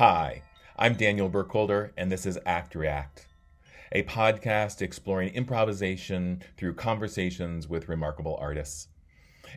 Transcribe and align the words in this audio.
Hi, 0.00 0.40
I'm 0.78 0.94
Daniel 0.94 1.28
Burkholder, 1.28 1.92
and 1.94 2.10
this 2.10 2.24
is 2.24 2.38
Act 2.46 2.74
React, 2.74 3.28
a 3.92 4.02
podcast 4.04 4.80
exploring 4.80 5.34
improvisation 5.34 6.42
through 6.56 6.72
conversations 6.76 7.68
with 7.68 7.90
remarkable 7.90 8.38
artists. 8.40 8.88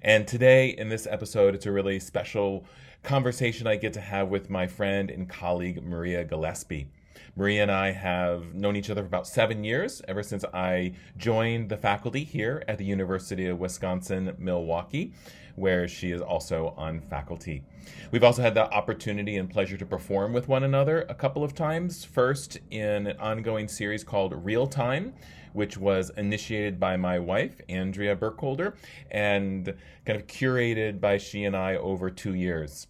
And 0.02 0.28
today, 0.28 0.72
in 0.72 0.90
this 0.90 1.08
episode, 1.08 1.56
it's 1.56 1.66
a 1.66 1.72
really 1.72 1.98
special 1.98 2.66
conversation 3.04 3.68
I 3.68 3.78
get 3.78 3.94
to 3.94 4.02
have 4.02 4.28
with 4.28 4.50
my 4.50 4.68
friend 4.68 5.10
and 5.10 5.30
colleague, 5.30 5.82
Maria 5.82 6.26
Gillespie. 6.26 6.90
Maria 7.36 7.64
and 7.64 7.72
I 7.72 7.92
have 7.92 8.54
known 8.54 8.76
each 8.76 8.90
other 8.90 9.02
for 9.02 9.08
about 9.08 9.28
seven 9.28 9.64
years, 9.64 10.02
ever 10.08 10.24
since 10.24 10.46
I 10.54 10.94
joined 11.18 11.70
the 11.70 11.78
faculty 11.78 12.24
here 12.24 12.64
at 12.68 12.78
the 12.78 12.86
University 12.86 13.48
of 13.48 13.60
Wisconsin 13.60 14.36
Milwaukee 14.38 15.14
where 15.56 15.88
she 15.88 16.12
is 16.12 16.22
also 16.22 16.74
on 16.78 17.00
faculty. 17.00 17.64
We've 18.12 18.24
also 18.24 18.42
had 18.42 18.56
the 18.56 18.72
opportunity 18.72 19.38
and 19.38 19.50
pleasure 19.50 19.78
to 19.78 19.86
perform 19.86 20.34
with 20.34 20.48
one 20.48 20.64
another 20.64 21.06
a 21.10 21.14
couple 21.14 21.44
of 21.44 21.54
times. 21.54 22.04
First, 22.04 22.60
in 22.72 23.08
an 23.08 23.18
ongoing 23.20 23.68
series 23.68 24.04
called 24.04 24.34
Real 24.46 24.68
Time, 24.68 25.14
which 25.54 25.78
was 25.78 26.10
initiated 26.18 26.80
by 26.80 26.98
my 26.98 27.20
wife, 27.20 27.62
Andrea 27.70 28.16
Burkholder, 28.16 28.76
and 29.12 29.74
kind 30.06 30.20
of 30.20 30.28
curated 30.28 31.00
by 31.00 31.18
she 31.18 31.44
and 31.44 31.56
I 31.56 31.76
over 31.76 32.10
two 32.10 32.34
years. 32.34 32.88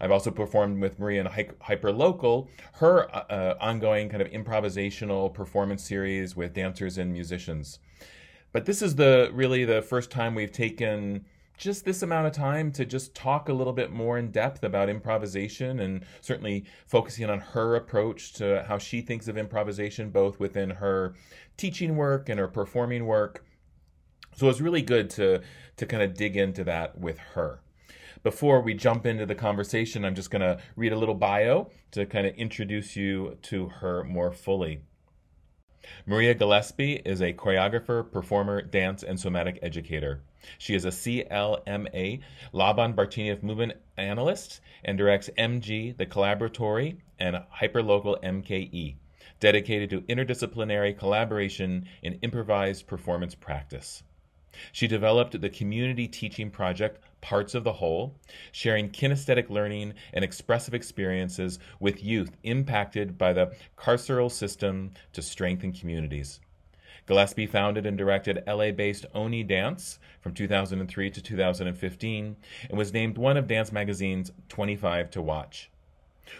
I've 0.00 0.10
also 0.10 0.30
performed 0.30 0.80
with 0.80 0.98
Maria 0.98 1.20
in 1.20 1.26
Hyperlocal, 1.26 2.48
her 2.74 3.14
uh, 3.14 3.24
uh, 3.30 3.56
ongoing 3.60 4.08
kind 4.08 4.22
of 4.22 4.28
improvisational 4.28 5.32
performance 5.32 5.84
series 5.84 6.34
with 6.36 6.52
dancers 6.52 6.98
and 6.98 7.12
musicians. 7.12 7.78
But 8.52 8.66
this 8.66 8.82
is 8.82 8.96
the 8.96 9.30
really 9.32 9.64
the 9.64 9.82
first 9.82 10.10
time 10.10 10.34
we've 10.34 10.52
taken 10.52 11.24
just 11.56 11.84
this 11.84 12.02
amount 12.02 12.26
of 12.26 12.32
time 12.32 12.72
to 12.72 12.84
just 12.84 13.14
talk 13.14 13.48
a 13.48 13.52
little 13.52 13.72
bit 13.72 13.92
more 13.92 14.18
in 14.18 14.30
depth 14.30 14.64
about 14.64 14.88
improvisation 14.88 15.80
and 15.80 16.04
certainly 16.20 16.64
focusing 16.86 17.30
on 17.30 17.38
her 17.38 17.76
approach 17.76 18.32
to 18.34 18.64
how 18.68 18.78
she 18.78 19.00
thinks 19.00 19.28
of 19.28 19.38
improvisation, 19.38 20.10
both 20.10 20.40
within 20.40 20.70
her 20.70 21.14
teaching 21.56 21.96
work 21.96 22.28
and 22.28 22.40
her 22.40 22.48
performing 22.48 23.06
work. 23.06 23.44
So 24.36 24.48
it's 24.48 24.60
really 24.60 24.82
good 24.82 25.10
to 25.10 25.42
to 25.76 25.86
kind 25.86 26.02
of 26.02 26.14
dig 26.14 26.36
into 26.36 26.64
that 26.64 26.98
with 26.98 27.18
her. 27.18 27.60
Before 28.24 28.62
we 28.62 28.72
jump 28.72 29.04
into 29.04 29.26
the 29.26 29.34
conversation, 29.34 30.02
I'm 30.02 30.14
just 30.14 30.30
going 30.30 30.40
to 30.40 30.58
read 30.76 30.94
a 30.94 30.98
little 30.98 31.14
bio 31.14 31.68
to 31.90 32.06
kind 32.06 32.26
of 32.26 32.34
introduce 32.36 32.96
you 32.96 33.36
to 33.42 33.68
her 33.68 34.02
more 34.02 34.32
fully. 34.32 34.80
Maria 36.06 36.32
Gillespie 36.32 37.02
is 37.04 37.20
a 37.20 37.34
choreographer, 37.34 38.10
performer, 38.10 38.62
dance, 38.62 39.02
and 39.02 39.20
somatic 39.20 39.58
educator. 39.60 40.22
She 40.56 40.74
is 40.74 40.86
a 40.86 40.88
CLMA 40.88 42.22
Laban 42.54 42.94
Bartenieff 42.94 43.42
Movement 43.42 43.74
Analyst 43.98 44.62
and 44.86 44.96
directs 44.96 45.28
MG, 45.36 45.94
the 45.94 46.06
Collaboratory, 46.06 46.96
and 47.18 47.36
Hyperlocal 47.60 48.22
MKE, 48.24 48.96
dedicated 49.38 49.90
to 49.90 50.00
interdisciplinary 50.00 50.98
collaboration 50.98 51.86
in 52.02 52.14
improvised 52.22 52.86
performance 52.86 53.34
practice. 53.34 54.02
She 54.70 54.86
developed 54.86 55.40
the 55.40 55.50
community 55.50 56.06
teaching 56.06 56.48
project 56.48 57.00
Parts 57.24 57.54
of 57.54 57.64
the 57.64 57.72
Whole, 57.72 58.14
sharing 58.52 58.90
kinesthetic 58.90 59.48
learning 59.48 59.94
and 60.12 60.22
expressive 60.22 60.74
experiences 60.74 61.58
with 61.80 62.04
youth 62.04 62.36
impacted 62.42 63.16
by 63.16 63.32
the 63.32 63.54
carceral 63.78 64.30
system 64.30 64.90
to 65.14 65.22
strengthen 65.22 65.72
communities. 65.72 66.40
Gillespie 67.06 67.46
founded 67.46 67.86
and 67.86 67.96
directed 67.96 68.44
LA 68.46 68.72
based 68.72 69.06
Oni 69.14 69.42
Dance 69.42 69.98
from 70.20 70.34
2003 70.34 71.10
to 71.10 71.22
2015 71.22 72.36
and 72.68 72.78
was 72.78 72.92
named 72.92 73.16
one 73.16 73.38
of 73.38 73.46
Dance 73.46 73.72
Magazine's 73.72 74.30
25 74.50 75.10
to 75.12 75.22
Watch. 75.22 75.70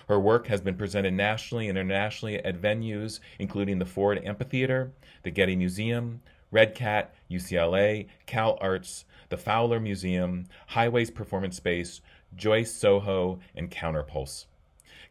Her 0.07 0.21
work 0.21 0.49
has 0.49 0.61
been 0.61 0.77
presented 0.77 1.15
nationally 1.15 1.67
and 1.67 1.79
internationally 1.79 2.45
at 2.45 2.61
venues 2.61 3.21
including 3.39 3.79
the 3.79 3.87
Ford 3.87 4.21
Amphitheater, 4.23 4.93
the 5.23 5.31
Getty 5.31 5.57
Museum, 5.57 6.21
REDCAT, 6.53 7.09
UCLA, 7.31 8.07
Cal 8.27 8.59
Arts, 8.61 9.07
the 9.35 9.39
Fowler 9.39 9.81
Museum, 9.81 10.47
Highways 10.69 11.11
Performance 11.11 11.57
Space, 11.57 12.01
Joyce 12.37 12.73
SoHo, 12.73 13.41
and 13.57 13.69
Counterpulse. 13.69 14.47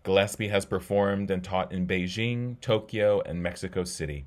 Gillespie 0.04 0.48
has 0.48 0.66
performed 0.66 1.30
and 1.30 1.44
taught 1.44 1.74
in 1.74 1.86
Beijing, 1.86 2.58
Tokyo, 2.62 3.20
and 3.26 3.44
Mexico 3.44 3.84
City. 3.84 4.26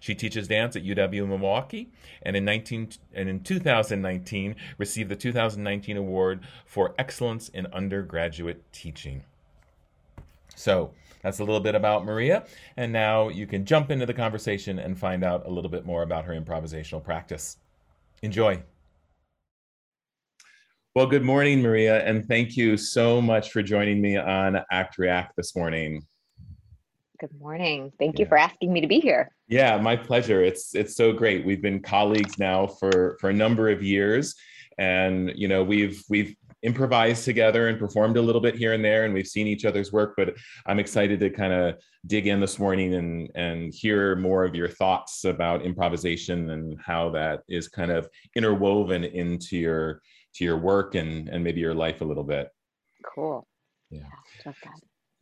She 0.00 0.14
teaches 0.14 0.48
dance 0.48 0.76
at 0.76 0.82
UW 0.82 1.28
Milwaukee 1.28 1.90
and 2.22 2.36
in 2.36 2.46
19 2.46 2.88
and 3.12 3.28
in 3.28 3.40
2019 3.40 4.56
received 4.78 5.10
the 5.10 5.16
2019 5.16 5.98
award 5.98 6.40
for 6.64 6.94
excellence 6.96 7.50
in 7.50 7.66
undergraduate 7.66 8.62
teaching. 8.72 9.24
So, 10.56 10.92
that's 11.20 11.38
a 11.38 11.44
little 11.44 11.60
bit 11.60 11.74
about 11.74 12.06
Maria, 12.06 12.46
and 12.78 12.94
now 12.94 13.28
you 13.28 13.46
can 13.46 13.66
jump 13.66 13.90
into 13.90 14.06
the 14.06 14.14
conversation 14.14 14.78
and 14.78 14.98
find 14.98 15.22
out 15.22 15.44
a 15.44 15.50
little 15.50 15.70
bit 15.70 15.84
more 15.84 16.00
about 16.00 16.24
her 16.24 16.32
improvisational 16.32 17.04
practice. 17.04 17.58
Enjoy. 18.22 18.62
Well, 20.94 21.06
good 21.06 21.24
morning, 21.24 21.60
Maria, 21.60 22.06
and 22.06 22.24
thank 22.24 22.56
you 22.56 22.76
so 22.76 23.20
much 23.20 23.50
for 23.50 23.64
joining 23.64 24.00
me 24.00 24.16
on 24.16 24.60
Act 24.70 24.96
React 24.96 25.34
this 25.36 25.56
morning. 25.56 26.06
Good 27.18 27.36
morning. 27.36 27.90
Thank 27.98 28.16
yeah. 28.16 28.22
you 28.22 28.28
for 28.28 28.38
asking 28.38 28.72
me 28.72 28.80
to 28.80 28.86
be 28.86 29.00
here. 29.00 29.32
Yeah, 29.48 29.76
my 29.78 29.96
pleasure. 29.96 30.44
It's 30.44 30.72
it's 30.76 30.94
so 30.94 31.12
great. 31.12 31.44
We've 31.44 31.60
been 31.60 31.80
colleagues 31.80 32.38
now 32.38 32.68
for 32.68 33.16
for 33.20 33.30
a 33.30 33.32
number 33.32 33.70
of 33.70 33.82
years 33.82 34.36
and 34.78 35.32
you 35.34 35.48
know, 35.48 35.64
we've 35.64 36.00
we've 36.08 36.36
improvised 36.62 37.24
together 37.24 37.68
and 37.68 37.78
performed 37.78 38.16
a 38.16 38.22
little 38.22 38.40
bit 38.40 38.54
here 38.54 38.72
and 38.72 38.84
there 38.84 39.04
and 39.04 39.12
we've 39.12 39.26
seen 39.26 39.48
each 39.48 39.64
other's 39.64 39.92
work, 39.92 40.14
but 40.16 40.36
I'm 40.64 40.78
excited 40.78 41.18
to 41.20 41.28
kind 41.28 41.52
of 41.52 41.74
dig 42.06 42.28
in 42.28 42.40
this 42.40 42.60
morning 42.60 42.94
and 42.94 43.30
and 43.34 43.74
hear 43.74 44.14
more 44.14 44.44
of 44.44 44.54
your 44.54 44.68
thoughts 44.68 45.24
about 45.24 45.62
improvisation 45.62 46.50
and 46.50 46.80
how 46.80 47.10
that 47.10 47.42
is 47.48 47.66
kind 47.66 47.90
of 47.90 48.08
interwoven 48.36 49.02
into 49.02 49.56
your 49.56 50.00
to 50.34 50.44
your 50.44 50.58
work 50.58 50.94
and 50.94 51.28
and 51.28 51.42
maybe 51.42 51.60
your 51.60 51.74
life 51.74 52.00
a 52.00 52.04
little 52.04 52.24
bit. 52.24 52.48
Cool. 53.04 53.46
Yeah. 53.90 54.00
yeah 54.44 54.52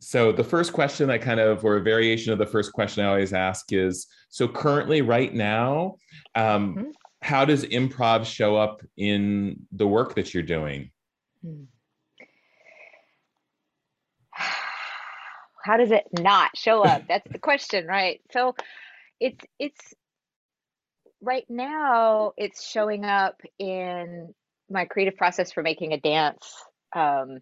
so 0.03 0.33
the 0.33 0.43
first 0.43 0.73
question 0.73 1.09
I 1.09 1.17
kind 1.17 1.39
of, 1.39 1.63
or 1.63 1.77
a 1.77 1.81
variation 1.81 2.33
of 2.33 2.39
the 2.39 2.45
first 2.45 2.73
question 2.73 3.05
I 3.05 3.07
always 3.07 3.31
ask 3.31 3.71
is, 3.71 4.07
so 4.29 4.49
currently 4.49 5.01
right 5.01 5.33
now, 5.33 5.95
um, 6.35 6.75
mm-hmm. 6.75 6.89
how 7.21 7.45
does 7.45 7.63
improv 7.63 8.25
show 8.25 8.57
up 8.57 8.81
in 8.97 9.65
the 9.71 9.87
work 9.87 10.15
that 10.15 10.33
you're 10.33 10.43
doing? 10.43 10.91
Hmm. 11.41 11.63
How 15.63 15.77
does 15.77 15.91
it 15.91 16.03
not 16.19 16.57
show 16.57 16.83
up? 16.83 17.03
That's 17.07 17.31
the 17.31 17.39
question, 17.39 17.87
right? 17.87 18.19
So 18.31 18.53
it's, 19.21 19.45
it's, 19.57 19.93
right 21.21 21.45
now 21.47 22.33
it's 22.35 22.67
showing 22.67 23.05
up 23.05 23.39
in 23.57 24.35
my 24.73 24.85
creative 24.85 25.15
process 25.15 25.51
for 25.51 25.63
making 25.63 25.93
a 25.93 25.99
dance 25.99 26.45
um, 26.93 27.39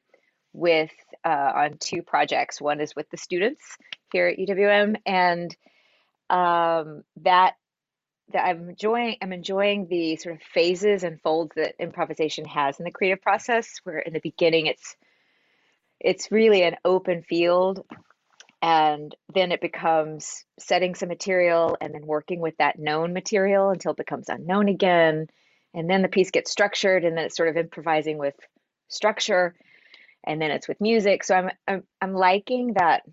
with 0.54 0.92
uh, 1.26 1.52
on 1.56 1.78
two 1.80 2.04
projects. 2.04 2.62
One 2.62 2.82
is 2.82 2.96
with 2.96 3.10
the 3.10 3.18
students 3.18 3.64
here 4.12 4.28
at 4.28 4.38
UWM, 4.38 4.98
and 5.06 5.56
um, 6.30 7.04
that 7.22 7.54
that 8.34 8.46
I'm 8.46 8.70
enjoying. 8.70 9.18
I'm 9.22 9.34
enjoying 9.34 9.88
the 9.88 10.18
sort 10.18 10.36
of 10.36 10.42
phases 10.54 11.04
and 11.04 11.22
folds 11.22 11.54
that 11.56 11.76
improvisation 11.80 12.46
has 12.46 12.80
in 12.80 12.86
the 12.86 12.92
creative 12.92 13.22
process. 13.22 13.80
Where 13.84 14.00
in 14.00 14.14
the 14.14 14.20
beginning, 14.20 14.68
it's 14.68 14.96
it's 16.00 16.32
really 16.32 16.64
an 16.64 16.76
open 16.84 17.24
field, 17.24 17.86
and 18.62 19.16
then 19.34 19.52
it 19.52 19.62
becomes 19.62 20.46
setting 20.60 20.96
some 20.96 21.10
material 21.10 21.78
and 21.80 21.94
then 21.94 22.06
working 22.06 22.40
with 22.40 22.58
that 22.58 22.80
known 22.80 23.14
material 23.14 23.70
until 23.70 23.92
it 23.92 23.98
becomes 23.98 24.30
unknown 24.30 24.68
again, 24.68 25.28
and 25.74 25.90
then 25.90 26.02
the 26.02 26.08
piece 26.08 26.32
gets 26.32 26.52
structured, 26.52 27.04
and 27.04 27.18
then 27.18 27.26
it's 27.26 27.38
sort 27.38 27.50
of 27.50 27.58
improvising 27.58 28.18
with 28.18 28.36
structure 28.90 29.56
and 30.24 30.42
then 30.42 30.52
it's 30.52 30.68
with 30.68 30.80
music. 30.82 31.24
So 31.24 31.36
I'm 31.36 31.50
I'm, 31.68 31.84
I'm 32.02 32.14
liking 32.14 32.74
that 32.74 33.04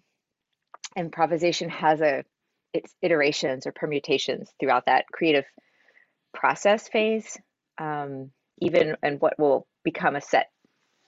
improvisation 0.97 1.69
has 1.71 2.01
a 2.01 2.25
its 2.75 2.95
iterations 3.01 3.67
or 3.67 3.73
permutations 3.73 4.51
throughout 4.61 4.87
that 4.87 5.07
creative 5.11 5.47
process 6.35 6.89
phase. 6.89 7.37
Um, 7.79 8.31
even 8.61 8.97
and 9.03 9.21
what 9.21 9.39
will 9.39 9.67
become 9.85 10.17
a 10.17 10.21
set 10.21 10.51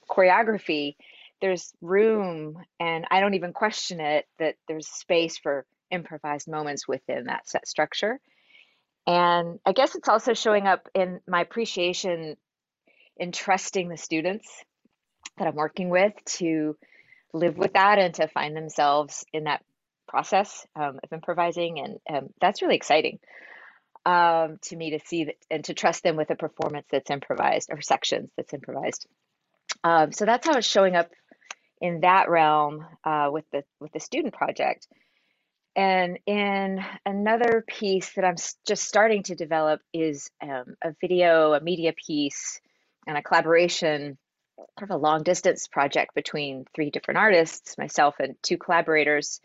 choreography, 0.08 0.94
there's 1.40 1.72
room, 1.80 2.62
and 2.78 3.06
I 3.10 3.20
don't 3.20 3.34
even 3.34 3.52
question 3.52 4.00
it 4.00 4.26
that 4.38 4.54
there's 4.68 4.88
space 4.88 5.36
for 5.36 5.66
improvised 5.90 6.48
moments 6.48 6.86
within 6.86 7.24
that 7.24 7.48
set 7.48 7.66
structure. 7.66 8.20
And 9.06 9.58
I 9.64 9.72
guess 9.72 9.94
it's 9.94 10.08
also 10.08 10.34
showing 10.34 10.66
up 10.66 10.88
in 10.94 11.20
my 11.26 11.40
appreciation 11.40 12.36
in 13.16 13.32
trusting 13.32 13.88
the 13.88 13.96
students 13.96 14.48
that 15.38 15.46
I'm 15.46 15.54
working 15.54 15.88
with 15.88 16.12
to 16.38 16.76
live 17.32 17.56
with 17.56 17.74
that 17.74 17.98
and 17.98 18.14
to 18.14 18.28
find 18.28 18.56
themselves 18.56 19.24
in 19.32 19.44
that 19.44 19.64
process 20.08 20.66
um, 20.76 20.98
of 21.02 21.12
improvising. 21.12 21.80
And 21.80 21.98
um, 22.08 22.28
that's 22.40 22.62
really 22.62 22.76
exciting 22.76 23.18
um, 24.04 24.58
to 24.62 24.76
me 24.76 24.90
to 24.90 25.00
see 25.06 25.24
that 25.24 25.36
and 25.50 25.64
to 25.64 25.74
trust 25.74 26.02
them 26.02 26.16
with 26.16 26.30
a 26.30 26.36
performance 26.36 26.86
that's 26.90 27.10
improvised 27.10 27.70
or 27.70 27.80
sections 27.80 28.30
that's 28.36 28.54
improvised. 28.54 29.06
Um, 29.84 30.12
so 30.12 30.24
that's 30.24 30.46
how 30.46 30.56
it's 30.56 30.66
showing 30.66 30.96
up 30.96 31.10
in 31.80 32.00
that 32.00 32.28
realm 32.28 32.86
uh, 33.04 33.28
with 33.32 33.44
the 33.52 33.64
with 33.78 33.92
the 33.92 34.00
student 34.00 34.34
project. 34.34 34.86
And 35.76 36.18
in 36.26 36.84
another 37.06 37.64
piece 37.66 38.12
that 38.14 38.24
I'm 38.24 38.36
just 38.66 38.84
starting 38.84 39.22
to 39.24 39.34
develop 39.34 39.80
is 39.92 40.30
um, 40.42 40.74
a 40.82 40.94
video, 41.00 41.52
a 41.52 41.60
media 41.60 41.92
piece, 41.92 42.60
and 43.06 43.16
a 43.16 43.22
collaboration, 43.22 44.18
kind 44.78 44.90
of 44.90 44.96
a 44.96 44.96
long 44.96 45.22
distance 45.22 45.68
project 45.68 46.14
between 46.14 46.64
three 46.74 46.90
different 46.90 47.18
artists, 47.18 47.78
myself 47.78 48.16
and 48.18 48.34
two 48.42 48.58
collaborators, 48.58 49.40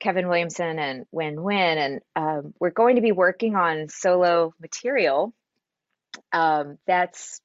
Kevin 0.00 0.28
Williamson 0.28 0.78
and 0.78 1.06
Nguyễn 1.14 1.36
Nguyên. 1.36 1.78
And 1.78 2.00
um, 2.16 2.54
we're 2.60 2.70
going 2.70 2.96
to 2.96 3.02
be 3.02 3.12
working 3.12 3.54
on 3.54 3.88
solo 3.88 4.52
material 4.60 5.32
um, 6.32 6.78
that's 6.86 7.40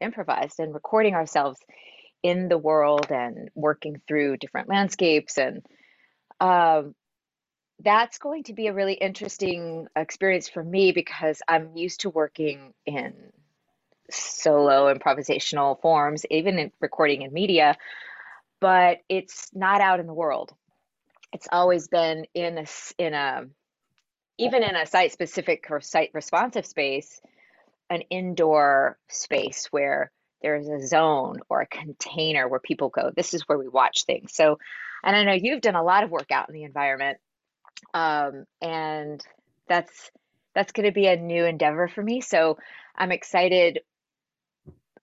improvised 0.00 0.60
and 0.60 0.74
recording 0.74 1.14
ourselves 1.14 1.58
in 2.22 2.48
the 2.48 2.58
world 2.58 3.10
and 3.10 3.50
working 3.54 4.00
through 4.06 4.36
different 4.36 4.68
landscapes 4.68 5.38
and 5.38 5.64
um, 6.40 6.94
that's 7.84 8.18
going 8.18 8.44
to 8.44 8.54
be 8.54 8.66
a 8.66 8.74
really 8.74 8.94
interesting 8.94 9.86
experience 9.94 10.48
for 10.48 10.62
me 10.62 10.92
because 10.92 11.40
I'm 11.46 11.76
used 11.76 12.00
to 12.00 12.10
working 12.10 12.74
in 12.86 13.14
solo 14.10 14.92
improvisational 14.92 15.80
forms, 15.80 16.24
even 16.30 16.58
in 16.58 16.72
recording 16.80 17.22
in 17.22 17.32
media, 17.32 17.76
but 18.60 18.98
it's 19.08 19.50
not 19.54 19.80
out 19.80 20.00
in 20.00 20.06
the 20.06 20.14
world. 20.14 20.52
It's 21.32 21.48
always 21.52 21.88
been 21.88 22.24
in 22.34 22.58
a 22.58 22.64
in 22.96 23.14
a 23.14 23.44
even 24.38 24.62
in 24.62 24.76
a 24.76 24.86
site 24.86 25.12
specific 25.12 25.66
or 25.70 25.80
site 25.80 26.10
responsive 26.14 26.64
space, 26.64 27.20
an 27.90 28.02
indoor 28.02 28.96
space 29.08 29.66
where 29.70 30.10
there's 30.42 30.68
a 30.68 30.86
zone 30.86 31.40
or 31.48 31.60
a 31.60 31.66
container 31.66 32.48
where 32.48 32.60
people 32.60 32.88
go, 32.88 33.10
this 33.14 33.34
is 33.34 33.42
where 33.42 33.58
we 33.58 33.68
watch 33.68 34.04
things. 34.04 34.32
So, 34.32 34.58
and 35.02 35.16
I 35.16 35.24
know 35.24 35.32
you've 35.32 35.60
done 35.60 35.74
a 35.74 35.82
lot 35.82 36.04
of 36.04 36.10
work 36.10 36.30
out 36.30 36.48
in 36.48 36.54
the 36.54 36.62
environment. 36.62 37.18
Um, 37.94 38.44
and 38.60 39.24
that's 39.68 40.10
that's 40.54 40.72
going 40.72 40.86
to 40.86 40.92
be 40.92 41.06
a 41.06 41.16
new 41.16 41.44
endeavor 41.44 41.88
for 41.88 42.02
me. 42.02 42.20
So 42.20 42.58
I'm 42.96 43.12
excited, 43.12 43.80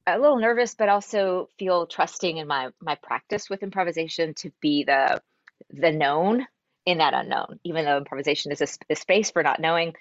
a 0.06 0.19
little 0.19 0.38
nervous, 0.38 0.75
but 0.75 0.89
also 0.89 1.50
feel 1.57 1.88
trusting 1.88 2.38
in 2.38 2.48
my 2.48 2.69
my 2.81 2.95
practice 2.95 3.50
with 3.50 3.63
improvisation 3.63 4.33
to 4.36 4.51
be 4.62 4.83
the 4.83 5.22
the 5.69 5.92
known 5.92 6.45
in 6.86 7.00
that 7.00 7.13
unknown. 7.13 7.60
Even 7.63 7.86
though 7.86 7.98
improvisation 7.98 8.51
is 8.51 8.62
a, 8.62 8.68
a 8.92 8.95
space 8.95 9.31
for 9.31 9.44
not 9.44 9.60
knowing, 9.60 9.94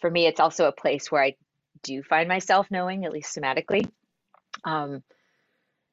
for 0.00 0.10
me, 0.10 0.26
it's 0.26 0.40
also 0.40 0.66
a 0.66 0.72
place 0.72 1.10
where 1.10 1.22
I 1.22 1.36
do 1.82 2.02
find 2.02 2.28
myself 2.28 2.70
knowing, 2.70 3.04
at 3.04 3.12
least 3.12 3.34
somatically. 3.36 3.88
Um, 4.64 5.02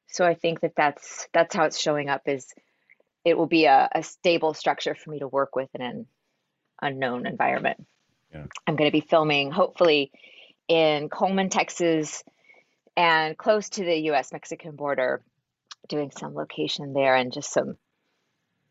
so 0.08 0.24
I 0.24 0.34
think 0.34 0.60
that 0.60 0.74
that's 0.76 1.28
that's 1.32 1.54
how 1.54 1.64
it's 1.64 1.80
showing 1.80 2.08
up. 2.08 2.22
Is 2.26 2.52
it 3.24 3.36
will 3.36 3.46
be 3.46 3.66
a, 3.66 3.88
a 3.92 4.02
stable 4.02 4.54
structure 4.54 4.94
for 4.94 5.10
me 5.10 5.18
to 5.20 5.28
work 5.28 5.56
with 5.56 5.68
in 5.74 5.82
an 5.82 6.06
unknown 6.80 7.26
environment. 7.26 7.84
Yeah. 8.32 8.44
I'm 8.66 8.76
going 8.76 8.90
to 8.90 8.92
be 8.92 9.06
filming 9.06 9.50
hopefully 9.50 10.12
in 10.68 11.08
Coleman, 11.08 11.48
Texas, 11.48 12.22
and 12.96 13.36
close 13.36 13.70
to 13.70 13.84
the 13.84 13.96
U.S. 14.06 14.32
Mexican 14.32 14.76
border, 14.76 15.22
doing 15.88 16.10
some 16.10 16.34
location 16.34 16.92
there 16.92 17.14
and 17.14 17.32
just 17.32 17.52
some 17.52 17.76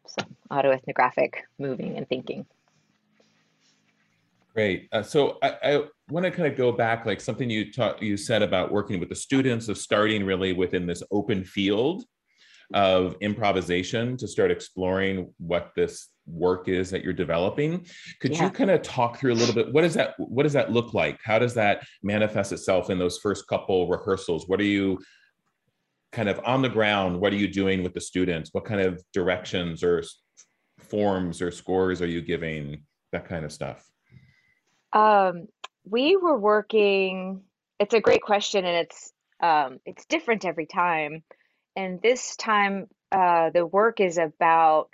some 0.05 0.37
autoethnographic 0.49 1.33
moving 1.59 1.97
and 1.97 2.07
thinking. 2.07 2.45
Great. 4.53 4.87
Uh, 4.91 5.03
so 5.03 5.37
I, 5.43 5.55
I 5.63 5.83
want 6.09 6.23
to 6.25 6.31
kind 6.31 6.47
of 6.47 6.57
go 6.57 6.71
back, 6.71 7.05
like 7.05 7.21
something 7.21 7.49
you 7.49 7.71
taught, 7.71 8.01
you 8.01 8.17
said 8.17 8.41
about 8.41 8.71
working 8.71 8.99
with 8.99 9.09
the 9.09 9.15
students 9.15 9.67
of 9.67 9.77
starting 9.77 10.25
really 10.25 10.53
within 10.53 10.87
this 10.87 11.03
open 11.11 11.43
field 11.43 12.03
of 12.73 13.15
improvisation 13.21 14.17
to 14.17 14.27
start 14.27 14.49
exploring 14.49 15.33
what 15.37 15.73
this 15.75 16.09
work 16.27 16.67
is 16.67 16.89
that 16.91 17.03
you're 17.03 17.13
developing. 17.13 17.85
Could 18.19 18.33
yeah. 18.33 18.45
you 18.45 18.49
kind 18.49 18.69
of 18.69 18.81
talk 18.81 19.17
through 19.17 19.33
a 19.33 19.35
little 19.35 19.55
bit? 19.55 19.73
What 19.73 19.81
does 19.81 19.93
that 19.95 20.15
What 20.17 20.43
does 20.43 20.53
that 20.53 20.71
look 20.71 20.93
like? 20.93 21.19
How 21.23 21.39
does 21.39 21.53
that 21.55 21.85
manifest 22.03 22.51
itself 22.51 22.89
in 22.89 22.99
those 22.99 23.17
first 23.17 23.47
couple 23.47 23.87
rehearsals? 23.87 24.47
What 24.47 24.59
are 24.59 24.65
you 24.65 24.99
kind 26.11 26.29
of 26.29 26.39
on 26.45 26.61
the 26.61 26.69
ground? 26.69 27.19
What 27.19 27.33
are 27.33 27.37
you 27.37 27.47
doing 27.47 27.83
with 27.83 27.93
the 27.93 28.01
students? 28.01 28.53
What 28.53 28.65
kind 28.65 28.81
of 28.81 29.01
directions 29.13 29.83
or 29.83 30.03
forms 30.79 31.41
or 31.41 31.51
scores 31.51 32.01
are 32.01 32.07
you 32.07 32.21
giving? 32.21 32.83
That 33.11 33.27
kind 33.27 33.45
of 33.45 33.51
stuff. 33.51 33.85
Um, 34.93 35.47
we 35.85 36.17
were 36.17 36.37
working. 36.37 37.41
It's 37.79 37.93
a 37.93 38.01
great 38.01 38.21
question, 38.21 38.65
and 38.65 38.77
it's 38.77 39.13
um, 39.41 39.79
it's 39.85 40.05
different 40.05 40.45
every 40.45 40.65
time. 40.65 41.23
And 41.75 42.01
this 42.01 42.35
time, 42.35 42.87
uh, 43.11 43.51
the 43.51 43.65
work 43.65 43.99
is 43.99 44.17
about 44.17 44.89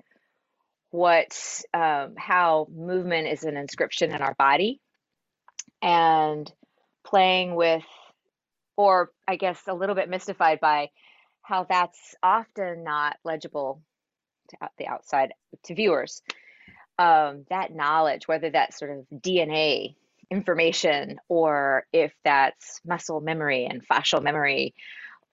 what 0.93 1.35
um, 1.73 2.13
how 2.15 2.67
movement 2.71 3.27
is 3.27 3.43
an 3.45 3.57
inscription 3.57 4.13
in 4.13 4.21
our 4.21 4.35
body, 4.35 4.79
and 5.81 6.51
playing 7.03 7.55
with, 7.55 7.83
or 8.77 9.09
I 9.27 9.37
guess 9.37 9.59
a 9.67 9.73
little 9.73 9.95
bit 9.95 10.07
mystified 10.07 10.59
by 10.59 10.91
how 11.41 11.65
that's 11.67 12.13
often 12.21 12.83
not 12.83 13.17
legible 13.25 13.81
to 14.49 14.57
the 14.77 14.85
outside 14.85 15.33
to 15.63 15.73
viewers. 15.73 16.21
Um, 16.99 17.45
that 17.49 17.73
knowledge, 17.73 18.27
whether 18.27 18.51
that's 18.51 18.77
sort 18.77 18.91
of 18.91 19.19
DNA 19.19 19.95
information 20.29 21.17
or 21.27 21.87
if 21.91 22.13
that's 22.23 22.81
muscle 22.85 23.19
memory 23.19 23.65
and 23.65 23.81
fascial 23.87 24.21
memory 24.21 24.75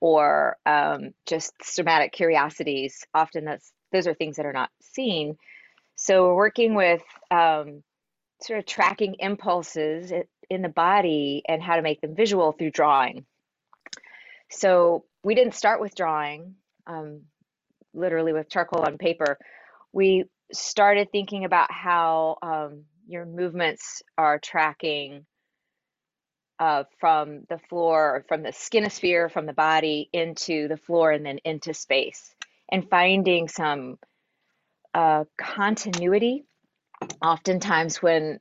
or 0.01 0.57
um, 0.65 1.11
just 1.27 1.53
somatic 1.63 2.13
curiosities, 2.13 3.05
often 3.13 3.45
that's 3.45 3.71
those 3.93 4.07
are 4.07 4.15
things 4.15 4.37
that 4.37 4.47
are 4.47 4.53
not 4.53 4.71
seen. 4.81 5.37
So 5.97 6.27
we're 6.27 6.37
working 6.37 6.75
with 6.75 7.03
um, 7.31 7.83
sort 8.43 8.59
of 8.59 8.67
tracking 8.67 9.17
impulses 9.19 10.13
in 10.49 10.63
the 10.63 10.69
body 10.69 11.43
and 11.47 11.63
how 11.63 11.77
to 11.77 11.83
make 11.83 12.01
them 12.01 12.15
visual 12.15 12.53
through 12.53 12.71
drawing. 12.71 13.25
So 14.51 15.05
we 15.23 15.35
didn't 15.35 15.55
start 15.55 15.81
with 15.81 15.95
drawing, 15.95 16.57
um, 16.87 17.23
literally 17.95 18.33
with 18.33 18.51
charcoal 18.51 18.83
on 18.83 18.99
paper. 18.99 19.39
We 19.93 20.25
started 20.53 21.13
thinking 21.13 21.45
about 21.45 21.71
how 21.71 22.39
um, 22.43 22.85
your 23.07 23.27
movements 23.27 24.03
are 24.19 24.39
tracking 24.39 25.27
uh, 26.59 26.85
from 26.99 27.45
the 27.49 27.59
floor, 27.69 28.25
from 28.29 28.43
the 28.43 28.51
skinosphere, 28.51 29.31
from 29.31 29.47
the 29.47 29.53
body 29.53 30.11
into 30.13 30.69
the 30.69 30.77
floor, 30.77 31.11
and 31.11 31.25
then 31.25 31.39
into 31.45 31.73
space, 31.73 32.35
and 32.71 32.89
finding 32.89 33.49
some 33.49 33.97
uh, 34.95 35.25
continuity. 35.39 36.45
Oftentimes, 37.23 38.03
when 38.03 38.41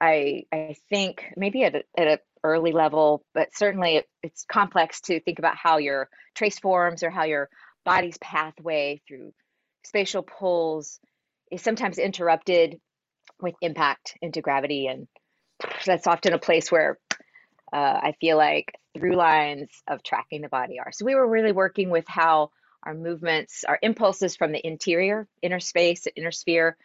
I 0.00 0.44
I 0.52 0.76
think 0.88 1.24
maybe 1.36 1.64
at 1.64 1.74
a, 1.74 1.82
at 1.96 2.06
a 2.06 2.18
early 2.44 2.72
level, 2.72 3.24
but 3.34 3.48
certainly 3.54 3.96
it, 3.96 4.06
it's 4.22 4.44
complex 4.44 5.00
to 5.02 5.20
think 5.20 5.38
about 5.38 5.56
how 5.56 5.78
your 5.78 6.08
trace 6.34 6.58
forms 6.58 7.02
or 7.02 7.10
how 7.10 7.24
your 7.24 7.48
body's 7.84 8.18
pathway 8.18 9.00
through 9.06 9.32
spatial 9.84 10.22
pulls 10.22 10.98
is 11.50 11.62
sometimes 11.62 11.98
interrupted 11.98 12.80
with 13.40 13.54
impact 13.60 14.16
into 14.22 14.40
gravity. 14.40 14.86
And 14.86 15.06
that's 15.84 16.06
often 16.06 16.32
a 16.32 16.38
place 16.38 16.70
where 16.72 16.98
uh, 17.72 17.76
I 18.02 18.14
feel 18.20 18.36
like 18.36 18.72
through 18.96 19.16
lines 19.16 19.68
of 19.88 20.02
tracking 20.02 20.42
the 20.42 20.48
body 20.48 20.78
are. 20.78 20.92
So 20.92 21.04
we 21.04 21.14
were 21.14 21.28
really 21.28 21.52
working 21.52 21.90
with 21.90 22.04
how 22.08 22.50
our 22.82 22.94
movements, 22.94 23.64
our 23.64 23.78
impulses 23.82 24.36
from 24.36 24.52
the 24.52 24.66
interior, 24.66 25.26
inner 25.40 25.60
space, 25.60 26.06
inner 26.16 26.30
sphere, 26.30 26.76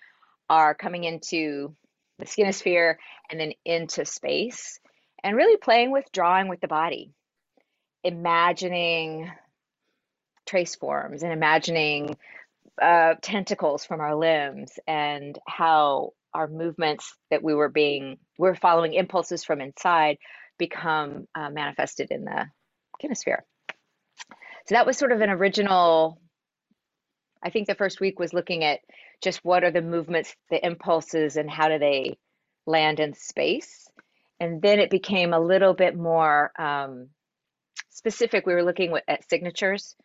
are 0.50 0.74
coming 0.74 1.04
into 1.04 1.76
the 2.20 2.26
skinosphere 2.26 2.96
and 3.30 3.40
then 3.40 3.54
into 3.66 4.06
space, 4.06 4.80
and 5.24 5.36
really 5.36 5.58
playing 5.58 5.92
with 5.92 6.06
drawing 6.12 6.48
with 6.48 6.62
the 6.62 6.68
body, 6.68 7.12
imagining 8.04 9.30
trace 10.46 10.76
forms 10.76 11.24
and 11.24 11.34
imagining 11.34 12.16
uh, 12.82 13.16
tentacles 13.22 13.86
from 13.86 14.00
our 14.00 14.16
limbs 14.16 14.80
and 14.88 15.38
how 15.48 16.14
our 16.34 16.48
movements 16.48 17.16
that 17.32 17.44
we 17.44 17.54
were 17.54 17.70
being 17.70 18.18
we're 18.38 18.56
following 18.56 18.94
impulses 18.94 19.44
from 19.44 19.62
inside 19.62 20.18
become 20.58 21.28
uh, 21.34 21.50
manifested 21.50 22.12
in 22.12 22.26
the 22.26 22.46
kinesphere 23.04 23.42
so 24.68 24.76
that 24.76 24.86
was 24.86 24.98
sort 24.98 25.12
of 25.12 25.22
an 25.22 25.30
original 25.30 26.20
i 27.44 27.50
think 27.50 27.68
the 27.68 27.76
first 27.76 28.00
week 28.00 28.20
was 28.20 28.34
looking 28.34 28.64
at 28.64 28.80
just 29.22 29.44
what 29.44 29.64
are 29.64 29.72
the 29.72 29.82
movements 29.82 30.36
the 30.50 30.66
impulses 30.66 31.38
and 31.38 31.50
how 31.50 31.68
do 31.68 31.80
they 31.80 32.18
land 32.66 33.00
in 33.00 33.14
space 33.14 33.90
and 34.40 34.62
then 34.62 34.80
it 34.80 34.90
became 34.90 35.34
a 35.34 35.40
little 35.40 35.74
bit 35.74 35.96
more 35.96 36.52
um, 36.60 37.08
specific 37.90 38.46
we 38.46 38.54
were 38.54 38.64
looking 38.64 38.96
at 39.08 39.28
signatures 39.30 39.96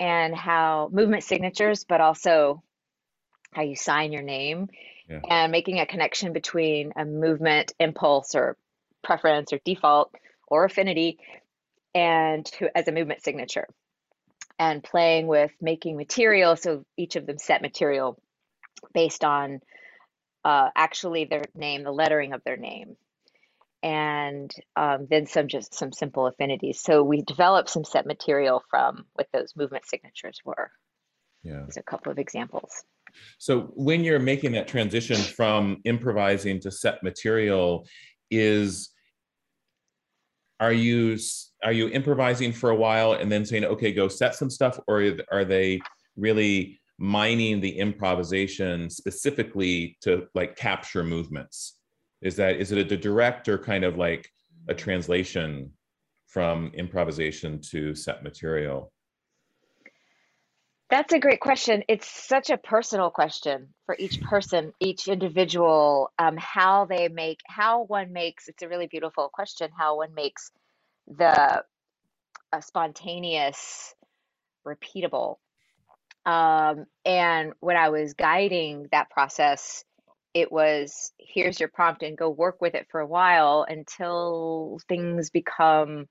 and 0.00 0.34
how 0.34 0.90
movement 0.92 1.24
signatures, 1.24 1.84
but 1.84 2.00
also 2.00 2.62
how 3.52 3.62
you 3.62 3.76
sign 3.76 4.12
your 4.12 4.22
name 4.22 4.68
yeah. 5.08 5.20
and 5.28 5.52
making 5.52 5.78
a 5.78 5.86
connection 5.86 6.32
between 6.32 6.92
a 6.96 7.04
movement 7.04 7.72
impulse 7.78 8.34
or 8.34 8.56
preference 9.02 9.52
or 9.52 9.60
default 9.64 10.14
or 10.48 10.64
affinity 10.64 11.18
and 11.94 12.44
to, 12.44 12.76
as 12.76 12.88
a 12.88 12.92
movement 12.92 13.22
signature. 13.22 13.66
And 14.58 14.82
playing 14.82 15.26
with 15.26 15.50
making 15.60 15.96
material. 15.96 16.56
So 16.56 16.84
each 16.96 17.16
of 17.16 17.26
them 17.26 17.38
set 17.38 17.62
material 17.62 18.20
based 18.92 19.24
on 19.24 19.60
uh, 20.44 20.68
actually 20.76 21.24
their 21.24 21.44
name, 21.54 21.84
the 21.84 21.92
lettering 21.92 22.32
of 22.32 22.42
their 22.44 22.56
name, 22.56 22.96
and 23.82 24.52
um, 24.76 25.06
then 25.10 25.26
some 25.26 25.48
just 25.48 25.74
some 25.74 25.92
simple 25.92 26.26
affinities. 26.26 26.80
So 26.80 27.02
we 27.02 27.22
developed 27.22 27.70
some 27.70 27.84
set 27.84 28.06
material 28.06 28.62
from 28.70 29.06
what 29.14 29.28
those 29.32 29.54
movement 29.56 29.86
signatures 29.86 30.40
were. 30.44 30.70
Yeah, 31.42 31.60
there's 31.60 31.76
a 31.76 31.82
couple 31.82 32.12
of 32.12 32.18
examples. 32.18 32.84
So 33.38 33.72
when 33.74 34.02
you're 34.02 34.18
making 34.18 34.52
that 34.52 34.68
transition 34.68 35.16
from 35.16 35.80
improvising 35.84 36.60
to 36.60 36.70
set 36.70 37.02
material, 37.02 37.86
is 38.30 38.90
are 40.60 40.72
you 40.72 41.18
are 41.64 41.72
you 41.72 41.88
improvising 41.88 42.52
for 42.52 42.70
a 42.70 42.76
while 42.76 43.14
and 43.14 43.32
then 43.32 43.44
saying 43.44 43.64
okay 43.64 43.92
go 43.92 44.06
set 44.06 44.34
some 44.34 44.50
stuff 44.50 44.78
or 44.86 45.16
are 45.32 45.44
they 45.44 45.80
really 46.16 46.80
mining 46.98 47.60
the 47.60 47.78
improvisation 47.78 48.88
specifically 48.88 49.96
to 50.02 50.26
like 50.34 50.56
capture 50.56 51.02
movements? 51.02 51.78
Is 52.22 52.36
that 52.36 52.56
is 52.56 52.72
it 52.72 52.92
a 52.92 52.96
direct 52.96 53.48
or 53.48 53.58
kind 53.58 53.84
of 53.84 53.96
like 53.96 54.28
a 54.68 54.74
translation 54.74 55.72
from 56.26 56.70
improvisation 56.74 57.60
to 57.60 57.94
set 57.94 58.22
material? 58.22 58.92
That's 60.90 61.12
a 61.12 61.18
great 61.18 61.40
question. 61.40 61.82
It's 61.88 62.06
such 62.06 62.50
a 62.50 62.58
personal 62.58 63.10
question 63.10 63.68
for 63.86 63.96
each 63.98 64.20
person 64.30 64.72
each 64.80 65.08
individual 65.08 66.12
um, 66.18 66.36
how 66.36 66.84
they 66.84 67.08
make 67.08 67.40
how 67.46 67.84
one 67.84 68.12
makes 68.12 68.48
it's 68.48 68.62
a 68.62 68.68
really 68.68 68.86
beautiful 68.86 69.30
question 69.32 69.70
how 69.76 69.96
one 69.96 70.14
makes 70.14 70.50
the 71.08 71.64
spontaneous 72.60 73.94
repeatable 74.66 75.36
um, 76.26 76.86
and 77.04 77.52
when 77.60 77.76
I 77.76 77.90
was 77.90 78.14
guiding 78.14 78.88
that 78.92 79.10
process, 79.10 79.84
it 80.32 80.50
was 80.50 81.12
here's 81.18 81.60
your 81.60 81.68
prompt 81.68 82.02
and 82.02 82.16
go 82.16 82.30
work 82.30 82.60
with 82.60 82.74
it 82.74 82.86
for 82.90 83.00
a 83.00 83.06
while 83.06 83.64
until 83.68 84.80
things 84.88 85.30
become 85.30 86.06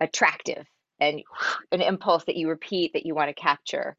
attractive 0.00 0.66
and 1.00 1.22
an 1.70 1.80
impulse 1.80 2.24
that 2.24 2.36
you 2.36 2.48
repeat 2.48 2.92
that 2.94 3.06
you 3.06 3.14
want 3.14 3.28
to 3.28 3.40
capture, 3.40 3.96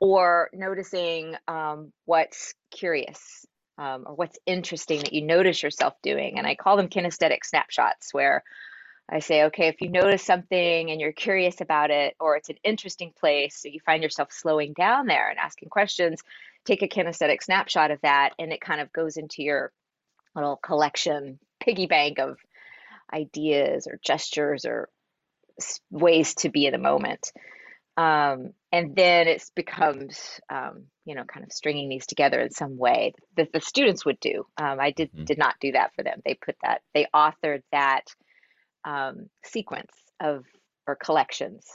or 0.00 0.50
noticing 0.52 1.34
um, 1.48 1.92
what's 2.04 2.54
curious 2.70 3.46
um, 3.78 4.04
or 4.06 4.14
what's 4.14 4.38
interesting 4.46 5.00
that 5.00 5.12
you 5.12 5.22
notice 5.22 5.62
yourself 5.62 5.94
doing. 6.02 6.38
And 6.38 6.46
I 6.46 6.54
call 6.54 6.76
them 6.76 6.88
kinesthetic 6.88 7.44
snapshots, 7.44 8.12
where 8.12 8.44
I 9.10 9.20
say, 9.20 9.44
okay, 9.44 9.68
if 9.68 9.80
you 9.80 9.88
notice 9.88 10.22
something 10.22 10.90
and 10.90 11.00
you're 11.00 11.12
curious 11.12 11.60
about 11.60 11.90
it, 11.90 12.14
or 12.20 12.36
it's 12.36 12.50
an 12.50 12.58
interesting 12.62 13.12
place, 13.18 13.56
so 13.56 13.68
you 13.68 13.80
find 13.80 14.02
yourself 14.02 14.32
slowing 14.32 14.74
down 14.74 15.06
there 15.06 15.30
and 15.30 15.38
asking 15.38 15.70
questions, 15.70 16.22
take 16.66 16.82
a 16.82 16.88
kinesthetic 16.88 17.42
snapshot 17.42 17.90
of 17.90 18.00
that, 18.02 18.34
and 18.38 18.52
it 18.52 18.60
kind 18.60 18.80
of 18.80 18.92
goes 18.92 19.16
into 19.16 19.42
your 19.42 19.72
little 20.34 20.56
collection, 20.56 21.38
piggy 21.58 21.86
bank 21.86 22.18
of 22.18 22.36
ideas 23.12 23.86
or 23.86 23.98
gestures 24.02 24.66
or 24.66 24.90
ways 25.90 26.34
to 26.34 26.50
be 26.50 26.66
in 26.66 26.72
the 26.72 26.78
moment. 26.78 27.32
Um, 27.96 28.52
and 28.70 28.94
then 28.94 29.26
it 29.26 29.42
becomes, 29.56 30.40
um, 30.50 30.84
you 31.04 31.14
know, 31.14 31.24
kind 31.24 31.44
of 31.44 31.52
stringing 31.52 31.88
these 31.88 32.06
together 32.06 32.38
in 32.40 32.50
some 32.50 32.76
way 32.76 33.14
that 33.36 33.52
the 33.52 33.60
students 33.60 34.04
would 34.04 34.20
do. 34.20 34.46
Um, 34.56 34.78
I 34.78 34.92
did 34.92 35.10
mm-hmm. 35.12 35.24
did 35.24 35.38
not 35.38 35.56
do 35.60 35.72
that 35.72 35.94
for 35.96 36.04
them. 36.04 36.20
They 36.24 36.34
put 36.34 36.56
that, 36.62 36.82
they 36.94 37.06
authored 37.12 37.62
that 37.72 38.04
um, 38.88 39.28
sequence 39.44 39.92
of 40.18 40.44
or 40.86 40.96
collections, 40.96 41.66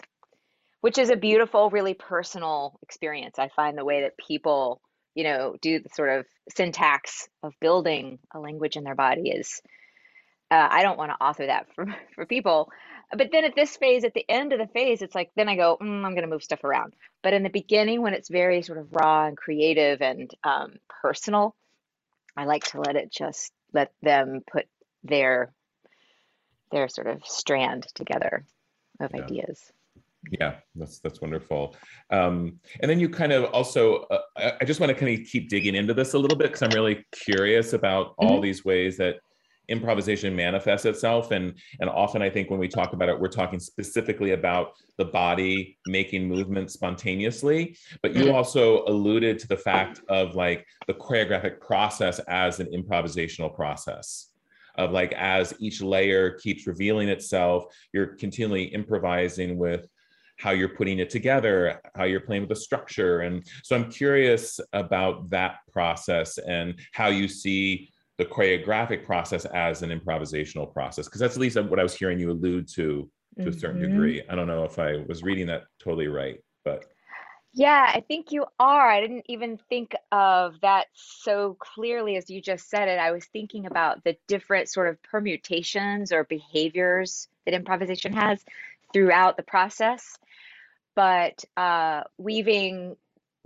which 0.81 0.97
is 0.97 1.11
a 1.11 1.15
beautiful, 1.15 1.69
really 1.69 1.93
personal 1.93 2.79
experience. 2.81 3.37
I 3.37 3.49
find 3.49 3.77
the 3.77 3.85
way 3.85 4.01
that 4.01 4.17
people, 4.17 4.81
you 5.13 5.23
know, 5.23 5.55
do 5.61 5.79
the 5.79 5.89
sort 5.89 6.09
of 6.09 6.25
syntax 6.49 7.29
of 7.43 7.53
building 7.61 8.17
a 8.33 8.39
language 8.39 8.75
in 8.75 8.83
their 8.83 8.95
body 8.95 9.29
is. 9.29 9.61
Uh, 10.49 10.67
I 10.69 10.83
don't 10.83 10.97
want 10.97 11.11
to 11.11 11.23
author 11.23 11.45
that 11.47 11.67
for 11.73 11.85
for 12.15 12.25
people, 12.25 12.69
but 13.15 13.29
then 13.31 13.45
at 13.45 13.55
this 13.55 13.77
phase, 13.77 14.03
at 14.03 14.13
the 14.13 14.25
end 14.27 14.51
of 14.53 14.59
the 14.59 14.67
phase, 14.67 15.01
it's 15.01 15.15
like 15.15 15.29
then 15.35 15.49
I 15.49 15.55
go, 15.55 15.77
mm, 15.79 16.03
I'm 16.03 16.13
going 16.13 16.23
to 16.23 16.27
move 16.27 16.43
stuff 16.43 16.63
around. 16.63 16.93
But 17.21 17.33
in 17.33 17.43
the 17.43 17.49
beginning, 17.49 18.01
when 18.01 18.13
it's 18.13 18.29
very 18.29 18.63
sort 18.63 18.79
of 18.79 18.91
raw 18.91 19.27
and 19.27 19.37
creative 19.37 20.01
and 20.01 20.31
um, 20.43 20.73
personal, 21.01 21.55
I 22.35 22.45
like 22.45 22.65
to 22.65 22.81
let 22.81 22.95
it 22.95 23.11
just 23.11 23.53
let 23.71 23.91
them 24.01 24.41
put 24.51 24.65
their 25.03 25.53
their 26.73 26.87
sort 26.87 27.07
of 27.07 27.25
strand 27.25 27.87
together 27.95 28.45
of 28.99 29.11
yeah. 29.13 29.23
ideas 29.23 29.71
yeah 30.31 30.55
that's 30.75 30.99
that's 30.99 31.21
wonderful 31.21 31.75
um, 32.09 32.59
and 32.81 32.89
then 32.89 32.99
you 32.99 33.09
kind 33.09 33.31
of 33.31 33.45
also 33.45 34.03
uh, 34.03 34.51
i 34.61 34.65
just 34.65 34.79
want 34.79 34.89
to 34.89 34.95
kind 34.95 35.19
of 35.19 35.25
keep 35.27 35.49
digging 35.49 35.75
into 35.75 35.93
this 35.93 36.13
a 36.13 36.17
little 36.17 36.37
bit 36.37 36.47
because 36.47 36.61
i'm 36.61 36.71
really 36.71 37.05
curious 37.11 37.73
about 37.73 38.13
all 38.17 38.33
mm-hmm. 38.33 38.43
these 38.43 38.63
ways 38.63 38.97
that 38.97 39.17
improvisation 39.69 40.35
manifests 40.35 40.85
itself 40.85 41.31
and 41.31 41.57
and 41.79 41.89
often 41.89 42.21
i 42.21 42.29
think 42.29 42.49
when 42.49 42.59
we 42.59 42.67
talk 42.67 42.91
about 42.93 43.07
it 43.07 43.17
we're 43.17 43.29
talking 43.29 43.59
specifically 43.59 44.31
about 44.31 44.73
the 44.97 45.05
body 45.05 45.77
making 45.87 46.27
movements 46.27 46.73
spontaneously 46.73 47.75
but 48.01 48.13
you 48.13 48.25
mm-hmm. 48.25 48.35
also 48.35 48.83
alluded 48.85 49.39
to 49.39 49.47
the 49.47 49.57
fact 49.57 50.01
of 50.09 50.35
like 50.35 50.65
the 50.87 50.93
choreographic 50.93 51.61
process 51.61 52.19
as 52.27 52.59
an 52.59 52.67
improvisational 52.73 53.53
process 53.53 54.32
of 54.75 54.91
like 54.91 55.13
as 55.13 55.53
each 55.59 55.81
layer 55.81 56.31
keeps 56.31 56.67
revealing 56.67 57.09
itself, 57.09 57.65
you're 57.93 58.07
continually 58.07 58.63
improvising 58.65 59.57
with 59.57 59.87
how 60.39 60.51
you're 60.51 60.69
putting 60.69 60.99
it 60.99 61.09
together, 61.09 61.79
how 61.95 62.05
you're 62.05 62.19
playing 62.19 62.41
with 62.41 62.49
the 62.49 62.55
structure. 62.55 63.21
And 63.21 63.45
so 63.63 63.75
I'm 63.75 63.91
curious 63.91 64.59
about 64.73 65.29
that 65.29 65.57
process 65.71 66.37
and 66.39 66.75
how 66.91 67.07
you 67.07 67.27
see 67.27 67.89
the 68.17 68.25
choreographic 68.25 69.05
process 69.05 69.45
as 69.45 69.81
an 69.81 69.89
improvisational 69.89 70.71
process, 70.71 71.05
because 71.05 71.21
that's 71.21 71.35
at 71.35 71.41
least 71.41 71.59
what 71.61 71.79
I 71.79 71.83
was 71.83 71.95
hearing 71.95 72.19
you 72.19 72.31
allude 72.31 72.67
to 72.75 73.09
to 73.41 73.49
a 73.49 73.53
certain 73.53 73.81
mm-hmm. 73.81 73.91
degree. 73.91 74.21
I 74.29 74.35
don't 74.35 74.47
know 74.47 74.63
if 74.63 74.77
I 74.77 74.97
was 75.07 75.23
reading 75.23 75.47
that 75.47 75.63
totally 75.79 76.07
right, 76.07 76.39
but 76.63 76.85
yeah, 77.55 77.91
I 77.93 78.01
think 78.01 78.31
you 78.31 78.45
are. 78.59 78.89
I 78.89 78.99
didn't 78.99 79.25
even 79.29 79.59
think 79.69 79.93
of 80.11 80.59
that 80.61 80.87
so 80.93 81.55
clearly 81.59 82.17
as 82.17 82.27
you 82.29 82.41
just 82.41 82.67
said 82.67 82.87
it. 82.87 82.97
I 82.97 83.11
was 83.11 83.25
thinking 83.25 83.67
about 83.67 84.03
the 84.03 84.17
different 84.27 84.69
sort 84.69 84.89
of 84.89 85.01
permutations 85.03 86.11
or 86.11 86.23
behaviors 86.23 87.27
that 87.45 87.53
improvisation 87.53 88.13
has 88.13 88.43
throughout 88.91 89.37
the 89.37 89.43
process, 89.43 90.17
but 90.95 91.45
uh, 91.55 92.01
weaving 92.17 92.95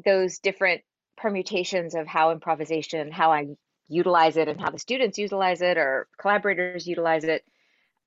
those 0.06 0.40
different 0.40 0.84
permutations 1.18 1.94
of 1.94 2.08
how 2.08 2.32
improvisation, 2.32 3.12
how 3.12 3.34
I 3.34 3.58
utilize 3.90 4.38
it, 4.38 4.48
and 4.48 4.60
how 4.60 4.70
the 4.70 4.80
students 4.80 5.18
utilize 5.18 5.62
it 5.62 5.78
or 5.78 6.08
collaborators 6.18 6.88
utilize 6.88 7.26
it, 7.26 7.44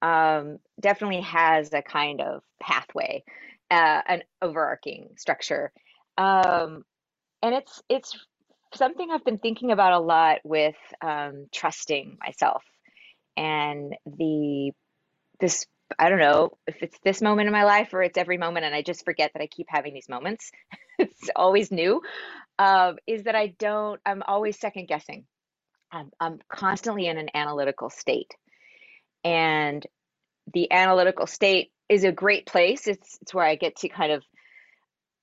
um, 0.01 0.61
definitely 0.81 1.21
has 1.21 1.75
a 1.75 1.83
kind 1.83 2.23
of 2.23 2.43
pathway, 2.59 3.23
uh, 3.71 4.01
an 4.07 4.23
overarching 4.41 5.11
structure 5.17 5.73
um, 6.21 6.85
and 7.43 7.55
it's 7.55 7.83
it's 7.89 8.27
something 8.75 9.11
I've 9.11 9.25
been 9.25 9.39
thinking 9.39 9.73
about 9.73 9.95
a 9.95 9.99
lot 9.99 10.39
with 10.45 10.77
um, 11.03 11.47
trusting 11.53 12.19
myself 12.21 12.63
and 13.37 13.95
the 14.07 14.73
this 15.41 15.67
I 15.99 16.09
don't 16.11 16.19
know 16.19 16.53
if 16.67 16.83
it's 16.83 16.99
this 17.03 17.23
moment 17.23 17.47
in 17.47 17.53
my 17.53 17.65
life 17.65 17.93
or 17.95 18.03
it's 18.03 18.19
every 18.19 18.37
moment 18.39 18.67
and 18.67 18.75
I 18.75 18.83
just 18.83 19.05
forget 19.05 19.33
that 19.35 19.43
I 19.43 19.47
keep 19.47 19.67
having 19.69 19.95
these 19.95 20.09
moments. 20.09 20.53
it's 20.99 21.31
always 21.35 21.73
new. 21.73 22.03
Um, 22.59 22.97
is 23.07 23.25
that 23.25 23.35
I 23.35 23.55
don't 23.59 24.01
I'm 24.05 24.23
always 24.27 24.59
second 24.59 24.89
guessing. 24.89 25.25
I'm, 25.91 26.11
I'm 26.21 26.39
constantly 26.49 27.07
in 27.07 27.19
an 27.19 27.31
analytical 27.35 27.91
state, 27.91 28.31
and 29.25 29.85
the 30.53 30.71
analytical 30.71 31.27
state 31.27 31.73
is 31.89 32.05
a 32.05 32.13
great 32.13 32.47
place. 32.47 32.87
It's 32.87 33.19
it's 33.23 33.35
where 33.35 33.45
I 33.45 33.57
get 33.57 33.77
to 33.77 33.89
kind 33.89 34.13
of 34.13 34.23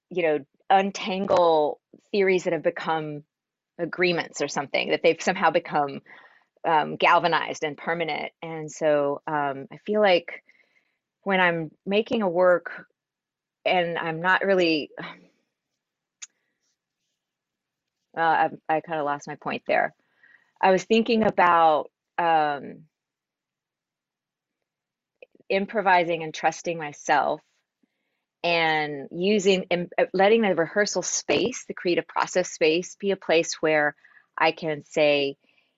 you 0.09 0.23
know 0.23 0.39
untangle 0.69 1.79
theories 2.11 2.43
that 2.45 2.53
have 2.53 2.63
become 2.63 3.23
agreements 3.79 4.41
or 4.41 4.47
something 4.47 4.89
that 4.89 5.01
they've 5.03 5.21
somehow 5.21 5.51
become 5.51 6.01
um, 6.67 6.95
galvanized 6.97 7.63
and 7.63 7.77
permanent. 7.77 8.31
And 8.41 8.71
so 8.71 9.21
um, 9.27 9.67
i 9.71 9.77
feel 9.85 10.01
like 10.01 10.43
when 11.23 11.39
i'm 11.39 11.71
making 11.85 12.21
a 12.21 12.29
work 12.29 12.85
and 13.65 13.97
i'm 13.97 14.21
not 14.21 14.43
really 14.43 14.89
uh, 18.17 18.21
i, 18.21 18.49
I 18.69 18.81
kind 18.81 18.99
of 18.99 19.05
lost 19.05 19.27
my 19.27 19.35
point 19.35 19.63
there. 19.67 19.93
I 20.61 20.71
was 20.71 20.83
thinking 20.83 21.23
about 21.23 21.91
um, 22.17 22.85
improvising 25.49 26.23
and 26.23 26.33
trusting 26.33 26.77
myself 26.77 27.41
and 28.47 29.09
using 29.11 29.65
and 29.69 29.91
uh, 29.97 30.05
letting 30.13 30.41
the 30.41 30.55
rehearsal 30.55 31.01
space, 31.01 31.65
the 31.67 31.73
creative 31.73 32.07
process 32.07 32.49
space, 32.49 32.95
be 32.97 33.11
a 33.11 33.17
place 33.17 33.55
where 33.59 33.93
I 34.37 34.53
can 34.53 34.85
say 34.85 35.35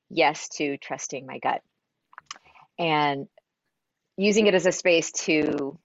yes 0.08 0.50
to 0.58 0.78
trusting 0.78 1.26
my 1.26 1.40
gut. 1.40 1.62
And 2.78 3.26
using 4.18 4.46
it 4.46 4.54
as 4.54 4.68
a 4.68 4.72
space 4.72 5.12
to 5.14 5.80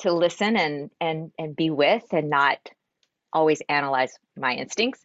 to 0.00 0.12
listen 0.12 0.56
and 0.56 0.90
and 1.00 1.30
and 1.38 1.54
be 1.54 1.70
with 1.70 2.02
and 2.10 2.28
not 2.28 2.58
always 3.32 3.62
analyze 3.68 4.12
my 4.36 4.54
instincts. 4.54 5.00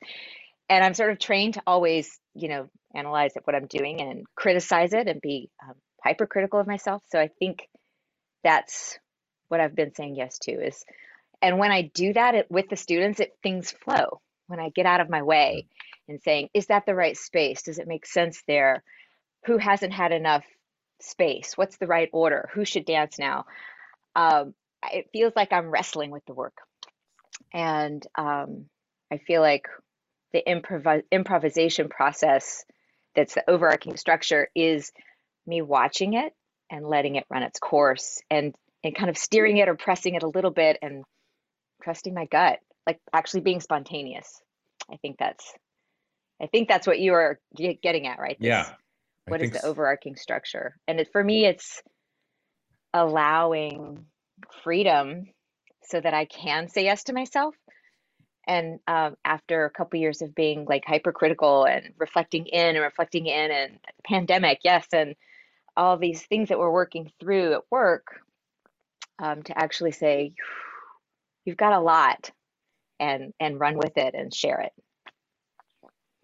And 0.68 0.84
i'm 0.84 0.96
sort 0.96 1.12
of 1.12 1.20
trained 1.20 1.54
to 1.56 1.64
always 1.68 2.20
you 2.34 2.48
know 2.50 2.70
analyze 2.96 3.34
what 3.44 3.56
i'm 3.56 3.68
doing 3.68 4.02
and 4.02 4.26
criticize 4.36 4.94
it 4.94 5.08
and 5.08 5.22
be 5.22 5.52
um, 5.64 5.76
hypercritical 6.04 6.60
of 6.60 6.66
myself. 6.66 7.04
So 7.12 7.20
i 7.20 7.30
think 7.40 7.70
that's 8.44 8.98
what 9.50 9.60
i've 9.60 9.76
been 9.76 9.94
saying 9.94 10.16
yes 10.16 10.40
to 10.40 10.52
is 10.52 10.86
and 11.42 11.58
when 11.58 11.72
i 11.72 11.84
do 11.94 12.14
that 12.14 12.36
it, 12.36 12.48
with 12.50 12.70
the 12.70 12.76
students 12.76 13.20
it 13.20 13.38
things 13.44 13.72
flow. 13.72 14.22
When 14.48 14.60
i 14.60 14.70
get 14.70 14.86
out 14.86 15.02
of 15.02 15.10
my 15.10 15.24
way 15.24 15.68
and 16.08 16.22
saying 16.22 16.50
is 16.54 16.68
that 16.68 16.86
the 16.86 16.96
right 16.96 17.18
space? 17.18 17.64
Does 17.64 17.80
it 17.80 17.88
make 17.88 18.06
sense 18.06 18.44
there? 18.48 18.84
Who 19.46 19.58
hasn't 19.58 19.94
had 19.94 20.12
enough 20.12 20.46
space? 21.02 21.54
What's 21.56 21.78
the 21.78 21.88
right 21.88 22.10
order? 22.14 22.50
Who 22.54 22.66
should 22.66 22.86
dance 22.86 23.20
now? 23.20 23.46
Um, 24.16 24.54
it 24.92 25.10
feels 25.12 25.34
like 25.36 25.52
i'm 25.52 25.70
wrestling 25.70 26.12
with 26.12 26.26
the 26.26 26.34
work. 26.34 26.58
And 27.54 28.06
um, 28.16 28.66
I 29.12 29.18
feel 29.18 29.42
like 29.42 29.68
the 30.34 30.44
improv- 30.48 31.04
improvisation 31.12 31.90
process 31.90 32.66
that's 33.16 33.34
the 33.34 33.50
overarching 33.50 33.98
structure 33.98 34.50
is 34.56 34.92
me 35.46 35.62
watching 35.62 36.14
it 36.14 36.34
and 36.70 36.86
letting 36.86 37.16
it 37.16 37.26
run 37.30 37.44
its 37.44 37.60
course 37.60 38.22
and 38.30 38.54
and 38.84 38.96
kind 38.96 39.10
of 39.10 39.18
steering 39.18 39.58
it 39.58 39.70
or 39.70 39.76
pressing 39.76 40.16
it 40.16 40.24
a 40.24 40.28
little 40.28 40.52
bit 40.52 40.78
and 40.82 41.04
trusting 41.84 42.14
my 42.14 42.26
gut 42.26 42.60
like 42.86 43.00
actually 43.14 43.42
being 43.42 43.60
spontaneous 43.60 44.42
i 44.92 44.98
think 44.98 45.18
that's 45.18 45.54
i 46.42 46.48
think 46.48 46.68
that's 46.68 46.88
what 46.88 47.00
you 47.00 47.14
are 47.14 47.40
getting 47.82 48.08
at 48.08 48.20
right 48.20 48.38
this, 48.40 48.48
yeah 48.48 48.72
what 49.28 49.42
is 49.42 49.52
the 49.52 49.60
so. 49.60 49.70
overarching 49.70 50.16
structure 50.16 50.76
and 50.88 51.00
it, 51.00 51.10
for 51.12 51.24
me 51.24 51.46
it's 51.46 51.82
allowing 52.94 54.06
freedom 54.64 55.28
so 55.84 56.00
that 56.00 56.14
I 56.14 56.26
can 56.26 56.68
say 56.68 56.84
yes 56.84 57.04
to 57.06 57.14
myself. 57.14 57.56
And 58.48 58.80
um, 58.88 59.18
after 59.26 59.66
a 59.66 59.70
couple 59.70 60.00
years 60.00 60.22
of 60.22 60.34
being 60.34 60.66
like 60.66 60.84
hypercritical 60.86 61.66
and 61.66 61.94
reflecting 61.98 62.46
in 62.46 62.76
and 62.76 62.84
reflecting 62.84 63.26
in 63.28 63.52
and 63.52 63.80
pandemic, 64.06 64.60
yes, 64.64 64.88
and 64.94 65.16
all 65.76 65.98
these 65.98 66.24
things 66.24 66.50
that 66.50 66.58
we're 66.58 66.72
working 66.72 67.12
through 67.20 67.54
at 67.54 67.62
work, 67.70 68.22
um, 69.20 69.44
to 69.44 69.58
actually 69.58 69.92
say, 69.92 70.34
you've 71.46 71.58
got 71.58 71.74
a 71.74 71.80
lot, 71.80 72.32
and 73.00 73.34
and 73.40 73.60
run 73.60 73.78
with 73.78 73.98
it 73.98 74.16
and 74.16 74.34
share 74.34 74.60
it. 74.62 74.72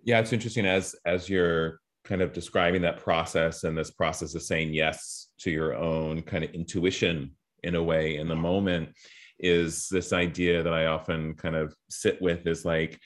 Yeah, 0.03 0.19
it's 0.19 0.33
interesting 0.33 0.65
as 0.65 0.95
as 1.05 1.29
you're 1.29 1.79
kind 2.03 2.21
of 2.21 2.33
describing 2.33 2.81
that 2.81 2.97
process 2.97 3.63
and 3.63 3.77
this 3.77 3.91
process 3.91 4.35
of 4.35 4.41
saying 4.41 4.73
yes 4.73 5.29
to 5.39 5.49
your 5.51 5.75
own 5.75 6.21
kind 6.21 6.43
of 6.43 6.51
intuition 6.51 7.31
in 7.63 7.75
a 7.75 7.83
way 7.83 8.17
in 8.17 8.27
the 8.27 8.35
moment 8.35 8.89
is 9.39 9.87
this 9.89 10.13
idea 10.13 10.63
that 10.63 10.73
I 10.73 10.87
often 10.87 11.33
kind 11.35 11.55
of 11.55 11.73
sit 11.89 12.21
with 12.21 12.45
is 12.45 12.65
like 12.65 12.99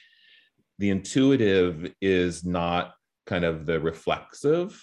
the 0.79 0.89
intuitive 0.89 1.93
is 2.01 2.43
not 2.43 2.93
kind 3.25 3.45
of 3.45 3.65
the 3.65 3.79
reflexive. 3.79 4.81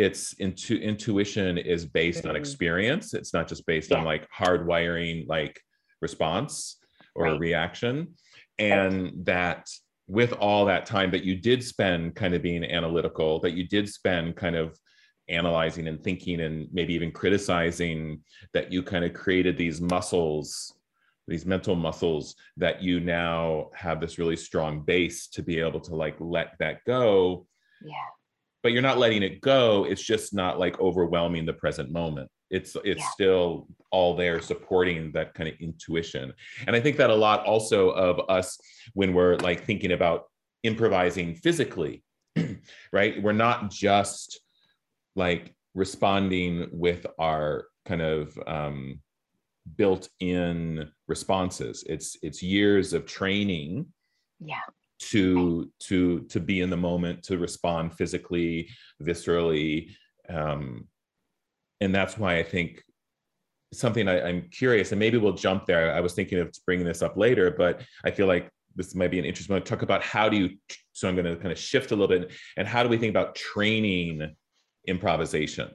It's 0.00 0.32
intu- 0.34 0.80
intuition 0.80 1.58
is 1.58 1.84
based 1.84 2.24
on 2.24 2.30
mm-hmm. 2.30 2.40
experience. 2.40 3.14
It's 3.14 3.34
not 3.34 3.48
just 3.48 3.66
based 3.66 3.90
yeah. 3.90 3.98
on 3.98 4.04
like 4.04 4.28
hardwiring, 4.30 5.28
like 5.28 5.60
response 6.00 6.78
or 7.14 7.24
right. 7.24 7.40
reaction. 7.40 8.14
And 8.58 9.02
right. 9.02 9.24
that 9.26 9.68
with 10.06 10.32
all 10.32 10.64
that 10.66 10.86
time 10.86 11.10
that 11.10 11.24
you 11.24 11.36
did 11.36 11.62
spend 11.62 12.14
kind 12.14 12.34
of 12.34 12.42
being 12.42 12.64
analytical, 12.64 13.40
that 13.40 13.52
you 13.52 13.66
did 13.68 13.88
spend 13.88 14.36
kind 14.36 14.56
of 14.56 14.78
analyzing 15.28 15.86
and 15.86 16.02
thinking 16.02 16.40
and 16.40 16.68
maybe 16.72 16.94
even 16.94 17.12
criticizing, 17.12 18.20
that 18.54 18.72
you 18.72 18.82
kind 18.82 19.04
of 19.04 19.12
created 19.12 19.56
these 19.56 19.80
muscles 19.80 20.74
these 21.28 21.46
mental 21.46 21.76
muscles 21.76 22.34
that 22.56 22.82
you 22.82 22.98
now 22.98 23.70
have 23.72 24.00
this 24.00 24.18
really 24.18 24.34
strong 24.34 24.80
base 24.80 25.28
to 25.28 25.42
be 25.44 25.60
able 25.60 25.78
to 25.78 25.94
like 25.94 26.16
let 26.18 26.56
that 26.58 26.84
go 26.84 27.46
yeah 27.82 27.94
but 28.62 28.72
you're 28.72 28.82
not 28.82 28.98
letting 28.98 29.22
it 29.22 29.40
go 29.40 29.84
it's 29.84 30.02
just 30.02 30.34
not 30.34 30.58
like 30.58 30.78
overwhelming 30.80 31.46
the 31.46 31.52
present 31.52 31.90
moment 31.90 32.28
it's 32.50 32.76
it's 32.84 33.00
yeah. 33.00 33.10
still 33.10 33.66
all 33.90 34.14
there 34.16 34.40
supporting 34.40 35.12
that 35.12 35.34
kind 35.34 35.48
of 35.48 35.54
intuition 35.60 36.32
and 36.66 36.76
i 36.76 36.80
think 36.80 36.96
that 36.96 37.10
a 37.10 37.14
lot 37.14 37.44
also 37.46 37.90
of 37.90 38.20
us 38.28 38.58
when 38.94 39.14
we're 39.14 39.36
like 39.36 39.64
thinking 39.64 39.92
about 39.92 40.24
improvising 40.62 41.34
physically 41.34 42.02
right 42.92 43.22
we're 43.22 43.32
not 43.32 43.70
just 43.70 44.40
like 45.16 45.54
responding 45.74 46.68
with 46.72 47.06
our 47.18 47.66
kind 47.86 48.02
of 48.02 48.36
um 48.46 49.00
built-in 49.76 50.90
responses. 51.08 51.84
It's 51.86 52.16
it's 52.22 52.42
years 52.42 52.92
of 52.92 53.06
training. 53.06 53.86
Yeah. 54.38 54.56
To 55.08 55.70
to 55.80 56.20
to 56.20 56.40
be 56.40 56.60
in 56.60 56.70
the 56.70 56.76
moment, 56.76 57.22
to 57.24 57.38
respond 57.38 57.94
physically, 57.94 58.68
viscerally, 59.02 59.92
um, 60.28 60.86
and 61.80 61.94
that's 61.94 62.18
why 62.18 62.38
I 62.38 62.42
think 62.42 62.82
something 63.72 64.08
I, 64.08 64.28
I'm 64.28 64.48
curious, 64.50 64.92
and 64.92 64.98
maybe 64.98 65.16
we'll 65.16 65.32
jump 65.32 65.64
there. 65.66 65.92
I 65.94 66.00
was 66.00 66.12
thinking 66.12 66.38
of 66.38 66.54
bringing 66.66 66.86
this 66.86 67.02
up 67.02 67.16
later, 67.16 67.50
but 67.50 67.82
I 68.04 68.10
feel 68.10 68.26
like 68.26 68.50
this 68.76 68.94
might 68.94 69.10
be 69.10 69.18
an 69.18 69.24
interesting 69.24 69.54
one. 69.54 69.62
To 69.62 69.68
talk 69.68 69.82
about 69.82 70.02
how 70.02 70.28
do 70.28 70.36
you 70.36 70.50
so 70.92 71.08
i'm 71.08 71.14
going 71.14 71.24
to 71.24 71.36
kind 71.36 71.50
of 71.50 71.58
shift 71.58 71.92
a 71.92 71.96
little 71.96 72.08
bit 72.08 72.30
and 72.58 72.68
how 72.68 72.82
do 72.82 72.88
we 72.88 72.98
think 72.98 73.10
about 73.10 73.34
training 73.34 74.34
improvisation? 74.86 75.70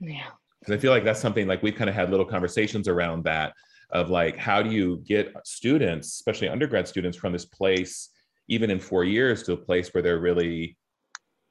Yeah. 0.00 0.28
Because 0.60 0.74
I 0.74 0.78
feel 0.78 0.92
like 0.92 1.04
that's 1.04 1.20
something 1.20 1.46
like 1.46 1.62
we've 1.62 1.74
kind 1.74 1.90
of 1.90 1.96
had 1.96 2.10
little 2.10 2.26
conversations 2.26 2.88
around 2.88 3.24
that 3.24 3.52
of 3.90 4.08
like 4.08 4.36
how 4.36 4.62
do 4.62 4.70
you 4.70 5.02
get 5.06 5.34
students, 5.44 6.08
especially 6.08 6.48
undergrad 6.48 6.88
students, 6.88 7.18
from 7.18 7.32
this 7.32 7.44
place, 7.44 8.08
even 8.52 8.70
in 8.70 8.78
four 8.78 9.04
years, 9.04 9.42
to 9.44 9.52
a 9.52 9.56
place 9.56 9.88
where 9.92 10.02
they're 10.02 10.18
really 10.18 10.76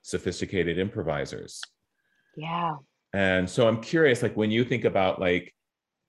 sophisticated 0.03 0.77
improvisers. 0.77 1.59
Yeah. 2.37 2.75
And 3.13 3.49
so 3.49 3.67
I'm 3.67 3.81
curious, 3.81 4.21
like 4.21 4.37
when 4.37 4.51
you 4.51 4.63
think 4.63 4.85
about 4.85 5.19
like 5.19 5.53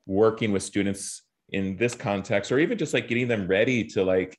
working 0.07 0.53
with 0.53 0.63
students 0.63 1.23
in 1.51 1.77
this 1.77 1.95
context, 1.95 2.53
or 2.53 2.59
even 2.59 2.79
just 2.79 2.95
like 2.95 3.09
getting 3.09 3.29
them 3.29 3.47
ready 3.47 3.85
to 3.85 4.05
like 4.05 4.39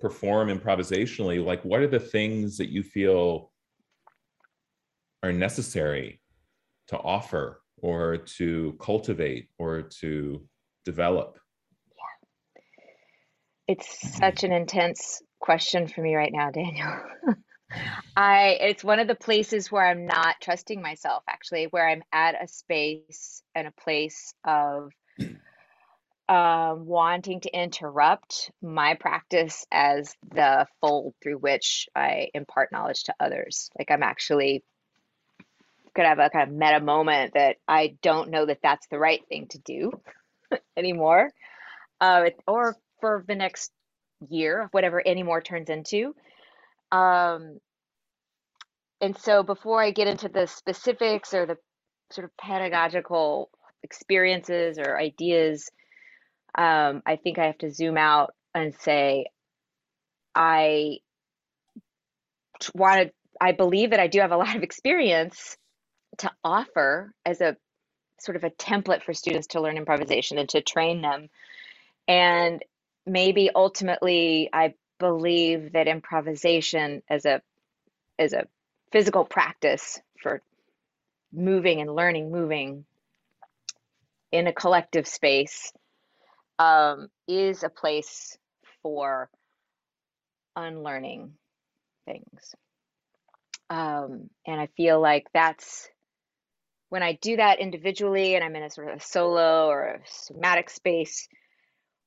perform 0.00 0.48
improvisationally, 0.48 1.44
like 1.44 1.62
what 1.64 1.80
are 1.80 1.86
the 1.86 2.00
things 2.00 2.56
that 2.56 2.70
you 2.70 2.82
feel 2.82 3.52
are 5.22 5.32
necessary 5.32 6.20
to 6.88 6.98
offer 6.98 7.60
or 7.80 8.16
to 8.16 8.76
cultivate 8.80 9.48
or 9.58 9.82
to 9.82 10.46
develop? 10.84 11.38
Yeah. 11.96 12.62
It's 13.68 14.16
such 14.18 14.44
an 14.44 14.52
intense 14.52 15.22
question 15.44 15.86
for 15.86 16.00
me 16.00 16.14
right 16.14 16.32
now, 16.32 16.50
Daniel. 16.50 16.90
I 18.16 18.56
it's 18.60 18.82
one 18.82 18.98
of 18.98 19.08
the 19.08 19.14
places 19.14 19.70
where 19.70 19.86
I'm 19.86 20.06
not 20.06 20.36
trusting 20.40 20.80
myself 20.80 21.22
actually, 21.28 21.66
where 21.66 21.86
I'm 21.86 22.02
at 22.12 22.42
a 22.42 22.48
space 22.48 23.42
and 23.54 23.66
a 23.68 23.82
place 23.82 24.32
of 24.42 24.90
um, 26.30 26.86
wanting 26.86 27.40
to 27.42 27.50
interrupt 27.50 28.52
my 28.62 28.94
practice 28.94 29.66
as 29.70 30.14
the 30.32 30.66
fold 30.80 31.12
through 31.22 31.36
which 31.36 31.88
I 31.94 32.28
impart 32.32 32.72
knowledge 32.72 33.02
to 33.04 33.14
others. 33.20 33.68
Like 33.78 33.90
I'm 33.90 34.02
actually 34.02 34.64
could 35.94 36.06
have 36.06 36.20
a 36.20 36.30
kind 36.30 36.48
of 36.48 36.56
meta 36.56 36.80
moment 36.80 37.34
that 37.34 37.56
I 37.68 37.96
don't 38.00 38.30
know 38.30 38.46
that 38.46 38.60
that's 38.62 38.86
the 38.90 38.98
right 38.98 39.20
thing 39.28 39.48
to 39.48 39.58
do 39.58 39.92
anymore, 40.76 41.30
uh, 42.00 42.30
or 42.46 42.76
for 43.02 43.22
the 43.28 43.34
next 43.34 43.70
year, 44.30 44.62
of 44.62 44.70
whatever 44.70 45.02
anymore 45.06 45.40
turns 45.40 45.70
into. 45.70 46.14
Um, 46.92 47.58
and 49.00 49.16
so 49.18 49.42
before 49.42 49.82
I 49.82 49.90
get 49.90 50.08
into 50.08 50.28
the 50.28 50.46
specifics 50.46 51.34
or 51.34 51.46
the 51.46 51.58
sort 52.10 52.24
of 52.24 52.36
pedagogical 52.36 53.50
experiences 53.82 54.78
or 54.78 54.98
ideas, 54.98 55.70
um, 56.56 57.02
I 57.04 57.16
think 57.16 57.38
I 57.38 57.46
have 57.46 57.58
to 57.58 57.70
zoom 57.70 57.98
out 57.98 58.34
and 58.54 58.74
say, 58.74 59.26
I 60.34 60.98
wanted, 62.74 63.12
I 63.40 63.52
believe 63.52 63.90
that 63.90 64.00
I 64.00 64.06
do 64.06 64.20
have 64.20 64.32
a 64.32 64.36
lot 64.38 64.56
of 64.56 64.62
experience 64.62 65.56
to 66.18 66.30
offer 66.44 67.12
as 67.26 67.40
a 67.40 67.56
sort 68.20 68.36
of 68.36 68.44
a 68.44 68.50
template 68.50 69.02
for 69.02 69.12
students 69.12 69.48
to 69.48 69.60
learn 69.60 69.76
improvisation 69.76 70.38
and 70.38 70.48
to 70.50 70.62
train 70.62 71.02
them. 71.02 71.28
And 72.06 72.62
maybe 73.06 73.50
ultimately, 73.54 74.48
I 74.52 74.74
believe 74.98 75.72
that 75.72 75.88
improvisation 75.88 77.02
as 77.08 77.24
a 77.24 77.42
as 78.18 78.32
a 78.32 78.46
physical 78.92 79.24
practice 79.24 80.00
for 80.22 80.40
moving 81.32 81.80
and 81.80 81.94
learning, 81.94 82.30
moving 82.30 82.84
in 84.30 84.46
a 84.46 84.52
collective 84.52 85.06
space, 85.06 85.72
um, 86.58 87.08
is 87.26 87.62
a 87.62 87.68
place 87.68 88.38
for 88.82 89.28
unlearning 90.56 91.32
things. 92.04 92.54
Um, 93.70 94.30
and 94.46 94.60
I 94.60 94.68
feel 94.76 95.00
like 95.00 95.26
that's 95.32 95.88
when 96.90 97.02
I 97.02 97.18
do 97.20 97.36
that 97.36 97.58
individually 97.58 98.36
and 98.36 98.44
I'm 98.44 98.54
in 98.54 98.62
a 98.62 98.70
sort 98.70 98.88
of 98.88 98.98
a 98.98 99.04
solo 99.04 99.66
or 99.66 99.84
a 99.84 100.00
somatic 100.06 100.70
space, 100.70 101.28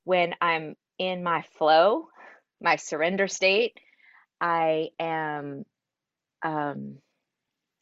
when 0.06 0.34
I'm 0.40 0.76
in 1.00 1.24
my 1.24 1.44
flow, 1.58 2.08
my 2.62 2.76
surrender 2.76 3.28
state, 3.28 3.78
I 4.42 4.90
am 5.00 5.66
um, 6.44 6.98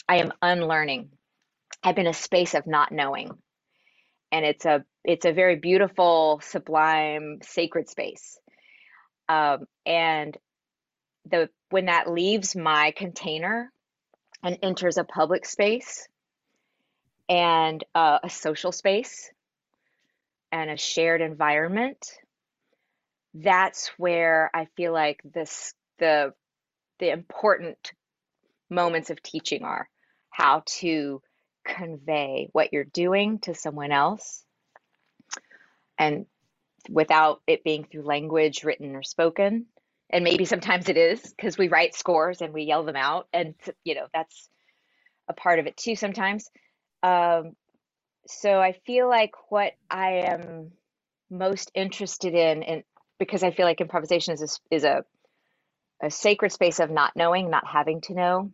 I 0.08 0.18
am 0.18 0.32
unlearning. 0.42 1.10
I'm 1.84 1.98
in 1.98 2.08
a 2.08 2.14
space 2.14 2.54
of 2.54 2.68
not 2.68 2.92
knowing. 2.92 3.32
And 4.32 4.46
it's 4.46 4.66
a 4.66 4.84
it's 5.04 5.26
a 5.26 5.34
very 5.34 5.58
beautiful, 5.58 6.42
sublime, 6.44 7.40
sacred 7.44 7.90
space. 7.90 8.40
Um, 9.30 9.66
and 9.86 10.38
the 11.30 11.50
when 11.70 11.86
that 11.86 12.10
leaves 12.12 12.56
my 12.56 12.94
container 12.96 13.72
and 14.44 14.60
enters 14.62 14.98
a 14.98 15.04
public 15.04 15.46
space 15.46 16.08
and 17.28 17.84
uh, 17.96 18.20
a 18.24 18.30
social 18.30 18.72
space 18.72 19.32
and 20.52 20.70
a 20.70 20.78
shared 20.78 21.22
environment 21.22 22.12
that's 23.36 23.92
where 23.98 24.50
i 24.54 24.66
feel 24.78 24.94
like 24.94 25.22
this 25.24 25.74
the 26.00 26.34
the 27.00 27.12
important 27.12 27.92
moments 28.70 29.10
of 29.10 29.22
teaching 29.22 29.64
are 29.64 29.90
how 30.30 30.64
to 30.66 31.22
convey 31.66 32.50
what 32.52 32.72
you're 32.74 32.84
doing 32.84 33.40
to 33.40 33.54
someone 33.54 33.92
else 33.92 34.44
and 35.98 36.26
without 36.90 37.42
it 37.48 37.64
being 37.64 37.84
through 37.84 38.04
language 38.04 38.64
written 38.64 38.96
or 38.96 39.04
spoken. 39.04 39.66
And 40.10 40.24
maybe 40.24 40.46
sometimes 40.46 40.88
it 40.88 40.98
is 40.98 41.22
because 41.22 41.58
we 41.58 41.68
write 41.68 41.96
scores 41.96 42.42
and 42.42 42.54
we 42.54 42.64
yell 42.64 42.84
them 42.84 42.96
out 42.96 43.28
and 43.34 43.56
you 43.84 43.96
know 43.96 44.08
that's 44.14 44.50
a 45.28 45.34
part 45.34 45.60
of 45.60 45.66
it 45.68 45.78
too 45.78 45.96
sometimes. 45.96 46.50
Um, 47.04 47.56
so 48.28 48.60
i 48.60 48.74
feel 48.86 49.08
like 49.08 49.34
what 49.50 49.74
i 49.90 50.24
am 50.26 50.72
most 51.30 51.72
interested 51.76 52.34
in 52.34 52.64
and 52.64 52.84
because 53.20 53.44
i 53.44 53.52
feel 53.52 53.66
like 53.66 53.82
improvisation 53.82 54.34
is 54.34 54.42
a, 54.42 54.76
is 54.76 54.84
a, 54.84 55.04
a 56.04 56.12
sacred 56.12 56.52
space 56.52 56.80
of 56.80 56.90
not 56.90 57.14
knowing 57.16 57.50
not 57.50 57.68
having 57.68 58.02
to 58.02 58.14
know 58.14 58.52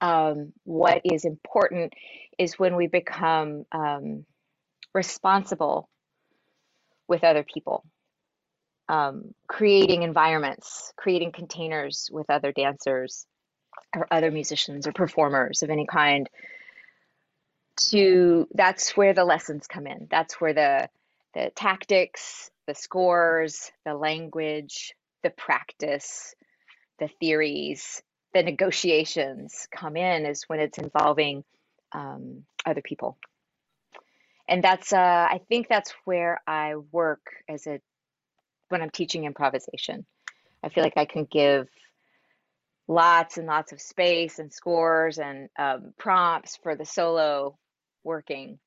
um, 0.00 0.52
what 0.64 1.00
is 1.04 1.24
important 1.24 1.94
is 2.38 2.58
when 2.58 2.76
we 2.76 2.86
become 2.86 3.64
um, 3.72 4.26
responsible 4.94 5.88
with 7.08 7.24
other 7.24 7.44
people 7.44 7.84
um, 8.88 9.34
creating 9.48 10.02
environments, 10.02 10.92
creating 10.96 11.32
containers 11.32 12.08
with 12.12 12.30
other 12.30 12.52
dancers 12.52 13.26
or 13.94 14.06
other 14.10 14.30
musicians 14.30 14.86
or 14.86 14.92
performers 14.92 15.62
of 15.62 15.70
any 15.70 15.86
kind. 15.86 16.28
To 17.90 18.48
that's 18.54 18.96
where 18.96 19.12
the 19.12 19.24
lessons 19.24 19.66
come 19.66 19.86
in. 19.86 20.06
That's 20.10 20.40
where 20.40 20.54
the 20.54 20.88
the 21.34 21.50
tactics, 21.54 22.50
the 22.66 22.74
scores, 22.74 23.70
the 23.84 23.94
language, 23.94 24.94
the 25.22 25.30
practice, 25.30 26.34
the 26.98 27.08
theories, 27.20 28.02
the 28.34 28.42
negotiations 28.42 29.66
come 29.70 29.96
in 29.96 30.26
is 30.26 30.44
when 30.46 30.60
it's 30.60 30.78
involving 30.78 31.44
um, 31.92 32.44
other 32.64 32.82
people. 32.82 33.16
And 34.48 34.62
that's, 34.62 34.92
uh, 34.92 34.98
I 35.30 35.40
think 35.48 35.68
that's 35.68 35.92
where 36.04 36.40
I 36.46 36.76
work 36.92 37.22
as 37.48 37.66
a 37.66 37.80
when 38.68 38.82
I'm 38.82 38.90
teaching 38.90 39.24
improvisation. 39.24 40.04
I 40.62 40.68
feel 40.68 40.82
like 40.82 40.96
I 40.96 41.04
can 41.04 41.24
give 41.24 41.68
lots 42.88 43.38
and 43.38 43.46
lots 43.46 43.72
of 43.72 43.80
space 43.80 44.38
and 44.38 44.52
scores 44.52 45.18
and 45.18 45.48
um, 45.58 45.92
prompts 45.98 46.56
for 46.62 46.76
the 46.76 46.84
solo 46.84 47.58
working. 48.04 48.58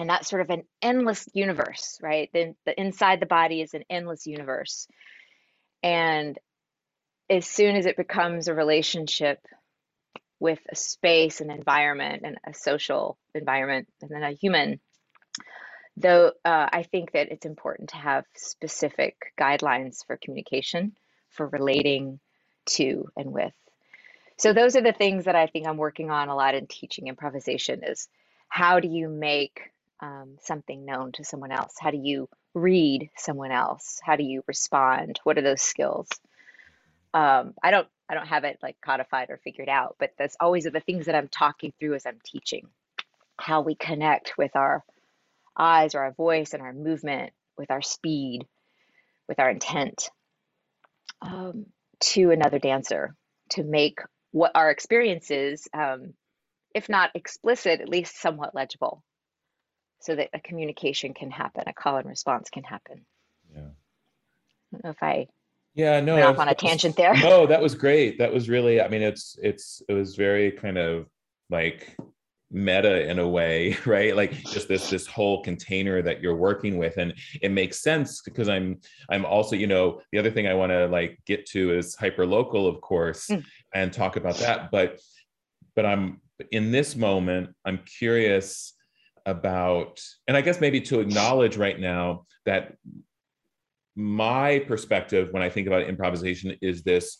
And 0.00 0.08
that's 0.08 0.30
sort 0.30 0.40
of 0.40 0.48
an 0.48 0.62
endless 0.80 1.28
universe, 1.34 1.98
right? 2.02 2.30
The, 2.32 2.54
the 2.64 2.80
inside 2.80 3.20
the 3.20 3.26
body 3.26 3.60
is 3.60 3.74
an 3.74 3.84
endless 3.90 4.26
universe. 4.26 4.88
And 5.82 6.38
as 7.28 7.46
soon 7.46 7.76
as 7.76 7.84
it 7.84 7.98
becomes 7.98 8.48
a 8.48 8.54
relationship 8.54 9.46
with 10.38 10.58
a 10.72 10.74
space, 10.74 11.42
an 11.42 11.50
environment, 11.50 12.22
and 12.24 12.38
a 12.46 12.54
social 12.54 13.18
environment, 13.34 13.88
and 14.00 14.10
then 14.10 14.22
a 14.22 14.30
human, 14.30 14.80
though 15.98 16.32
uh, 16.46 16.68
I 16.72 16.82
think 16.84 17.12
that 17.12 17.30
it's 17.30 17.44
important 17.44 17.90
to 17.90 17.96
have 17.96 18.24
specific 18.34 19.16
guidelines 19.38 19.98
for 20.06 20.16
communication, 20.16 20.96
for 21.28 21.46
relating 21.46 22.20
to 22.68 23.04
and 23.18 23.32
with. 23.32 23.52
So 24.38 24.54
those 24.54 24.76
are 24.76 24.82
the 24.82 24.94
things 24.94 25.26
that 25.26 25.36
I 25.36 25.46
think 25.46 25.66
I'm 25.66 25.76
working 25.76 26.10
on 26.10 26.30
a 26.30 26.34
lot 26.34 26.54
in 26.54 26.66
teaching 26.66 27.08
improvisation 27.08 27.84
is 27.84 28.08
how 28.48 28.80
do 28.80 28.88
you 28.88 29.10
make 29.10 29.69
um, 30.00 30.36
something 30.42 30.84
known 30.84 31.12
to 31.12 31.24
someone 31.24 31.52
else? 31.52 31.74
How 31.80 31.90
do 31.90 31.98
you 31.98 32.28
read 32.54 33.10
someone 33.16 33.52
else? 33.52 34.00
How 34.02 34.16
do 34.16 34.24
you 34.24 34.42
respond? 34.46 35.20
What 35.24 35.38
are 35.38 35.42
those 35.42 35.62
skills? 35.62 36.08
Um, 37.14 37.54
I 37.62 37.70
don't 37.70 37.88
I 38.08 38.14
don't 38.14 38.26
have 38.26 38.44
it 38.44 38.58
like 38.62 38.76
codified 38.84 39.30
or 39.30 39.40
figured 39.44 39.68
out, 39.68 39.96
but 40.00 40.10
that's 40.18 40.36
always 40.40 40.64
the 40.64 40.80
things 40.80 41.06
that 41.06 41.14
I'm 41.14 41.28
talking 41.28 41.72
through 41.78 41.94
as 41.94 42.06
I'm 42.06 42.18
teaching. 42.24 42.66
How 43.38 43.62
we 43.62 43.74
connect 43.74 44.36
with 44.36 44.56
our 44.56 44.84
eyes 45.56 45.94
or 45.94 46.00
our 46.00 46.12
voice 46.12 46.52
and 46.54 46.62
our 46.62 46.72
movement, 46.72 47.32
with 47.56 47.70
our 47.70 47.82
speed, 47.82 48.46
with 49.28 49.38
our 49.40 49.50
intent 49.50 50.10
um, 51.22 51.66
to 52.00 52.30
another 52.30 52.58
dancer 52.58 53.14
to 53.50 53.62
make 53.62 54.00
what 54.32 54.52
our 54.54 54.70
experience 54.70 55.30
is, 55.30 55.68
um, 55.74 56.14
if 56.74 56.88
not 56.88 57.10
explicit, 57.14 57.80
at 57.80 57.88
least 57.88 58.20
somewhat 58.20 58.54
legible, 58.54 59.02
so 60.00 60.16
that 60.16 60.30
a 60.32 60.40
communication 60.40 61.14
can 61.14 61.30
happen, 61.30 61.64
a 61.66 61.72
call 61.72 61.96
and 61.96 62.08
response 62.08 62.50
can 62.50 62.64
happen. 62.64 63.04
Yeah. 63.54 63.60
I 63.60 64.72
don't 64.72 64.84
know 64.84 64.90
if 64.90 65.02
I 65.02 65.26
yeah 65.74 66.00
no 66.00 66.14
went 66.14 66.26
off 66.26 66.38
on 66.38 66.48
a 66.48 66.54
tangent 66.54 66.96
there. 66.96 67.14
No, 67.14 67.46
that 67.46 67.62
was 67.62 67.74
great. 67.74 68.18
That 68.18 68.32
was 68.32 68.48
really. 68.48 68.80
I 68.80 68.88
mean, 68.88 69.02
it's 69.02 69.38
it's 69.42 69.82
it 69.88 69.92
was 69.92 70.16
very 70.16 70.50
kind 70.52 70.78
of 70.78 71.06
like 71.50 71.96
meta 72.52 73.08
in 73.08 73.18
a 73.20 73.28
way 73.28 73.76
right 73.86 74.16
like 74.16 74.32
just 74.44 74.66
this 74.66 74.90
this 74.90 75.06
whole 75.06 75.42
container 75.42 76.02
that 76.02 76.20
you're 76.20 76.34
working 76.34 76.78
with 76.78 76.96
and 76.96 77.14
it 77.42 77.50
makes 77.50 77.80
sense 77.80 78.22
because 78.22 78.48
i'm 78.48 78.76
i'm 79.08 79.24
also 79.24 79.54
you 79.54 79.68
know 79.68 80.00
the 80.10 80.18
other 80.18 80.30
thing 80.30 80.48
i 80.48 80.54
want 80.54 80.70
to 80.70 80.86
like 80.88 81.18
get 81.26 81.46
to 81.46 81.72
is 81.76 81.94
hyperlocal 81.94 82.68
of 82.68 82.80
course 82.80 83.28
mm. 83.28 83.44
and 83.72 83.92
talk 83.92 84.16
about 84.16 84.36
that 84.36 84.70
but 84.72 84.98
but 85.76 85.86
i'm 85.86 86.20
in 86.50 86.72
this 86.72 86.96
moment 86.96 87.54
i'm 87.64 87.78
curious 87.98 88.74
about 89.26 90.00
and 90.28 90.36
i 90.36 90.40
guess 90.40 90.60
maybe 90.60 90.80
to 90.80 91.00
acknowledge 91.00 91.56
right 91.56 91.78
now 91.78 92.24
that 92.46 92.76
my 93.96 94.58
perspective 94.60 95.28
when 95.32 95.42
i 95.42 95.48
think 95.48 95.66
about 95.66 95.82
improvisation 95.82 96.56
is 96.62 96.82
this 96.82 97.18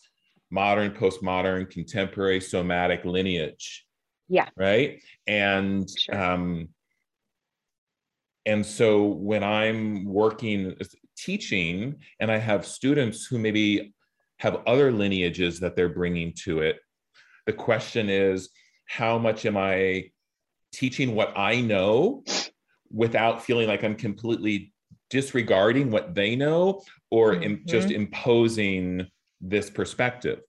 modern 0.49 0.91
postmodern 0.91 1.69
contemporary 1.69 2.41
somatic 2.41 3.05
lineage 3.05 3.85
yeah. 4.31 4.47
Right. 4.55 5.03
And 5.27 5.89
sure. 5.89 6.17
um, 6.17 6.69
and 8.45 8.65
so 8.65 9.07
when 9.07 9.43
I'm 9.43 10.05
working 10.05 10.77
teaching 11.17 11.97
and 12.19 12.31
I 12.31 12.37
have 12.37 12.65
students 12.65 13.25
who 13.25 13.37
maybe 13.37 13.93
have 14.39 14.61
other 14.65 14.89
lineages 14.89 15.59
that 15.59 15.75
they're 15.75 15.89
bringing 15.89 16.33
to 16.45 16.61
it, 16.61 16.79
the 17.45 17.51
question 17.51 18.09
is 18.09 18.49
how 18.87 19.17
much 19.17 19.45
am 19.45 19.57
I 19.57 20.11
teaching 20.71 21.15
what 21.15 21.33
I 21.37 21.61
know 21.61 22.23
without 22.91 23.43
feeling 23.43 23.67
like 23.67 23.83
I'm 23.83 23.95
completely 23.95 24.73
disregarding 25.09 25.91
what 25.91 26.15
they 26.15 26.35
know 26.35 26.81
or 27.09 27.33
mm-hmm. 27.33 27.43
Im- 27.43 27.63
just 27.65 27.91
imposing 27.91 29.05
this 29.41 29.69
perspective 29.69 30.39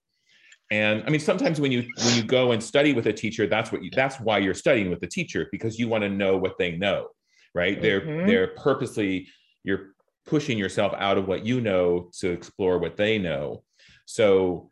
and 0.71 1.03
i 1.07 1.11
mean 1.11 1.21
sometimes 1.21 1.61
when 1.61 1.73
you 1.73 1.87
when 2.05 2.17
you 2.17 2.23
go 2.23 2.53
and 2.53 2.63
study 2.63 2.93
with 2.93 3.07
a 3.07 3.13
teacher 3.13 3.47
that's 3.47 3.73
what 3.73 3.83
you 3.83 3.91
that's 3.91 4.21
why 4.21 4.39
you're 4.39 4.55
studying 4.55 4.91
with 4.91 5.01
the 5.01 5.07
teacher 5.07 5.49
because 5.51 5.79
you 5.79 5.89
want 5.89 6.03
to 6.03 6.09
know 6.09 6.37
what 6.37 6.57
they 6.59 6.77
know 6.77 7.09
right 7.55 7.81
mm-hmm. 7.81 7.83
they're 7.83 8.27
they're 8.27 8.47
purposely 8.49 9.29
you're 9.65 9.91
pushing 10.27 10.57
yourself 10.57 10.93
out 10.97 11.19
of 11.19 11.27
what 11.27 11.45
you 11.45 11.61
know 11.61 12.11
to 12.19 12.31
explore 12.31 12.79
what 12.79 12.97
they 12.97 13.19
know 13.19 13.63
so 14.07 14.71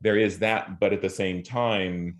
there 0.00 0.16
is 0.16 0.38
that 0.38 0.78
but 0.78 0.92
at 0.92 1.02
the 1.02 1.10
same 1.10 1.42
time 1.42 2.18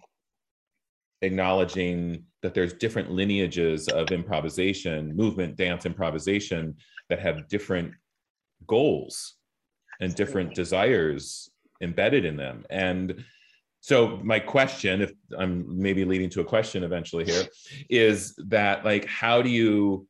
acknowledging 1.22 2.24
that 2.42 2.54
there's 2.54 2.72
different 2.72 3.10
lineages 3.10 3.88
of 3.88 4.10
improvisation 4.12 5.14
movement 5.14 5.56
dance 5.56 5.86
improvisation 5.86 6.76
that 7.08 7.20
have 7.20 7.48
different 7.48 7.92
goals 8.66 9.36
and 10.00 10.14
different 10.14 10.54
desires 10.54 11.50
embedded 11.82 12.24
in 12.24 12.36
them. 12.36 12.64
And 12.70 13.24
so 13.80 14.18
my 14.22 14.38
question, 14.38 15.00
if 15.00 15.12
I'm 15.38 15.80
maybe 15.80 16.04
leading 16.04 16.30
to 16.30 16.40
a 16.40 16.44
question 16.44 16.84
eventually 16.84 17.24
here, 17.24 17.44
is 17.88 18.34
that 18.48 18.84
like 18.84 19.06
how 19.06 19.42
do 19.42 19.48
you 19.48 20.06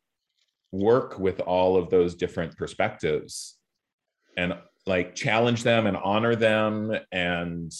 work 0.72 1.18
with 1.18 1.40
all 1.40 1.76
of 1.76 1.90
those 1.90 2.14
different 2.14 2.56
perspectives 2.56 3.56
and 4.36 4.54
like 4.86 5.14
challenge 5.14 5.62
them 5.62 5.86
and 5.86 5.96
honor 5.96 6.36
them 6.36 6.96
and 7.12 7.72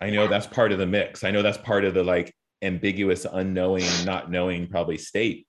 I 0.00 0.10
know 0.10 0.26
that's 0.26 0.46
part 0.46 0.70
of 0.70 0.78
the 0.78 0.86
mix. 0.86 1.24
I 1.24 1.30
know 1.30 1.40
that's 1.40 1.56
part 1.56 1.84
of 1.84 1.94
the 1.94 2.02
like 2.02 2.34
ambiguous, 2.64 3.26
unknowing, 3.30 3.86
not 4.04 4.30
knowing 4.30 4.68
probably 4.68 4.98
state. 4.98 5.46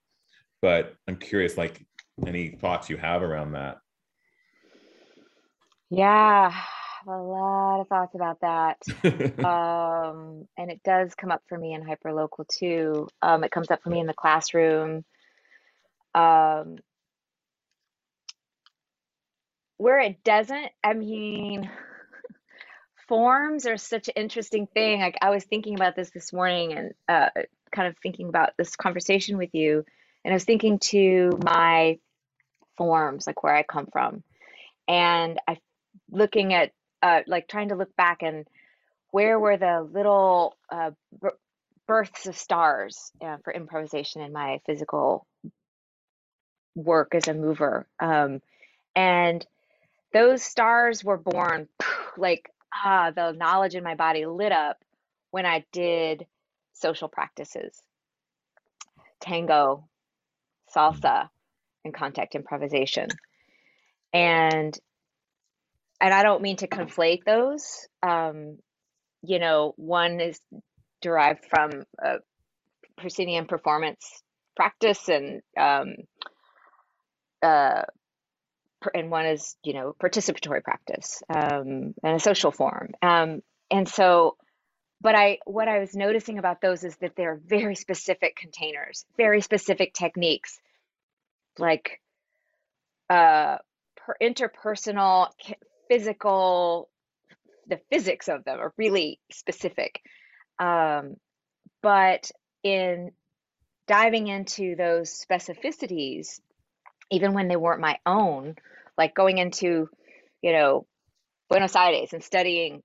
But 0.62 0.94
I'm 1.08 1.16
curious, 1.16 1.56
like 1.56 1.84
any 2.26 2.50
thoughts 2.50 2.88
you 2.90 2.96
have 2.96 3.22
around 3.22 3.52
that? 3.52 3.78
Yeah, 5.90 6.52
a 7.06 7.10
lot 7.10 7.80
of 7.80 7.88
thoughts 7.88 8.14
about 8.14 8.40
that. 8.40 8.78
um, 9.44 10.48
and 10.56 10.70
it 10.70 10.82
does 10.82 11.14
come 11.14 11.30
up 11.30 11.42
for 11.48 11.58
me 11.58 11.74
in 11.74 11.82
hyperlocal 11.82 12.48
too. 12.48 13.08
Um, 13.22 13.44
it 13.44 13.50
comes 13.50 13.70
up 13.70 13.82
for 13.82 13.90
me 13.90 14.00
in 14.00 14.06
the 14.06 14.14
classroom. 14.14 15.04
Um, 16.14 16.76
where 19.76 20.00
it 20.00 20.24
doesn't, 20.24 20.70
I 20.82 20.94
mean, 20.94 21.70
forms 23.08 23.66
are 23.66 23.76
such 23.76 24.08
an 24.08 24.14
interesting 24.16 24.66
thing. 24.66 25.00
Like 25.00 25.18
I 25.22 25.30
was 25.30 25.44
thinking 25.44 25.74
about 25.74 25.96
this 25.96 26.10
this 26.10 26.32
morning 26.32 26.72
and 26.72 26.94
uh, 27.08 27.30
kind 27.70 27.88
of 27.88 27.96
thinking 28.02 28.28
about 28.28 28.50
this 28.56 28.76
conversation 28.76 29.38
with 29.38 29.54
you, 29.54 29.84
and 30.24 30.32
I 30.32 30.36
was 30.36 30.44
thinking 30.44 30.78
to 30.90 31.38
my 31.42 31.98
forms, 32.76 33.26
like 33.26 33.42
where 33.42 33.54
I 33.54 33.62
come 33.62 33.86
from, 33.92 34.22
and 34.88 35.40
I 35.46 35.58
looking 36.10 36.54
at 36.54 36.72
uh, 37.02 37.20
like 37.26 37.48
trying 37.48 37.68
to 37.68 37.76
look 37.76 37.94
back 37.96 38.22
and 38.22 38.46
where 39.10 39.38
were 39.38 39.56
the 39.56 39.86
little 39.90 40.56
uh, 40.70 40.90
births 41.86 42.26
of 42.26 42.36
stars 42.36 43.12
uh, 43.20 43.36
for 43.44 43.52
improvisation 43.52 44.22
in 44.22 44.32
my 44.32 44.60
physical 44.66 45.26
work 46.74 47.14
as 47.14 47.28
a 47.28 47.34
mover. 47.34 47.86
Um, 48.00 48.40
and 48.94 49.46
those 50.12 50.42
stars 50.42 51.04
were 51.04 51.16
born 51.16 51.68
like 52.16 52.50
ah, 52.84 53.10
the 53.14 53.32
knowledge 53.32 53.74
in 53.74 53.84
my 53.84 53.94
body 53.94 54.26
lit 54.26 54.52
up 54.52 54.78
when 55.30 55.46
I 55.46 55.64
did 55.72 56.26
social 56.72 57.08
practices, 57.08 57.80
tango, 59.20 59.88
salsa, 60.74 61.28
and 61.84 61.94
contact 61.94 62.34
improvisation. 62.34 63.08
And 64.12 64.78
and 66.00 66.12
I 66.12 66.22
don't 66.22 66.42
mean 66.42 66.56
to 66.58 66.68
conflate 66.68 67.24
those. 67.24 67.88
Um, 68.02 68.58
you 69.22 69.38
know, 69.38 69.72
one 69.76 70.20
is 70.20 70.38
derived 71.00 71.46
from 71.46 71.84
a 72.02 72.16
proscenium 72.98 73.46
performance 73.46 74.22
practice, 74.54 75.08
and 75.08 75.42
um, 75.58 75.94
uh, 77.42 77.82
and 78.94 79.10
one 79.10 79.26
is 79.26 79.56
you 79.62 79.74
know 79.74 79.94
participatory 80.00 80.62
practice 80.62 81.22
um, 81.28 81.94
and 82.02 82.16
a 82.16 82.20
social 82.20 82.50
form. 82.50 82.92
Um, 83.02 83.42
and 83.70 83.88
so, 83.88 84.36
but 85.00 85.14
I 85.14 85.38
what 85.44 85.68
I 85.68 85.78
was 85.78 85.94
noticing 85.94 86.38
about 86.38 86.60
those 86.60 86.84
is 86.84 86.96
that 86.96 87.16
they're 87.16 87.40
very 87.44 87.74
specific 87.74 88.36
containers, 88.36 89.04
very 89.16 89.40
specific 89.40 89.94
techniques, 89.94 90.58
like 91.58 92.00
uh, 93.10 93.58
per 93.96 94.16
interpersonal 94.22 95.28
physical, 95.88 96.88
the 97.66 97.80
physics 97.90 98.28
of 98.28 98.44
them 98.44 98.58
are 98.58 98.72
really 98.76 99.20
specific. 99.30 100.00
Um, 100.58 101.16
but 101.82 102.30
in 102.62 103.12
diving 103.86 104.26
into 104.26 104.74
those 104.76 105.10
specificities, 105.10 106.40
even 107.10 107.34
when 107.34 107.48
they 107.48 107.56
weren't 107.56 107.80
my 107.80 107.98
own, 108.04 108.56
like 108.96 109.14
going 109.14 109.38
into, 109.38 109.88
you 110.42 110.52
know, 110.52 110.86
Buenos 111.48 111.76
Aires 111.76 112.12
and 112.12 112.22
studying 112.22 112.82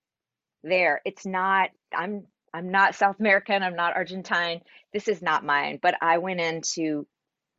there, 0.63 1.01
it's 1.05 1.25
not, 1.25 1.69
I'm, 1.95 2.27
I'm 2.53 2.71
not 2.71 2.95
South 2.95 3.19
American, 3.19 3.63
I'm 3.63 3.75
not 3.75 3.95
Argentine. 3.95 4.61
This 4.93 5.07
is 5.07 5.21
not 5.21 5.45
mine, 5.45 5.79
but 5.81 5.95
I 6.01 6.17
went 6.17 6.41
in 6.41 6.61
to 6.75 7.07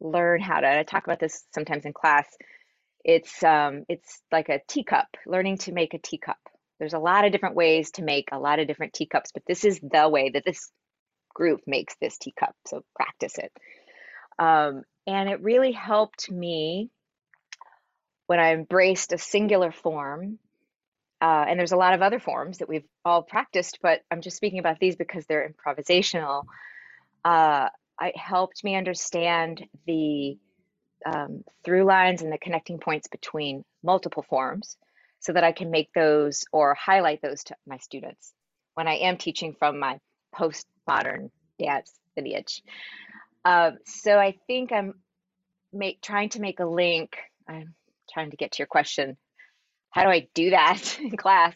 learn 0.00 0.40
how 0.40 0.60
to, 0.60 0.78
I 0.80 0.82
talk 0.82 1.04
about 1.04 1.20
this 1.20 1.44
sometimes 1.54 1.84
in 1.84 1.92
class, 1.92 2.26
it's 3.04 3.42
um, 3.42 3.84
it's 3.88 4.20
like 4.30 4.48
a 4.48 4.60
teacup, 4.68 5.08
learning 5.26 5.58
to 5.58 5.72
make 5.72 5.94
a 5.94 5.98
teacup. 5.98 6.38
There's 6.78 6.92
a 6.94 6.98
lot 6.98 7.24
of 7.24 7.32
different 7.32 7.56
ways 7.56 7.90
to 7.92 8.02
make 8.02 8.28
a 8.32 8.38
lot 8.38 8.58
of 8.58 8.66
different 8.66 8.92
teacups, 8.92 9.30
but 9.32 9.42
this 9.46 9.64
is 9.64 9.80
the 9.80 10.08
way 10.08 10.30
that 10.30 10.44
this 10.44 10.70
group 11.34 11.60
makes 11.66 11.94
this 12.00 12.18
teacup. 12.18 12.54
So 12.66 12.82
practice 12.94 13.38
it. 13.38 13.52
Um, 14.38 14.82
and 15.06 15.28
it 15.28 15.42
really 15.42 15.72
helped 15.72 16.30
me 16.30 16.90
when 18.32 18.40
I 18.40 18.54
embraced 18.54 19.12
a 19.12 19.18
singular 19.18 19.70
form. 19.70 20.38
Uh, 21.20 21.44
and 21.46 21.58
there's 21.58 21.72
a 21.72 21.76
lot 21.76 21.92
of 21.92 22.00
other 22.00 22.18
forms 22.18 22.56
that 22.58 22.68
we've 22.70 22.88
all 23.04 23.22
practiced, 23.22 23.80
but 23.82 24.00
I'm 24.10 24.22
just 24.22 24.38
speaking 24.38 24.58
about 24.58 24.80
these 24.80 24.96
because 24.96 25.26
they're 25.26 25.46
improvisational. 25.46 26.44
Uh, 27.26 27.68
it 28.00 28.16
helped 28.16 28.64
me 28.64 28.74
understand 28.74 29.66
the 29.86 30.38
um, 31.04 31.44
through 31.62 31.84
lines 31.84 32.22
and 32.22 32.32
the 32.32 32.38
connecting 32.38 32.78
points 32.78 33.06
between 33.06 33.66
multiple 33.82 34.24
forms 34.26 34.78
so 35.20 35.34
that 35.34 35.44
I 35.44 35.52
can 35.52 35.70
make 35.70 35.90
those 35.94 36.46
or 36.52 36.72
highlight 36.72 37.20
those 37.20 37.44
to 37.44 37.56
my 37.66 37.76
students 37.76 38.32
when 38.72 38.88
I 38.88 38.94
am 38.94 39.18
teaching 39.18 39.54
from 39.58 39.78
my 39.78 39.98
postmodern 40.34 41.28
dance 41.58 41.92
lineage. 42.16 42.62
Uh, 43.44 43.72
so 43.84 44.18
I 44.18 44.38
think 44.46 44.72
I'm 44.72 44.94
make, 45.70 46.00
trying 46.00 46.30
to 46.30 46.40
make 46.40 46.60
a 46.60 46.64
link. 46.64 47.14
I'm 47.46 47.74
trying 48.12 48.30
to 48.30 48.36
get 48.36 48.52
to 48.52 48.58
your 48.58 48.66
question. 48.66 49.16
How 49.90 50.04
do 50.04 50.08
I 50.08 50.28
do 50.34 50.50
that 50.50 50.98
in 51.00 51.16
class? 51.16 51.54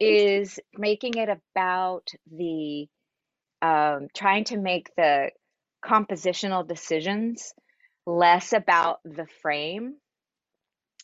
Is 0.00 0.58
making 0.76 1.14
it 1.16 1.28
about 1.28 2.08
the 2.30 2.88
um, 3.62 4.08
trying 4.14 4.44
to 4.44 4.58
make 4.58 4.94
the 4.96 5.30
compositional 5.84 6.66
decisions 6.66 7.52
less 8.06 8.52
about 8.52 9.00
the 9.04 9.26
frame. 9.42 9.94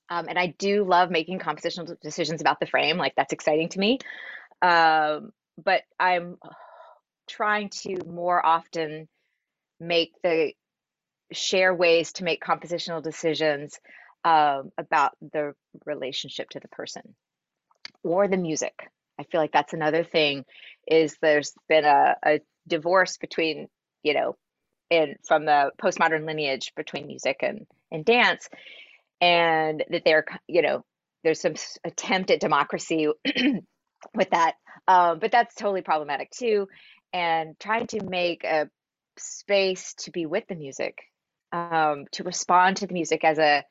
Um, 0.08 0.26
and 0.28 0.38
I 0.38 0.48
do 0.58 0.84
love 0.84 1.10
making 1.10 1.38
compositional 1.38 1.96
decisions 2.00 2.40
about 2.40 2.60
the 2.60 2.66
frame. 2.66 2.98
Like 2.98 3.14
that's 3.16 3.32
exciting 3.32 3.68
to 3.70 3.78
me. 3.78 3.98
Um, 4.60 5.32
but 5.62 5.82
I'm 5.98 6.36
trying 7.28 7.70
to 7.70 7.98
more 8.06 8.44
often 8.44 9.08
make 9.80 10.12
the 10.22 10.52
share 11.32 11.74
ways 11.74 12.12
to 12.14 12.24
make 12.24 12.42
compositional 12.42 13.02
decisions 13.02 13.78
um, 14.24 14.70
about 14.78 15.12
the 15.20 15.54
relationship 15.84 16.50
to 16.50 16.60
the 16.60 16.68
person 16.68 17.14
or 18.02 18.28
the 18.28 18.36
music. 18.36 18.74
I 19.18 19.24
feel 19.24 19.40
like 19.40 19.52
that's 19.52 19.72
another 19.72 20.04
thing 20.04 20.44
is 20.86 21.16
there's 21.20 21.52
been 21.68 21.84
a, 21.84 22.16
a 22.24 22.40
divorce 22.66 23.18
between, 23.18 23.68
you 24.02 24.14
know, 24.14 24.36
in 24.90 25.16
from 25.26 25.46
the 25.46 25.70
postmodern 25.82 26.26
lineage 26.26 26.72
between 26.76 27.06
music 27.06 27.38
and 27.40 27.66
and 27.90 28.04
dance 28.04 28.48
and 29.22 29.84
that 29.88 30.02
they're 30.04 30.26
you 30.46 30.60
know 30.60 30.84
there's 31.24 31.40
some 31.40 31.54
attempt 31.84 32.30
at 32.30 32.40
democracy 32.40 33.08
with 34.14 34.30
that 34.30 34.54
um, 34.88 35.18
but 35.18 35.32
that's 35.32 35.54
totally 35.54 35.80
problematic 35.80 36.30
too 36.30 36.68
and 37.12 37.58
trying 37.58 37.86
to 37.86 38.04
make 38.04 38.44
a 38.44 38.68
space 39.16 39.94
to 39.94 40.10
be 40.10 40.26
with 40.26 40.44
the 40.48 40.54
music 40.54 40.98
um, 41.52 42.04
to 42.12 42.24
respond 42.24 42.76
to 42.76 42.86
the 42.86 42.94
music 42.94 43.24
as 43.24 43.38
a 43.38 43.64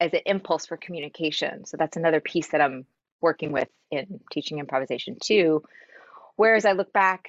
as 0.00 0.12
an 0.14 0.20
impulse 0.26 0.66
for 0.66 0.76
communication 0.76 1.64
so 1.66 1.76
that's 1.76 1.96
another 1.96 2.20
piece 2.20 2.48
that 2.48 2.60
i'm 2.60 2.86
working 3.20 3.52
with 3.52 3.68
in 3.90 4.20
teaching 4.32 4.58
improvisation 4.58 5.16
too 5.22 5.62
whereas 6.36 6.64
i 6.64 6.72
look 6.72 6.92
back 6.92 7.28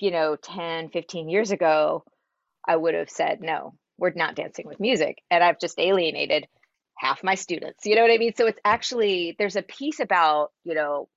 you 0.00 0.10
know 0.10 0.36
10 0.36 0.90
15 0.90 1.28
years 1.28 1.50
ago 1.50 2.04
I 2.66 2.76
would 2.76 2.94
have 2.94 3.10
said, 3.10 3.40
no, 3.40 3.74
we're 3.98 4.12
not 4.14 4.36
dancing 4.36 4.66
with 4.66 4.80
music. 4.80 5.22
And 5.30 5.42
I've 5.42 5.58
just 5.58 5.78
alienated 5.78 6.46
half 6.96 7.24
my 7.24 7.34
students. 7.34 7.84
You 7.86 7.96
know 7.96 8.02
what 8.02 8.12
I 8.12 8.18
mean? 8.18 8.34
So 8.36 8.46
it's 8.46 8.60
actually, 8.64 9.34
there's 9.38 9.56
a 9.56 9.62
piece 9.62 10.00
about, 10.00 10.52
you 10.64 10.74
know, 10.74 11.08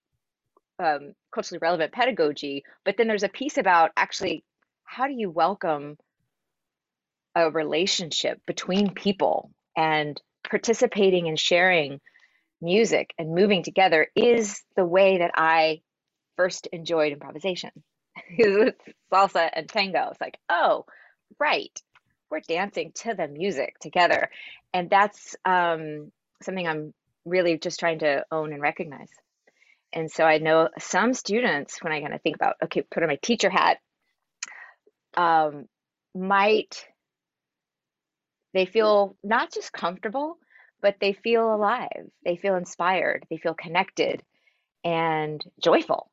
um, 0.79 1.13
culturally 1.31 1.59
relevant 1.61 1.93
pedagogy, 1.93 2.63
but 2.83 2.97
then 2.97 3.07
there's 3.07 3.23
a 3.23 3.29
piece 3.29 3.57
about 3.57 3.91
actually 3.95 4.43
how 4.83 5.07
do 5.07 5.13
you 5.13 5.29
welcome 5.29 5.97
a 7.35 7.49
relationship 7.49 8.41
between 8.45 8.93
people 8.93 9.51
and 9.77 10.21
participating 10.49 11.27
and 11.27 11.39
sharing 11.39 11.99
music 12.61 13.13
and 13.17 13.35
moving 13.35 13.63
together 13.63 14.07
is 14.15 14.61
the 14.75 14.85
way 14.85 15.19
that 15.19 15.31
I 15.35 15.81
first 16.37 16.67
enjoyed 16.67 17.13
improvisation. 17.13 17.71
salsa 18.39 19.49
and 19.53 19.67
tango. 19.67 20.09
It's 20.11 20.21
like, 20.21 20.37
oh, 20.49 20.85
right 21.39 21.81
we're 22.29 22.39
dancing 22.41 22.91
to 22.95 23.13
the 23.13 23.27
music 23.27 23.77
together 23.79 24.29
and 24.73 24.89
that's 24.89 25.35
um, 25.45 26.11
something 26.41 26.67
i'm 26.67 26.93
really 27.25 27.57
just 27.57 27.79
trying 27.79 27.99
to 27.99 28.23
own 28.31 28.53
and 28.53 28.61
recognize 28.61 29.09
and 29.93 30.11
so 30.11 30.23
i 30.23 30.37
know 30.37 30.69
some 30.79 31.13
students 31.13 31.81
when 31.81 31.93
i 31.93 32.01
kind 32.01 32.13
of 32.13 32.21
think 32.21 32.35
about 32.35 32.55
okay 32.63 32.83
put 32.91 33.03
on 33.03 33.09
my 33.09 33.17
teacher 33.21 33.49
hat 33.49 33.77
um, 35.17 35.65
might 36.13 36.85
they 38.55 38.65
feel 38.65 39.15
not 39.23 39.53
just 39.53 39.71
comfortable 39.71 40.37
but 40.81 40.95
they 40.99 41.13
feel 41.13 41.53
alive 41.53 42.09
they 42.25 42.35
feel 42.35 42.55
inspired 42.55 43.23
they 43.29 43.37
feel 43.37 43.53
connected 43.53 44.23
and 44.83 45.43
joyful 45.63 46.09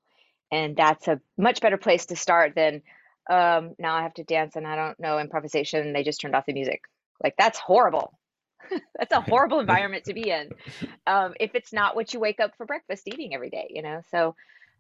and 0.53 0.77
that's 0.77 1.09
a 1.09 1.19
much 1.39 1.63
better 1.63 1.79
place 1.79 2.07
to 2.07 2.17
start 2.17 2.55
than 2.55 2.83
um, 3.31 3.75
now 3.79 3.95
I 3.97 4.03
have 4.03 4.15
to 4.15 4.25
dance 4.25 4.57
and 4.57 4.67
I 4.67 4.77
don't 4.77 4.99
know 5.01 5.19
improvisation. 5.19 5.93
They 5.93 6.03
just 6.03 6.21
turned 6.21 6.35
off 6.35 6.47
the 6.47 6.53
music. 6.53 6.83
Like 7.23 7.35
that's 7.39 7.59
horrible. 7.59 8.19
that's 8.99 9.13
a 9.13 9.21
horrible 9.21 9.61
environment 9.61 10.05
to 10.05 10.15
be 10.15 10.31
in. 10.31 10.51
Um, 11.05 11.35
if 11.41 11.57
it's 11.57 11.73
not 11.73 11.97
what 11.97 12.15
you 12.15 12.21
wake 12.21 12.39
up 12.39 12.57
for 12.57 12.65
breakfast 12.65 13.09
eating 13.09 13.35
every 13.35 13.51
day, 13.51 13.67
you 13.71 13.83
know. 13.83 14.03
So 14.13 14.37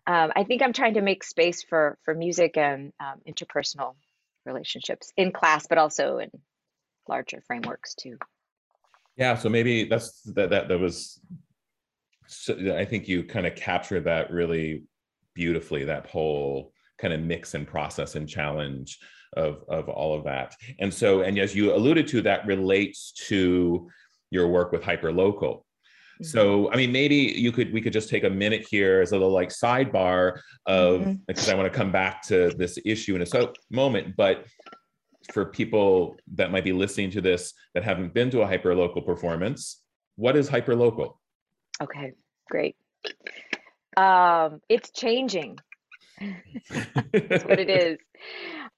um, 0.06 0.30
I 0.36 0.44
think 0.44 0.62
I'm 0.62 0.72
trying 0.72 0.94
to 0.94 1.00
make 1.00 1.24
space 1.24 1.64
for 1.64 1.98
for 2.04 2.14
music 2.14 2.56
and 2.56 2.92
um, 3.00 3.20
interpersonal 3.28 3.96
relationships 4.46 5.12
in 5.16 5.32
class, 5.32 5.66
but 5.66 5.78
also 5.78 6.18
in 6.18 6.30
larger 7.08 7.42
frameworks 7.46 7.94
too. 7.94 8.18
Yeah, 9.16 9.36
so 9.36 9.48
maybe 9.48 9.84
that's 9.84 10.22
that 10.34 10.50
that 10.50 10.68
that 10.68 10.78
was. 10.78 11.20
So 12.26 12.54
I 12.76 12.84
think 12.84 13.08
you 13.08 13.24
kind 13.24 13.46
of 13.46 13.54
captured 13.54 14.04
that 14.04 14.30
really 14.30 14.84
beautifully. 15.34 15.84
That 15.84 16.06
whole 16.06 16.72
kind 16.98 17.12
of 17.12 17.20
mix 17.20 17.54
and 17.54 17.66
process 17.66 18.14
and 18.14 18.28
challenge 18.28 18.98
of 19.36 19.64
of 19.68 19.88
all 19.88 20.14
of 20.14 20.24
that. 20.24 20.54
And 20.78 20.92
so, 20.92 21.22
and 21.22 21.38
as 21.38 21.54
you 21.54 21.74
alluded 21.74 22.06
to, 22.08 22.22
that 22.22 22.46
relates 22.46 23.12
to 23.28 23.90
your 24.30 24.48
work 24.48 24.72
with 24.72 24.82
hyperlocal 24.82 25.62
so, 26.22 26.70
I 26.70 26.76
mean, 26.76 26.92
maybe 26.92 27.16
you 27.16 27.52
could 27.52 27.72
we 27.72 27.80
could 27.80 27.92
just 27.92 28.08
take 28.08 28.24
a 28.24 28.30
minute 28.30 28.66
here 28.68 29.00
as 29.00 29.12
a 29.12 29.14
little 29.14 29.32
like 29.32 29.48
sidebar 29.48 30.40
of 30.66 31.00
mm-hmm. 31.00 31.12
because 31.26 31.48
I 31.48 31.54
want 31.54 31.70
to 31.72 31.76
come 31.76 31.90
back 31.90 32.22
to 32.28 32.50
this 32.56 32.78
issue 32.84 33.16
in 33.16 33.22
a 33.22 33.26
so 33.26 33.52
moment, 33.70 34.14
but 34.16 34.46
for 35.32 35.44
people 35.44 36.16
that 36.34 36.50
might 36.50 36.64
be 36.64 36.72
listening 36.72 37.10
to 37.12 37.20
this 37.20 37.54
that 37.74 37.84
haven't 37.84 38.14
been 38.14 38.30
to 38.30 38.42
a 38.42 38.46
hyperlocal 38.46 39.04
performance, 39.04 39.82
what 40.16 40.36
is 40.36 40.48
hyperlocal? 40.48 41.14
Okay, 41.80 42.12
great. 42.50 42.76
Um, 43.96 44.60
it's 44.68 44.90
changing. 44.90 45.58
That's 47.12 47.44
what 47.44 47.60
it 47.60 47.70
is. 47.82 47.98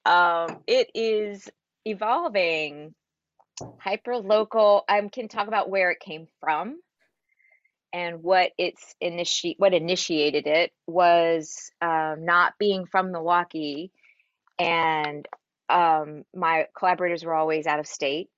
Um, 0.05 0.59
it 0.67 0.91
is 0.95 1.49
evolving. 1.85 2.95
Hyperlocal. 3.85 4.83
I 4.89 5.01
can 5.13 5.29
talk 5.29 5.49
about 5.49 5.71
where 5.71 5.91
it 5.91 6.01
came 6.01 6.27
from 6.41 6.79
and 7.93 8.25
what 8.25 8.51
it's 8.59 8.97
initi- 9.01 9.55
what 9.59 9.73
initiated 9.73 10.49
it 10.49 10.73
was 10.87 11.71
um, 11.81 12.25
not 12.25 12.55
being 12.59 12.87
from 12.87 13.13
Milwaukee, 13.13 13.93
and 14.59 15.27
um, 15.69 16.25
my 16.35 16.67
collaborators 16.77 17.25
were 17.25 17.35
always 17.35 17.67
out 17.67 17.81
of 17.81 17.87
state. 17.87 18.29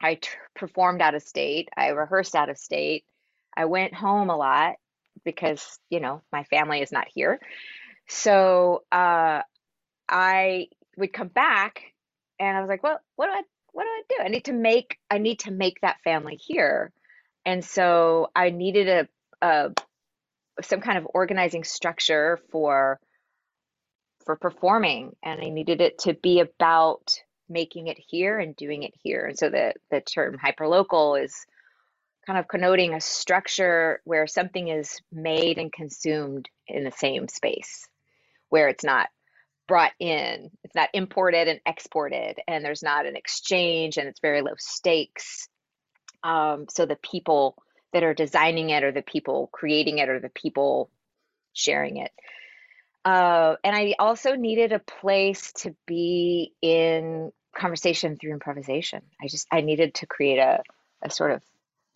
I 0.00 0.14
t- 0.14 0.28
performed 0.54 1.02
out 1.02 1.14
of 1.14 1.22
state. 1.22 1.68
I 1.76 1.88
rehearsed 1.88 2.34
out 2.34 2.50
of 2.50 2.58
state. 2.58 3.04
I 3.56 3.64
went 3.64 3.94
home 3.94 4.30
a 4.30 4.36
lot 4.36 4.76
because 5.24 5.78
you 5.90 6.00
know 6.00 6.22
my 6.32 6.44
family 6.44 6.80
is 6.80 6.92
not 6.92 7.08
here. 7.12 7.40
So 8.08 8.84
uh, 8.92 9.42
I 10.08 10.68
would 10.96 11.12
come 11.12 11.28
back, 11.28 11.82
and 12.38 12.56
I 12.56 12.60
was 12.60 12.68
like, 12.68 12.82
"Well, 12.82 13.00
what 13.16 13.26
do 13.26 13.32
I 13.32 13.42
what 13.72 13.84
do 13.84 13.88
I 13.88 14.02
do? 14.08 14.24
I 14.24 14.28
need 14.28 14.44
to 14.46 14.52
make 14.52 14.98
I 15.10 15.18
need 15.18 15.40
to 15.40 15.50
make 15.50 15.80
that 15.80 16.00
family 16.04 16.36
here." 16.36 16.92
And 17.44 17.64
so 17.64 18.30
I 18.36 18.50
needed 18.50 19.08
a, 19.42 19.46
a 19.46 19.74
some 20.62 20.80
kind 20.80 20.98
of 20.98 21.06
organizing 21.12 21.64
structure 21.64 22.38
for 22.50 23.00
for 24.28 24.36
performing 24.36 25.16
and 25.22 25.40
I 25.40 25.48
needed 25.48 25.80
it 25.80 26.00
to 26.00 26.12
be 26.12 26.40
about 26.40 27.18
making 27.48 27.86
it 27.86 27.96
here 27.98 28.38
and 28.38 28.54
doing 28.54 28.82
it 28.82 28.92
here. 29.02 29.24
And 29.24 29.38
so 29.38 29.48
the 29.48 29.72
the 29.90 30.02
term 30.02 30.36
hyperlocal 30.36 31.24
is 31.24 31.34
kind 32.26 32.38
of 32.38 32.46
connoting 32.46 32.92
a 32.92 33.00
structure 33.00 34.02
where 34.04 34.26
something 34.26 34.68
is 34.68 35.00
made 35.10 35.56
and 35.56 35.72
consumed 35.72 36.50
in 36.66 36.84
the 36.84 36.90
same 36.90 37.26
space, 37.26 37.88
where 38.50 38.68
it's 38.68 38.84
not 38.84 39.08
brought 39.66 39.92
in, 39.98 40.50
it's 40.62 40.74
not 40.74 40.90
imported 40.92 41.48
and 41.48 41.60
exported, 41.64 42.38
and 42.46 42.62
there's 42.62 42.82
not 42.82 43.06
an 43.06 43.16
exchange 43.16 43.96
and 43.96 44.08
it's 44.08 44.20
very 44.20 44.42
low 44.42 44.56
stakes. 44.58 45.48
Um, 46.22 46.66
so 46.68 46.84
the 46.84 46.96
people 46.96 47.56
that 47.94 48.02
are 48.02 48.12
designing 48.12 48.68
it 48.68 48.84
or 48.84 48.92
the 48.92 49.00
people 49.00 49.48
creating 49.54 49.96
it 49.96 50.10
or 50.10 50.20
the 50.20 50.28
people 50.28 50.90
sharing 51.54 51.96
it. 51.96 52.12
Uh, 53.04 53.56
and 53.64 53.74
I 53.74 53.94
also 53.98 54.34
needed 54.34 54.72
a 54.72 54.78
place 54.78 55.52
to 55.58 55.74
be 55.86 56.52
in 56.60 57.32
conversation 57.56 58.16
through 58.16 58.32
improvisation. 58.32 59.02
I 59.20 59.28
just 59.28 59.46
I 59.50 59.60
needed 59.60 59.94
to 59.94 60.06
create 60.06 60.38
a, 60.38 60.62
a 61.02 61.10
sort 61.10 61.32
of 61.32 61.42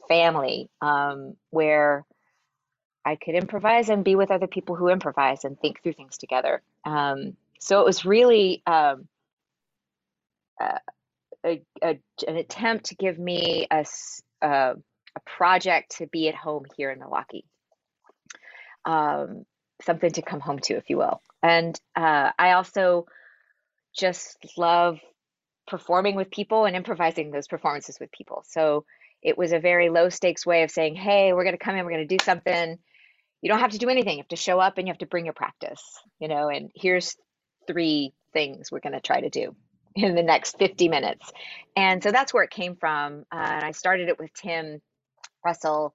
family 0.08 0.70
um, 0.80 1.36
where 1.50 2.04
I 3.04 3.16
could 3.16 3.34
improvise 3.34 3.88
and 3.88 4.04
be 4.04 4.14
with 4.14 4.30
other 4.30 4.46
people 4.46 4.76
who 4.76 4.88
improvise 4.88 5.44
and 5.44 5.58
think 5.58 5.82
through 5.82 5.94
things 5.94 6.18
together. 6.18 6.62
Um, 6.84 7.36
so 7.58 7.80
it 7.80 7.86
was 7.86 8.04
really 8.04 8.62
um, 8.66 9.08
uh, 10.60 10.78
a, 11.44 11.62
a, 11.82 11.98
an 12.28 12.36
attempt 12.36 12.86
to 12.86 12.94
give 12.94 13.18
me 13.18 13.66
a, 13.70 13.84
a, 14.40 14.46
a, 14.46 15.20
project 15.26 15.96
to 15.98 16.06
be 16.06 16.28
at 16.28 16.34
home 16.34 16.64
here 16.76 16.90
in 16.90 17.00
Milwaukee. 17.00 17.44
Um, 18.84 19.44
something 19.84 20.10
to 20.12 20.22
come 20.22 20.40
home 20.40 20.58
to, 20.60 20.74
if 20.74 20.90
you 20.90 20.98
will. 20.98 21.20
And 21.42 21.78
uh, 21.96 22.30
I 22.38 22.52
also 22.52 23.06
just 23.96 24.38
love 24.56 24.98
performing 25.66 26.16
with 26.16 26.30
people 26.30 26.64
and 26.64 26.76
improvising 26.76 27.30
those 27.30 27.48
performances 27.48 27.98
with 28.00 28.10
people. 28.12 28.44
So 28.46 28.84
it 29.22 29.38
was 29.38 29.52
a 29.52 29.60
very 29.60 29.88
low 29.88 30.08
stakes 30.08 30.44
way 30.44 30.62
of 30.62 30.70
saying, 30.70 30.96
hey, 30.96 31.32
we're 31.32 31.44
going 31.44 31.56
to 31.56 31.64
come 31.64 31.76
in, 31.76 31.84
we're 31.84 31.92
going 31.92 32.08
to 32.08 32.16
do 32.16 32.22
something. 32.24 32.78
You 33.40 33.48
don't 33.48 33.60
have 33.60 33.72
to 33.72 33.78
do 33.78 33.88
anything. 33.88 34.16
You 34.16 34.22
have 34.22 34.28
to 34.28 34.36
show 34.36 34.58
up 34.58 34.78
and 34.78 34.86
you 34.86 34.92
have 34.92 34.98
to 34.98 35.06
bring 35.06 35.24
your 35.24 35.34
practice, 35.34 35.82
you 36.18 36.28
know, 36.28 36.48
and 36.48 36.70
here's 36.74 37.16
three 37.66 38.12
things 38.32 38.70
we're 38.70 38.80
going 38.80 38.92
to 38.94 39.00
try 39.00 39.20
to 39.20 39.30
do 39.30 39.54
in 39.94 40.14
the 40.14 40.22
next 40.22 40.58
50 40.58 40.88
minutes. 40.88 41.30
And 41.76 42.02
so 42.02 42.10
that's 42.12 42.32
where 42.32 42.44
it 42.44 42.50
came 42.50 42.76
from. 42.76 43.24
Uh, 43.32 43.36
and 43.36 43.64
I 43.64 43.72
started 43.72 44.08
it 44.08 44.18
with 44.18 44.32
Tim 44.34 44.80
Russell, 45.44 45.94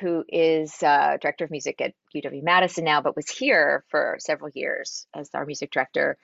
who 0.00 0.24
is 0.28 0.82
uh, 0.82 1.16
director 1.20 1.44
of 1.44 1.50
music 1.50 1.80
at 1.80 1.94
UW 2.14 2.42
Madison 2.42 2.84
now, 2.84 3.00
but 3.00 3.16
was 3.16 3.28
here 3.28 3.84
for 3.88 4.16
several 4.20 4.50
years 4.54 5.06
as 5.14 5.30
our 5.34 5.44
music 5.44 5.70
director. 5.70 6.16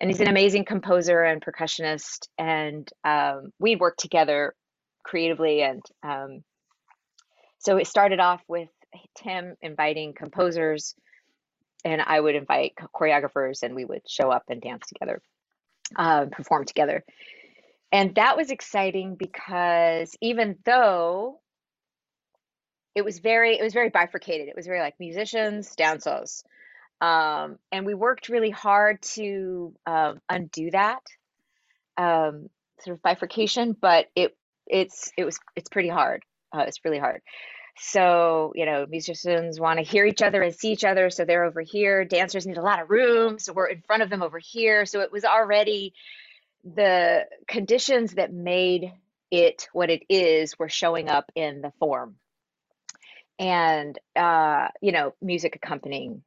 And 0.00 0.10
he's 0.10 0.20
an 0.20 0.28
amazing 0.28 0.64
composer 0.64 1.22
and 1.22 1.42
percussionist. 1.42 2.28
And 2.36 2.88
um, 3.04 3.52
we 3.58 3.76
worked 3.76 4.00
together 4.00 4.54
creatively. 5.02 5.62
And 5.62 5.82
um, 6.02 6.44
so 7.58 7.76
it 7.76 7.86
started 7.86 8.20
off 8.20 8.42
with 8.48 8.68
Tim 9.16 9.54
inviting 9.62 10.12
composers, 10.12 10.94
and 11.84 12.00
I 12.00 12.20
would 12.20 12.34
invite 12.34 12.74
choreographers, 12.94 13.62
and 13.62 13.74
we 13.74 13.84
would 13.84 14.02
show 14.08 14.30
up 14.30 14.44
and 14.48 14.60
dance 14.60 14.86
together 14.86 15.20
uh, 15.96 16.26
perform 16.26 16.64
together. 16.64 17.04
And 17.92 18.14
that 18.16 18.36
was 18.36 18.50
exciting 18.50 19.16
because 19.16 20.16
even 20.20 20.56
though 20.64 21.40
it 22.94 23.04
was 23.04 23.18
very, 23.18 23.58
it 23.58 23.62
was 23.62 23.72
very 23.72 23.90
bifurcated. 23.90 24.48
It 24.48 24.56
was 24.56 24.66
very 24.66 24.80
like 24.80 24.94
musicians, 25.00 25.74
dancers. 25.74 26.44
Um, 27.00 27.58
and 27.72 27.84
we 27.86 27.94
worked 27.94 28.28
really 28.28 28.50
hard 28.50 29.02
to 29.02 29.74
um, 29.86 30.20
undo 30.28 30.70
that 30.70 31.02
um, 31.96 32.48
sort 32.80 32.96
of 32.96 33.02
bifurcation, 33.02 33.76
but 33.78 34.06
it 34.14 34.36
it's 34.66 35.12
it 35.18 35.24
was 35.24 35.38
it's 35.56 35.68
pretty 35.68 35.88
hard. 35.88 36.22
Uh, 36.52 36.64
it's 36.66 36.84
really 36.84 36.98
hard. 36.98 37.20
So, 37.76 38.52
you 38.54 38.66
know, 38.66 38.86
musicians 38.88 39.58
want 39.58 39.78
to 39.78 39.84
hear 39.84 40.06
each 40.06 40.22
other 40.22 40.40
and 40.42 40.54
see 40.54 40.70
each 40.70 40.84
other. 40.84 41.10
So 41.10 41.24
they're 41.24 41.44
over 41.44 41.60
here. 41.60 42.04
Dancers 42.04 42.46
need 42.46 42.56
a 42.56 42.62
lot 42.62 42.80
of 42.80 42.88
room. 42.88 43.40
So 43.40 43.52
we're 43.52 43.66
in 43.66 43.82
front 43.82 44.04
of 44.04 44.10
them 44.10 44.22
over 44.22 44.38
here. 44.38 44.86
So 44.86 45.00
it 45.00 45.10
was 45.10 45.24
already 45.24 45.92
the 46.62 47.26
conditions 47.48 48.14
that 48.14 48.32
made 48.32 48.92
it 49.30 49.68
what 49.72 49.90
it 49.90 50.04
is 50.08 50.56
were 50.56 50.68
showing 50.68 51.08
up 51.08 51.30
in 51.34 51.62
the 51.62 51.72
form. 51.80 52.14
And, 53.38 53.98
uh, 54.16 54.68
you 54.80 54.92
know, 54.92 55.14
music 55.20 55.56
accompanying 55.56 56.22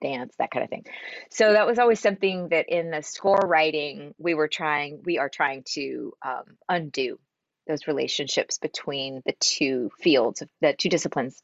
dance, 0.00 0.34
that 0.38 0.50
kind 0.50 0.64
of 0.64 0.70
thing. 0.70 0.84
So 1.30 1.52
that 1.52 1.66
was 1.66 1.78
always 1.78 2.00
something 2.00 2.48
that 2.50 2.68
in 2.68 2.90
the 2.90 3.02
score 3.02 3.40
writing, 3.44 4.14
we 4.18 4.34
were 4.34 4.48
trying, 4.48 5.02
we 5.04 5.18
are 5.18 5.28
trying 5.28 5.64
to 5.74 6.12
um, 6.24 6.44
undo 6.68 7.18
those 7.66 7.86
relationships 7.86 8.58
between 8.58 9.22
the 9.26 9.34
two 9.40 9.90
fields, 10.00 10.42
the 10.60 10.74
two 10.76 10.88
disciplines. 10.88 11.42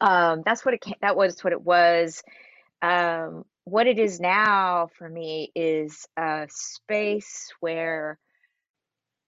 Um, 0.00 0.42
that's 0.44 0.64
what 0.64 0.74
it 0.74 0.84
that 1.00 1.16
was 1.16 1.44
what 1.44 1.52
it 1.52 1.62
was. 1.62 2.22
Um, 2.80 3.44
what 3.64 3.86
it 3.86 3.98
is 3.98 4.18
now 4.18 4.88
for 4.98 5.08
me 5.08 5.52
is 5.54 6.08
a 6.16 6.48
space 6.50 7.52
where 7.60 8.18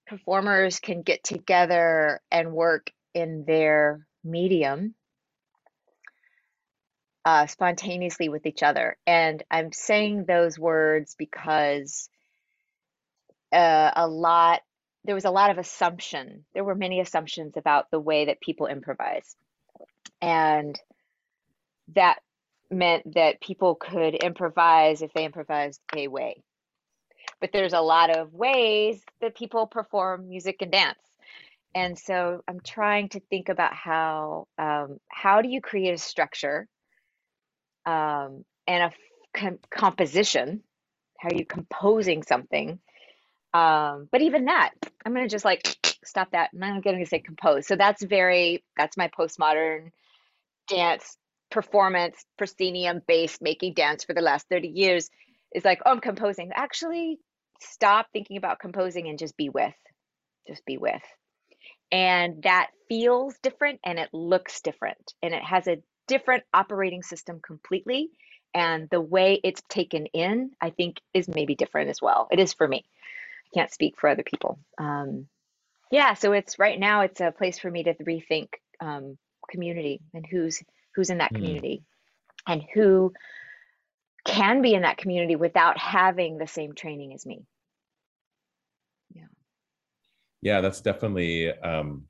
performers 0.07 0.79
can 0.79 1.01
get 1.01 1.23
together 1.23 2.19
and 2.29 2.51
work 2.51 2.91
in 3.13 3.45
their 3.45 4.05
medium 4.25 4.95
uh, 7.23 7.47
spontaneously 7.47 8.29
with 8.29 8.45
each 8.45 8.63
other. 8.63 8.97
And 9.07 9.43
I'm 9.49 9.71
saying 9.71 10.25
those 10.25 10.59
words 10.59 11.15
because 11.17 12.09
uh, 13.51 13.91
a 13.95 14.07
lot 14.07 14.61
there 15.05 15.15
was 15.15 15.25
a 15.25 15.31
lot 15.31 15.51
of 15.51 15.57
assumption. 15.57 16.45
There 16.53 16.63
were 16.63 16.75
many 16.75 16.99
assumptions 16.99 17.57
about 17.57 17.91
the 17.91 17.99
way 17.99 18.25
that 18.25 18.41
people 18.41 18.65
improvise. 18.65 19.35
And 20.21 20.79
that 21.93 22.19
meant 22.71 23.13
that 23.13 23.39
people 23.39 23.75
could 23.75 24.15
improvise 24.15 25.03
if 25.03 25.13
they 25.13 25.25
improvised 25.25 25.79
a 25.95 26.07
way. 26.07 26.41
But 27.39 27.51
there's 27.53 27.73
a 27.73 27.81
lot 27.81 28.09
of 28.09 28.33
ways 28.33 28.99
that 29.21 29.35
people 29.35 29.67
perform 29.67 30.27
music 30.27 30.57
and 30.61 30.71
dance. 30.71 30.97
And 31.75 31.99
so 31.99 32.41
I'm 32.47 32.61
trying 32.61 33.09
to 33.09 33.19
think 33.19 33.49
about 33.49 33.73
how 33.73 34.47
um, 34.57 34.97
how 35.09 35.41
do 35.41 35.49
you 35.49 35.59
create 35.59 35.93
a 35.93 35.97
structure 35.97 36.67
um, 37.85 38.45
and 38.65 38.83
a 38.83 38.91
com- 39.37 39.59
composition? 39.69 40.63
How 41.19 41.29
are 41.29 41.35
you 41.37 41.45
composing 41.45 42.23
something? 42.23 42.79
Um, 43.53 44.07
but 44.09 44.21
even 44.21 44.45
that, 44.45 44.71
I'm 45.05 45.13
gonna 45.13 45.27
just 45.27 45.45
like 45.45 45.67
stop 46.05 46.31
that. 46.31 46.51
I'm 46.53 46.59
not 46.59 46.83
gonna 46.83 47.05
say 47.05 47.19
compose. 47.19 47.67
So 47.67 47.75
that's 47.75 48.01
very 48.01 48.63
that's 48.77 48.95
my 48.95 49.09
postmodern 49.09 49.91
dance 50.69 51.17
performance 51.51 52.25
proscenium 52.37 53.01
based 53.07 53.41
making 53.41 53.73
dance 53.73 54.03
for 54.03 54.13
the 54.13 54.21
last 54.21 54.47
30 54.49 54.67
years 54.69 55.09
is 55.53 55.63
like 55.63 55.79
oh 55.85 55.91
i'm 55.91 55.99
composing 55.99 56.51
actually 56.53 57.19
stop 57.61 58.07
thinking 58.11 58.35
about 58.35 58.59
composing 58.59 59.07
and 59.07 59.19
just 59.19 59.37
be 59.37 59.49
with 59.49 59.73
just 60.47 60.65
be 60.65 60.77
with 60.77 61.03
and 61.95 62.43
that 62.43 62.71
feels 62.89 63.35
different 63.41 63.79
and 63.85 63.97
it 63.97 64.09
looks 64.11 64.59
different 64.59 65.13
and 65.23 65.33
it 65.33 65.41
has 65.41 65.65
a 65.65 65.81
different 66.07 66.43
operating 66.53 67.01
system 67.01 67.39
completely 67.39 68.09
and 68.53 68.89
the 68.89 68.99
way 68.99 69.39
it's 69.45 69.61
taken 69.69 70.05
in 70.07 70.51
i 70.61 70.71
think 70.71 70.99
is 71.13 71.29
maybe 71.29 71.55
different 71.55 71.89
as 71.89 72.01
well. 72.01 72.27
It 72.31 72.39
is 72.39 72.53
for 72.53 72.67
me. 72.67 72.83
I 73.47 73.49
can't 73.59 73.71
speak 73.71 73.95
for 73.97 74.09
other 74.09 74.23
people. 74.23 74.59
Um, 74.77 75.27
yeah 75.89 76.15
so 76.15 76.33
it's 76.33 76.59
right 76.59 76.79
now 76.79 77.01
it's 77.01 77.21
a 77.21 77.31
place 77.31 77.59
for 77.59 77.71
me 77.71 77.83
to 77.83 77.93
rethink 77.93 78.49
um, 78.81 79.17
community 79.49 80.01
and 80.13 80.25
who's 80.29 80.61
who's 80.95 81.09
in 81.09 81.19
that 81.19 81.31
mm. 81.31 81.37
community 81.37 81.83
and 82.45 82.61
who 82.73 83.13
can 84.25 84.61
be 84.61 84.73
in 84.73 84.81
that 84.81 84.97
community 84.97 85.37
without 85.37 85.77
having 85.77 86.37
the 86.37 86.47
same 86.47 86.73
training 86.73 87.13
as 87.13 87.25
me 87.25 87.45
yeah 90.45 90.61
that's 90.61 90.79
definitely 90.79 91.51
um 91.59 92.03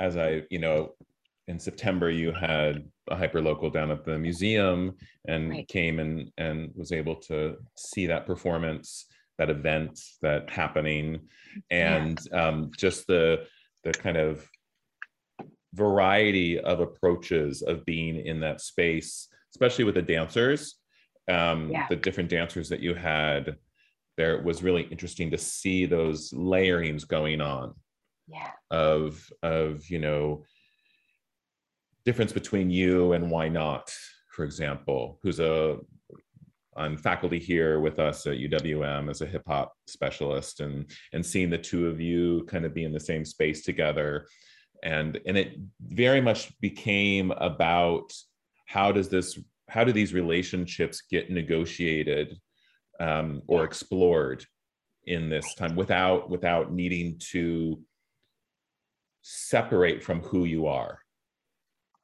as 0.00 0.16
i 0.16 0.42
you 0.50 0.58
know 0.58 0.92
in 1.46 1.58
september 1.58 2.10
you 2.10 2.32
had 2.32 2.84
a 3.10 3.16
hyperlocal 3.16 3.72
down 3.72 3.90
at 3.90 4.04
the 4.04 4.18
museum 4.18 4.96
and 5.28 5.50
right. 5.50 5.68
came 5.68 6.00
and 6.00 6.32
and 6.38 6.72
was 6.74 6.90
able 6.90 7.14
to 7.14 7.56
see 7.76 8.06
that 8.06 8.26
performance 8.26 9.06
that 9.38 9.50
event 9.50 10.00
that 10.22 10.50
happening 10.50 11.20
and 11.70 12.18
yeah. 12.32 12.48
um 12.48 12.70
just 12.76 13.06
the 13.06 13.44
the 13.84 13.92
kind 13.92 14.16
of 14.16 14.48
variety 15.74 16.58
of 16.58 16.80
approaches 16.80 17.62
of 17.62 17.84
being 17.84 18.24
in 18.26 18.40
that 18.40 18.60
space, 18.60 19.28
especially 19.54 19.84
with 19.84 19.94
the 19.94 20.02
dancers. 20.02 20.76
Um, 21.30 21.70
yeah. 21.70 21.86
The 21.88 21.96
different 21.96 22.30
dancers 22.30 22.68
that 22.68 22.80
you 22.80 22.94
had 22.94 23.56
there 24.22 24.40
was 24.40 24.62
really 24.62 24.82
interesting 24.82 25.32
to 25.32 25.38
see 25.38 25.84
those 25.84 26.32
layerings 26.32 27.04
going 27.04 27.40
on. 27.40 27.74
Yeah. 28.28 28.50
Of 28.70 29.32
of 29.42 29.90
you 29.90 29.98
know 29.98 30.44
difference 32.04 32.32
between 32.32 32.70
you 32.70 33.12
and 33.14 33.30
Ynot, 33.30 33.92
for 34.30 34.44
example, 34.44 35.18
who's 35.22 35.40
a 35.40 35.78
on 36.76 36.96
faculty 36.96 37.38
here 37.38 37.80
with 37.80 37.98
us 37.98 38.26
at 38.26 38.38
UWM 38.38 39.10
as 39.10 39.20
a 39.20 39.26
hip 39.26 39.42
hop 39.46 39.74
specialist 39.88 40.60
and 40.60 40.86
and 41.12 41.26
seeing 41.26 41.50
the 41.50 41.58
two 41.58 41.88
of 41.88 42.00
you 42.00 42.44
kind 42.44 42.64
of 42.64 42.72
be 42.72 42.84
in 42.84 42.92
the 42.92 43.06
same 43.10 43.24
space 43.24 43.62
together 43.62 44.26
and 44.82 45.20
and 45.26 45.36
it 45.36 45.58
very 45.80 46.20
much 46.20 46.40
became 46.60 47.30
about 47.32 48.10
how 48.66 48.90
does 48.90 49.08
this 49.10 49.38
how 49.68 49.84
do 49.84 49.92
these 49.92 50.14
relationships 50.14 51.02
get 51.10 51.30
negotiated 51.30 52.38
um, 53.02 53.42
or 53.48 53.64
explored 53.64 54.44
in 55.06 55.28
this 55.28 55.54
time 55.54 55.74
without 55.74 56.30
without 56.30 56.72
needing 56.72 57.18
to 57.18 57.80
separate 59.22 60.02
from 60.02 60.20
who 60.20 60.44
you 60.44 60.66
are 60.66 61.00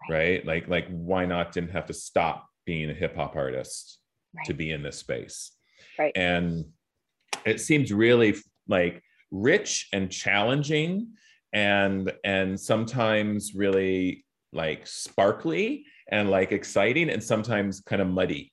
right. 0.08 0.44
like 0.46 0.68
like 0.68 0.90
Ynot 0.90 1.52
didn't 1.52 1.70
have 1.70 1.86
to 1.86 1.92
stop 1.92 2.48
being 2.66 2.90
a 2.90 2.94
hip 2.94 3.16
hop 3.16 3.36
artist 3.36 3.98
right. 4.34 4.46
to 4.46 4.54
be 4.54 4.72
in 4.72 4.82
this 4.82 4.98
space. 4.98 5.52
Right. 5.98 6.12
And 6.16 6.64
it 7.44 7.60
seems 7.60 7.92
really 7.92 8.36
like 8.66 9.02
rich 9.30 9.88
and 9.92 10.10
challenging 10.10 11.08
and 11.52 12.12
and 12.24 12.58
sometimes 12.58 13.54
really 13.54 14.24
like 14.52 14.86
sparkly 14.86 15.84
and 16.10 16.30
like 16.30 16.52
exciting 16.52 17.10
and 17.10 17.22
sometimes 17.22 17.80
kind 17.80 18.02
of 18.02 18.08
muddy 18.08 18.52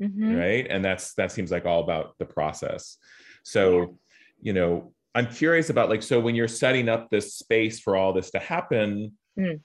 mm-hmm. 0.00 0.36
right 0.36 0.66
and 0.70 0.84
that's 0.84 1.14
that 1.14 1.32
seems 1.32 1.50
like 1.50 1.66
all 1.66 1.82
about 1.82 2.14
the 2.18 2.24
process 2.24 2.96
so 3.42 3.80
yeah. 3.80 3.86
you 4.40 4.52
know 4.52 4.92
i'm 5.14 5.26
curious 5.26 5.70
about 5.70 5.88
like 5.88 6.02
so 6.02 6.20
when 6.20 6.34
you're 6.34 6.48
setting 6.48 6.88
up 6.88 7.10
this 7.10 7.34
space 7.34 7.80
for 7.80 7.96
all 7.96 8.12
this 8.12 8.30
to 8.30 8.38
happen 8.38 9.12
mm. 9.38 9.60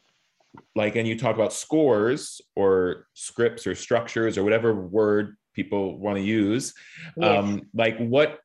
like 0.76 0.96
and 0.96 1.08
you 1.08 1.18
talk 1.18 1.36
about 1.36 1.54
scores 1.54 2.42
or 2.56 3.08
scripts 3.14 3.68
or 3.68 3.76
structures 3.76 4.38
or 4.38 4.44
whatever 4.44 4.74
word 4.74 5.36
people 5.54 5.98
want 5.98 6.18
to 6.18 6.24
use 6.24 6.74
yes. 7.18 7.38
um 7.38 7.62
like 7.74 7.98
what 7.98 8.40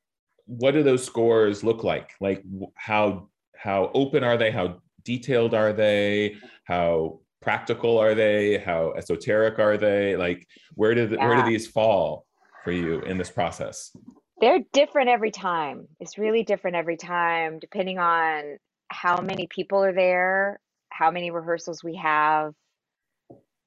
what 0.47 0.73
do 0.73 0.83
those 0.83 1.05
scores 1.05 1.63
look 1.63 1.85
like 1.85 2.13
like 2.21 2.43
how 2.75 3.29
how 3.57 3.91
open 3.95 4.25
are 4.25 4.37
they 4.37 4.51
how 4.51 4.81
detailed 5.05 5.55
are 5.55 5.73
they 5.73 6.37
how 6.65 7.21
practical 7.41 7.99
are 7.99 8.15
they? 8.15 8.59
How 8.59 8.93
esoteric 8.97 9.59
are 9.59 9.77
they? 9.77 10.17
Like 10.17 10.47
where 10.75 10.95
did 10.95 11.13
yeah. 11.13 11.27
where 11.27 11.43
do 11.43 11.49
these 11.49 11.67
fall 11.67 12.27
for 12.65 12.73
you 12.73 13.01
in 13.01 13.19
this 13.19 13.31
process? 13.31 13.91
They're 14.41 14.61
different 14.73 15.09
every 15.09 15.33
time. 15.33 15.89
It's 16.01 16.19
really 16.19 16.45
different 16.45 16.77
every 16.77 16.97
time 16.97 17.59
depending 17.59 17.99
on 17.99 18.59
how 18.91 19.21
many 19.21 19.47
people 19.47 19.85
are 19.85 19.93
there 19.93 20.61
how 20.91 21.11
many 21.11 21.31
rehearsals 21.31 21.85
we 21.85 21.97
have 21.97 22.55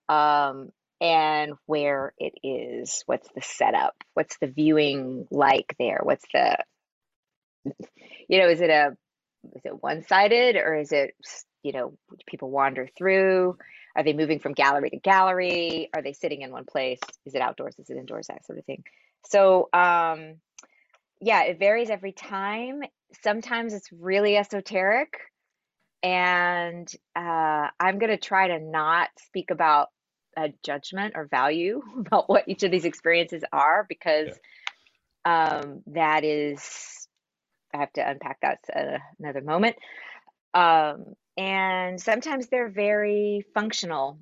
um 0.10 0.70
and 1.00 1.54
where 1.66 2.14
it 2.20 2.34
is. 2.44 3.02
What's 3.08 3.28
the 3.34 3.42
setup? 3.42 3.96
What's 4.14 4.38
the 4.38 4.48
viewing 4.48 5.28
like 5.32 5.76
there? 5.80 6.02
What's 6.04 6.26
the 6.34 6.58
you 8.28 8.40
know 8.40 8.50
is 8.50 8.62
it 8.62 8.70
a 8.70 8.96
is 9.56 9.62
it 9.66 9.82
one 9.82 10.04
sided 10.04 10.58
or 10.58 10.76
is 10.76 10.92
it 10.92 11.16
you 11.64 11.72
know 11.72 11.98
people 12.26 12.50
wander 12.50 12.88
through? 12.98 13.58
Are 13.96 14.04
they 14.04 14.14
moving 14.14 14.40
from 14.40 14.54
gallery 14.54 14.90
to 14.90 14.98
gallery? 14.98 15.90
Are 15.94 16.02
they 16.02 16.14
sitting 16.14 16.42
in 16.42 16.52
one 16.52 16.66
place? 16.66 17.00
Is 17.26 17.36
it 17.36 17.42
outdoors? 17.42 17.76
Is 17.80 17.90
it 17.90 17.98
indoors? 17.98 18.28
That 18.28 18.46
sort 18.46 18.60
of 18.60 18.66
thing. 18.66 18.84
So 19.26 19.70
um 19.74 20.36
yeah 21.20 21.44
it 21.44 21.60
varies 21.60 21.90
every 21.90 22.14
time. 22.14 22.82
Sometimes 23.24 23.74
it's 23.74 23.92
really 23.92 24.38
esoteric 24.38 25.18
and 26.04 26.92
uh, 27.16 27.68
i'm 27.80 28.00
going 28.00 28.10
to 28.10 28.18
try 28.18 28.48
to 28.48 28.60
not 28.60 29.10
speak 29.28 29.52
about 29.52 29.90
a 30.38 30.50
judgment 30.64 31.14
or 31.16 31.26
value 31.26 31.82
about 32.00 32.30
what 32.30 32.48
each 32.48 32.64
of 32.64 32.72
these 32.72 32.86
experiences 32.86 33.44
are 33.52 33.86
because 33.88 34.30
yeah. 35.26 35.62
um, 35.62 35.82
that 35.88 36.24
is 36.24 37.08
I 37.74 37.78
have 37.78 37.94
to 37.94 38.10
unpack 38.10 38.40
that 38.42 38.60
at 38.74 39.00
another 39.20 39.42
moment. 39.42 39.78
Um, 40.54 41.16
and 41.42 42.00
sometimes 42.00 42.48
they're 42.48 42.70
very 42.70 43.44
functional. 43.56 44.20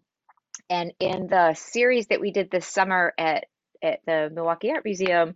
And 0.69 0.93
in 1.01 1.27
the 1.27 1.53
series 1.53 2.07
that 2.07 2.21
we 2.21 2.31
did 2.31 2.49
this 2.49 2.65
summer 2.65 3.13
at, 3.17 3.47
at 3.83 3.99
the 4.05 4.31
Milwaukee 4.33 4.71
Art 4.71 4.85
Museum, 4.85 5.35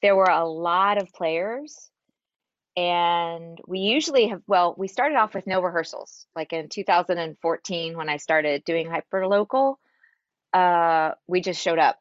there 0.00 0.16
were 0.16 0.30
a 0.30 0.46
lot 0.46 0.96
of 0.96 1.12
players. 1.12 1.90
And 2.74 3.60
we 3.66 3.80
usually 3.80 4.28
have, 4.28 4.40
well, 4.46 4.74
we 4.78 4.88
started 4.88 5.16
off 5.16 5.34
with 5.34 5.46
no 5.46 5.60
rehearsals. 5.60 6.26
Like 6.34 6.54
in 6.54 6.70
2014, 6.70 7.96
when 7.98 8.08
I 8.08 8.16
started 8.16 8.64
doing 8.64 8.88
Hyperlocal, 8.88 9.74
uh, 10.54 11.10
we 11.26 11.42
just 11.42 11.60
showed 11.60 11.78
up 11.78 11.98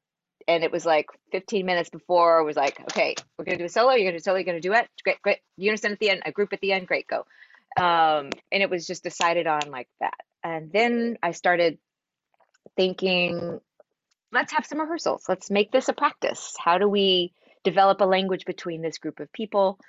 and 0.48 0.64
it 0.64 0.72
was 0.72 0.86
like 0.86 1.08
15 1.34 1.66
minutes 1.66 1.90
before 1.90 2.44
was 2.44 2.56
like 2.56 2.80
okay 2.80 3.14
we're 3.38 3.46
gonna 3.46 3.58
do 3.58 3.66
a 3.66 3.70
solo 3.70 3.92
you're 3.92 4.06
gonna 4.06 4.14
do 4.14 4.22
a 4.22 4.24
solo 4.24 4.38
you're 4.38 4.46
gonna 4.46 4.60
do 4.60 4.74
it 4.74 4.88
great 5.04 5.22
great 5.22 5.38
unison 5.58 5.92
at 5.92 6.00
the 6.00 6.10
end 6.10 6.24
a 6.26 6.32
group 6.32 6.52
at 6.54 6.60
the 6.62 6.72
end 6.72 6.88
great 6.88 7.06
go 7.06 7.24
um, 7.78 8.30
and 8.52 8.64
it 8.64 8.70
was 8.70 8.88
just 8.88 9.04
decided 9.04 9.48
on 9.48 9.72
like 9.72 9.90
that. 10.00 10.16
And 10.44 10.72
then 10.72 11.18
i 11.22 11.32
started 11.32 11.78
thinking 12.78 13.60
let's 14.32 14.54
have 14.54 14.66
some 14.66 14.80
rehearsals. 14.80 15.26
Let's 15.28 15.50
make 15.50 15.72
this 15.72 15.90
a 15.90 15.94
practice. 15.94 16.54
How 16.58 16.78
do 16.78 16.88
we 16.88 17.34
develop 17.64 18.02
a 18.02 18.06
language 18.06 18.46
between 18.46 18.82
this 18.82 18.98
group 18.98 19.20
of 19.20 19.32
people? 19.34 19.80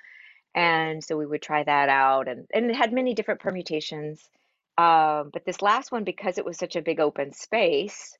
And 0.53 1.03
so 1.03 1.15
we 1.15 1.25
would 1.25 1.41
try 1.41 1.63
that 1.63 1.89
out 1.89 2.27
and, 2.27 2.47
and 2.53 2.69
it 2.69 2.75
had 2.75 2.91
many 2.91 3.13
different 3.13 3.39
permutations. 3.39 4.27
Um, 4.77 5.29
but 5.31 5.45
this 5.45 5.61
last 5.61 5.91
one 5.91 6.03
because 6.03 6.37
it 6.37 6.45
was 6.45 6.57
such 6.57 6.75
a 6.75 6.81
big 6.81 6.99
open 6.99 7.33
space 7.33 8.17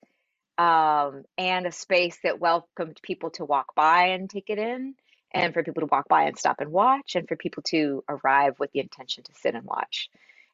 um, 0.58 1.24
and 1.38 1.66
a 1.66 1.72
space 1.72 2.18
that 2.24 2.40
welcomed 2.40 3.00
people 3.02 3.32
to 3.32 3.46
walk 3.46 3.74
by 3.76 4.10
and 4.10 4.30
take 4.30 4.50
it 4.50 4.60
in, 4.60 4.96
and 5.34 5.54
for 5.54 5.64
people 5.64 5.82
to 5.82 5.90
walk 5.92 6.08
by 6.08 6.24
and 6.24 6.38
stop 6.38 6.58
and 6.60 6.72
watch, 6.72 7.16
and 7.16 7.28
for 7.28 7.36
people 7.36 7.64
to 7.64 8.04
arrive 8.10 8.60
with 8.60 8.72
the 8.72 8.80
intention 8.80 9.24
to 9.24 9.34
sit 9.36 9.56
and 9.56 9.66
watch. 9.66 10.10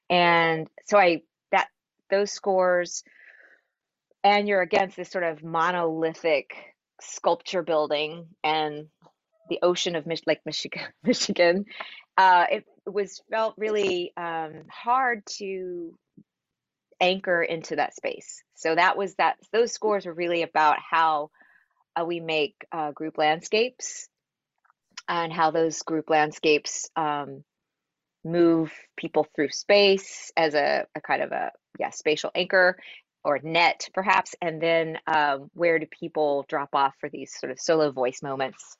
And 0.09 0.67
so 0.85 0.97
I 0.97 1.21
that 1.51 1.67
those 2.09 2.31
scores 2.31 3.03
and 4.23 4.47
you're 4.47 4.61
against 4.61 4.97
this 4.97 5.09
sort 5.09 5.23
of 5.23 5.43
monolithic 5.43 6.51
sculpture 7.01 7.63
building 7.63 8.27
and 8.43 8.87
the 9.49 9.59
ocean 9.61 9.95
of 9.95 10.05
Mich- 10.05 10.27
Lake 10.27 10.41
Michigan, 10.45 10.87
Michigan, 11.03 11.65
uh, 12.17 12.45
it 12.51 12.65
was 12.85 13.21
felt 13.29 13.53
really 13.57 14.11
um, 14.17 14.63
hard 14.69 15.23
to 15.37 15.97
anchor 16.99 17.43
into 17.43 17.75
that 17.75 17.95
space. 17.95 18.43
So 18.55 18.73
that 18.73 18.97
was 18.97 19.13
that. 19.15 19.37
Those 19.53 19.71
scores 19.71 20.05
were 20.05 20.13
really 20.13 20.41
about 20.41 20.77
how 20.79 21.29
uh, 21.95 22.05
we 22.05 22.19
make 22.19 22.55
uh, 22.71 22.91
group 22.91 23.17
landscapes 23.17 24.09
and 25.07 25.31
how 25.31 25.51
those 25.51 25.81
group 25.83 26.09
landscapes 26.09 26.89
um, 26.95 27.43
move 28.23 28.71
people 28.97 29.25
through 29.35 29.49
space 29.49 30.31
as 30.35 30.53
a, 30.53 30.85
a, 30.95 31.01
kind 31.01 31.21
of 31.21 31.31
a 31.31 31.51
yeah 31.79 31.91
spatial 31.91 32.31
anchor 32.35 32.77
or 33.23 33.39
net 33.41 33.89
perhaps. 33.93 34.35
And 34.41 34.61
then 34.61 34.97
um, 35.07 35.49
where 35.53 35.79
do 35.79 35.85
people 35.85 36.45
drop 36.47 36.69
off 36.73 36.93
for 36.99 37.09
these 37.09 37.33
sort 37.37 37.51
of 37.51 37.59
solo 37.59 37.91
voice 37.91 38.21
moments 38.21 38.77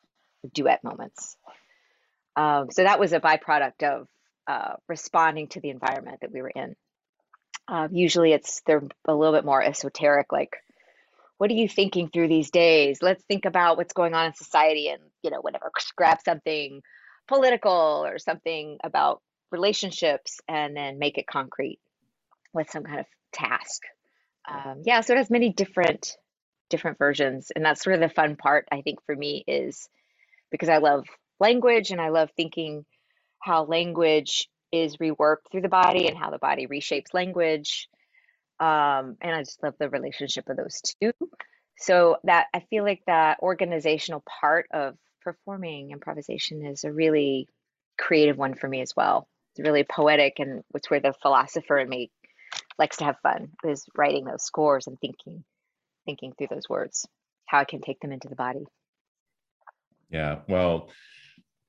duet 0.54 0.84
moments? 0.84 1.36
Um, 2.36 2.68
so 2.72 2.84
that 2.84 3.00
was 3.00 3.14
a 3.14 3.20
byproduct 3.20 3.84
of 3.84 4.08
uh, 4.48 4.76
responding 4.88 5.48
to 5.50 5.60
the 5.60 5.70
environment 5.70 6.20
that 6.22 6.32
we 6.32 6.42
were 6.42 6.52
in. 6.54 6.76
Uh, 7.68 7.88
usually 7.92 8.32
it's 8.32 8.62
they're 8.66 8.84
a 9.06 9.14
little 9.14 9.36
bit 9.36 9.44
more 9.44 9.62
esoteric 9.62 10.32
like 10.32 10.56
what 11.38 11.52
are 11.52 11.56
you 11.56 11.70
thinking 11.70 12.10
through 12.10 12.28
these 12.28 12.50
days? 12.50 13.00
Let's 13.02 13.24
think 13.26 13.46
about 13.46 13.78
what's 13.78 13.94
going 13.94 14.14
on 14.14 14.28
in 14.28 14.34
society 14.34 14.90
and 14.90 15.02
you 15.28 15.32
know 15.32 15.42
whatever 15.42 15.72
grab 15.96 16.20
something 16.24 16.82
political 17.28 18.04
or 18.06 18.18
something 18.20 18.78
about 18.84 19.22
relationships 19.52 20.40
and 20.48 20.76
then 20.76 21.00
make 21.00 21.18
it 21.18 21.28
concrete 21.28 21.80
with 22.54 22.70
some 22.70 22.84
kind 22.84 23.00
of 23.00 23.06
task 23.32 23.84
um, 24.50 24.82
yeah 24.86 25.02
so 25.02 25.14
it 25.14 25.18
has 25.18 25.30
many 25.30 25.52
different 25.52 26.16
different 26.70 26.98
versions 26.98 27.52
and 27.56 27.64
that's 27.64 27.84
sort 27.84 27.96
of 27.96 28.02
the 28.02 28.10
fun 28.14 28.36
part 28.36 28.68
i 28.72 28.82
think 28.82 29.00
for 29.06 29.16
me 29.16 29.44
is 29.48 29.90
because 30.52 30.70
i 30.70 30.78
love 30.78 31.06
language 31.40 31.92
and 31.92 32.02
i 32.02 32.10
love 32.10 32.30
thinking 32.36 32.86
how 33.40 33.66
language 33.66 34.50
is 34.72 34.98
reworked 34.98 35.50
through 35.52 35.62
the 35.62 35.70
body 35.70 36.08
and 36.08 36.18
how 36.18 36.30
the 36.30 36.38
body 36.38 36.68
reshapes 36.68 37.14
language. 37.14 37.88
Um, 38.60 39.18
and 39.22 39.36
I 39.36 39.42
just 39.42 39.62
love 39.64 39.76
the 39.80 39.90
relationship 39.90 40.50
of 40.50 40.58
those 40.58 40.82
two. 40.82 41.12
So 41.80 42.18
that 42.24 42.48
I 42.54 42.62
feel 42.70 42.84
like 42.84 43.04
that 43.06 43.40
organizational 43.42 44.24
part 44.42 44.68
of 44.74 44.96
performing 45.28 45.92
improvisation 45.92 46.66
is 46.66 46.86
a 46.86 46.92
really 46.94 47.50
creative 47.98 48.38
one 48.38 48.56
for 48.56 48.66
me 48.70 48.80
as 48.80 48.96
well. 48.96 49.28
It's 49.52 49.68
really 49.68 49.84
poetic, 49.84 50.40
and 50.40 50.64
it's 50.74 50.90
where 50.90 51.02
the 51.02 51.14
philosopher 51.22 51.78
in 51.78 51.90
me 51.90 52.12
likes 52.80 52.96
to 52.98 53.04
have 53.04 53.20
fun 53.22 53.50
is 53.66 53.86
writing 53.94 54.24
those 54.24 54.46
scores 54.46 54.88
and 54.88 54.98
thinking, 54.98 55.44
thinking 56.06 56.32
through 56.32 56.48
those 56.50 56.70
words, 56.70 57.06
how 57.46 57.60
I 57.60 57.66
can 57.66 57.82
take 57.82 58.00
them 58.00 58.14
into 58.14 58.30
the 58.30 58.38
body. 58.38 58.64
Yeah, 60.10 60.38
well, 60.48 60.92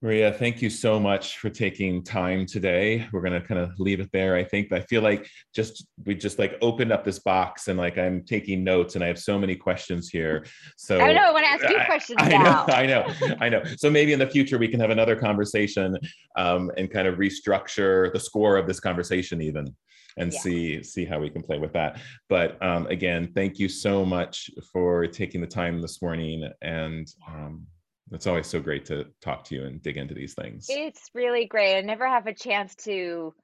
Maria, 0.01 0.33
thank 0.33 0.63
you 0.63 0.71
so 0.71 1.01
much 1.01 1.39
for 1.39 1.51
taking 1.51 2.05
time 2.05 2.47
today. 2.47 3.09
We're 3.11 3.21
gonna 3.21 3.41
kind 3.41 3.61
of 3.61 3.73
leave 3.81 3.99
it 3.99 4.11
there. 4.13 4.37
I 4.37 4.45
think 4.45 4.73
I 4.73 4.81
feel 4.83 5.03
like 5.03 5.29
just 5.53 5.89
we 6.05 6.15
just 6.15 6.39
like 6.39 6.57
opened 6.63 6.93
up 6.93 7.05
this 7.05 7.19
box 7.19 7.67
and 7.67 7.77
like 7.77 7.99
I'm 7.99 8.23
taking 8.23 8.63
notes 8.63 8.95
and 8.95 9.03
I 9.03 9.09
have 9.09 9.19
so 9.19 9.37
many 9.37 9.57
questions 9.57 10.09
here. 10.09 10.47
So 10.77 11.01
I 11.01 11.13
know 11.13 11.23
I 11.23 11.33
want 11.33 11.45
to 11.47 11.51
ask 11.51 11.69
you 11.69 11.85
questions 11.85 12.17
I, 12.21 12.29
now. 12.29 12.65
I 12.69 12.87
know, 12.87 13.03
I 13.03 13.27
know, 13.27 13.37
I 13.41 13.49
know. 13.49 13.63
So 13.77 13.91
maybe 13.91 14.13
in 14.13 14.21
the 14.21 14.27
future 14.29 14.57
we 14.57 14.69
can 14.69 14.79
have 14.79 14.91
another 14.91 15.17
conversation 15.17 15.99
um, 16.37 16.71
and 16.77 16.89
kind 16.89 17.09
of 17.09 17.17
restructure 17.17 18.13
the 18.13 18.21
score 18.21 18.57
of 18.57 18.69
this 18.69 18.79
conversation 18.79 19.43
even 19.43 19.75
and 20.17 20.33
yeah. 20.33 20.39
see 20.39 20.83
see 20.85 21.07
how 21.07 21.19
we 21.19 21.29
can 21.29 21.43
play 21.43 21.59
with 21.59 21.73
that. 21.73 22.01
But 22.29 22.63
um, 22.63 22.87
again, 22.87 23.33
thank 23.35 23.59
you 23.59 23.69
so 23.69 24.05
much 24.05 24.49
for 24.73 25.09
taking 25.09 25.41
the 25.41 25.49
time 25.49 25.83
this 25.83 26.01
morning 26.01 26.49
and. 26.63 27.13
Um, 27.27 27.67
it's 28.13 28.27
always 28.27 28.47
so 28.47 28.61
great 28.61 28.87
to 28.87 29.07
talk 29.21 29.45
to 29.45 29.55
you 29.55 29.65
and 29.65 29.83
dig 29.83 29.97
into 29.97 30.15
these 30.15 30.35
things. 30.35 30.67
It's 30.69 31.11
really 31.15 31.47
great. 31.47 31.77
I 31.77 31.81
never 31.83 32.07
have 32.07 32.27
a 32.27 32.35
chance 32.35 32.75
to 32.85 33.35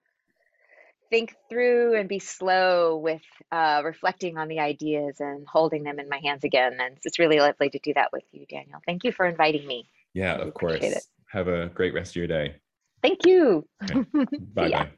think 1.11 1.35
through 1.49 1.95
and 1.95 2.09
be 2.09 2.19
slow 2.19 2.97
with 2.97 3.23
uh, 3.53 3.83
reflecting 3.85 4.39
on 4.39 4.49
the 4.49 4.61
ideas 4.61 5.21
and 5.21 5.47
holding 5.47 5.85
them 5.85 5.99
in 5.99 6.09
my 6.09 6.19
hands 6.19 6.45
again. 6.45 6.79
And 6.81 6.97
it's 7.05 7.19
really 7.19 7.39
lovely 7.39 7.71
to 7.71 7.79
do 7.79 7.95
that 7.95 8.11
with 8.13 8.25
you, 8.33 8.47
Daniel. 8.47 8.81
Thank 8.87 9.05
you 9.05 9.13
for 9.13 9.27
inviting 9.27 9.67
me. 9.67 9.89
Yeah, 10.15 10.37
of 10.37 10.55
course. 10.55 10.83
It. 10.83 11.05
Have 11.31 11.49
a 11.49 11.69
great 11.69 11.95
rest 11.95 12.13
of 12.13 12.17
your 12.17 12.27
day. 12.27 12.57
Thank 13.03 13.27
you. 13.27 13.67
Okay. 13.83 14.03
Bye 14.55 14.71
bye. 14.71 14.91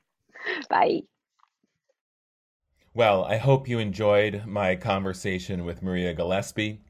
Bye. 0.70 1.00
Well, 2.94 3.24
I 3.24 3.36
hope 3.36 3.68
you 3.68 3.78
enjoyed 3.78 4.46
my 4.46 4.76
conversation 4.76 5.66
with 5.66 5.82
Maria 5.82 6.14
Gillespie. 6.14 6.80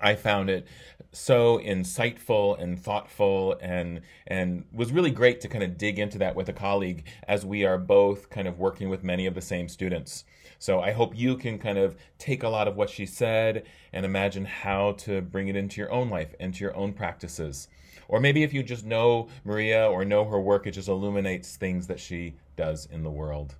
I 0.00 0.14
found 0.14 0.50
it 0.50 0.66
so 1.12 1.58
insightful 1.58 2.60
and 2.60 2.78
thoughtful 2.78 3.56
and 3.60 4.02
and 4.26 4.64
was 4.72 4.92
really 4.92 5.10
great 5.10 5.40
to 5.40 5.48
kind 5.48 5.64
of 5.64 5.78
dig 5.78 5.98
into 5.98 6.18
that 6.18 6.36
with 6.36 6.48
a 6.48 6.52
colleague 6.52 7.04
as 7.26 7.46
we 7.46 7.64
are 7.64 7.78
both 7.78 8.28
kind 8.28 8.46
of 8.46 8.58
working 8.58 8.88
with 8.90 9.02
many 9.02 9.26
of 9.26 9.34
the 9.34 9.40
same 9.40 9.68
students. 9.68 10.24
So 10.58 10.80
I 10.80 10.92
hope 10.92 11.16
you 11.16 11.36
can 11.36 11.58
kind 11.58 11.78
of 11.78 11.96
take 12.18 12.42
a 12.42 12.48
lot 12.48 12.68
of 12.68 12.76
what 12.76 12.90
she 12.90 13.06
said 13.06 13.64
and 13.92 14.04
imagine 14.04 14.44
how 14.44 14.92
to 14.92 15.20
bring 15.20 15.48
it 15.48 15.56
into 15.56 15.80
your 15.80 15.92
own 15.92 16.10
life, 16.10 16.34
into 16.40 16.64
your 16.64 16.76
own 16.76 16.92
practices. 16.92 17.68
Or 18.08 18.20
maybe 18.20 18.42
if 18.42 18.54
you 18.54 18.62
just 18.62 18.84
know 18.84 19.28
Maria 19.44 19.86
or 19.90 20.04
know 20.04 20.24
her 20.24 20.40
work, 20.40 20.66
it 20.66 20.72
just 20.72 20.88
illuminates 20.88 21.56
things 21.56 21.86
that 21.88 22.00
she 22.00 22.34
does 22.56 22.86
in 22.86 23.02
the 23.02 23.10
world. 23.10 23.54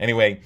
Anyway, 0.00 0.40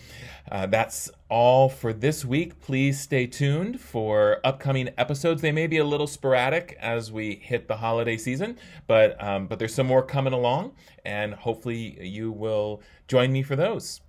uh, 0.51 0.67
that's 0.67 1.11
all 1.31 1.69
for 1.69 1.93
this 1.93 2.25
week. 2.25 2.61
Please 2.61 3.01
stay 3.01 3.27
tuned 3.27 3.81
for 3.81 4.41
upcoming 4.45 4.91
episodes. 4.99 5.41
They 5.41 5.53
may 5.53 5.67
be 5.67 5.79
a 5.79 5.85
little 5.85 6.07
sporadic 6.07 6.77
as 6.81 7.11
we 7.11 7.37
hit 7.37 7.69
the 7.69 7.77
holiday 7.77 8.19
season, 8.19 8.59
but 8.87 9.23
um, 9.23 9.47
but 9.47 9.59
there's 9.59 9.75
some 9.75 9.87
more 9.87 10.03
coming 10.03 10.35
along, 10.35 10.73
and 11.05 11.33
hopefully 11.33 12.05
you 12.05 12.31
will 12.31 12.83
join 13.09 13.33
me 13.33 13.43
for 13.43 13.57
those. 13.57 14.01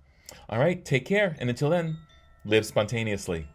All 0.50 0.58
right, 0.58 0.84
take 0.84 1.06
care, 1.06 1.36
and 1.38 1.48
until 1.48 1.70
then, 1.70 1.98
live 2.44 2.66
spontaneously. 2.66 3.46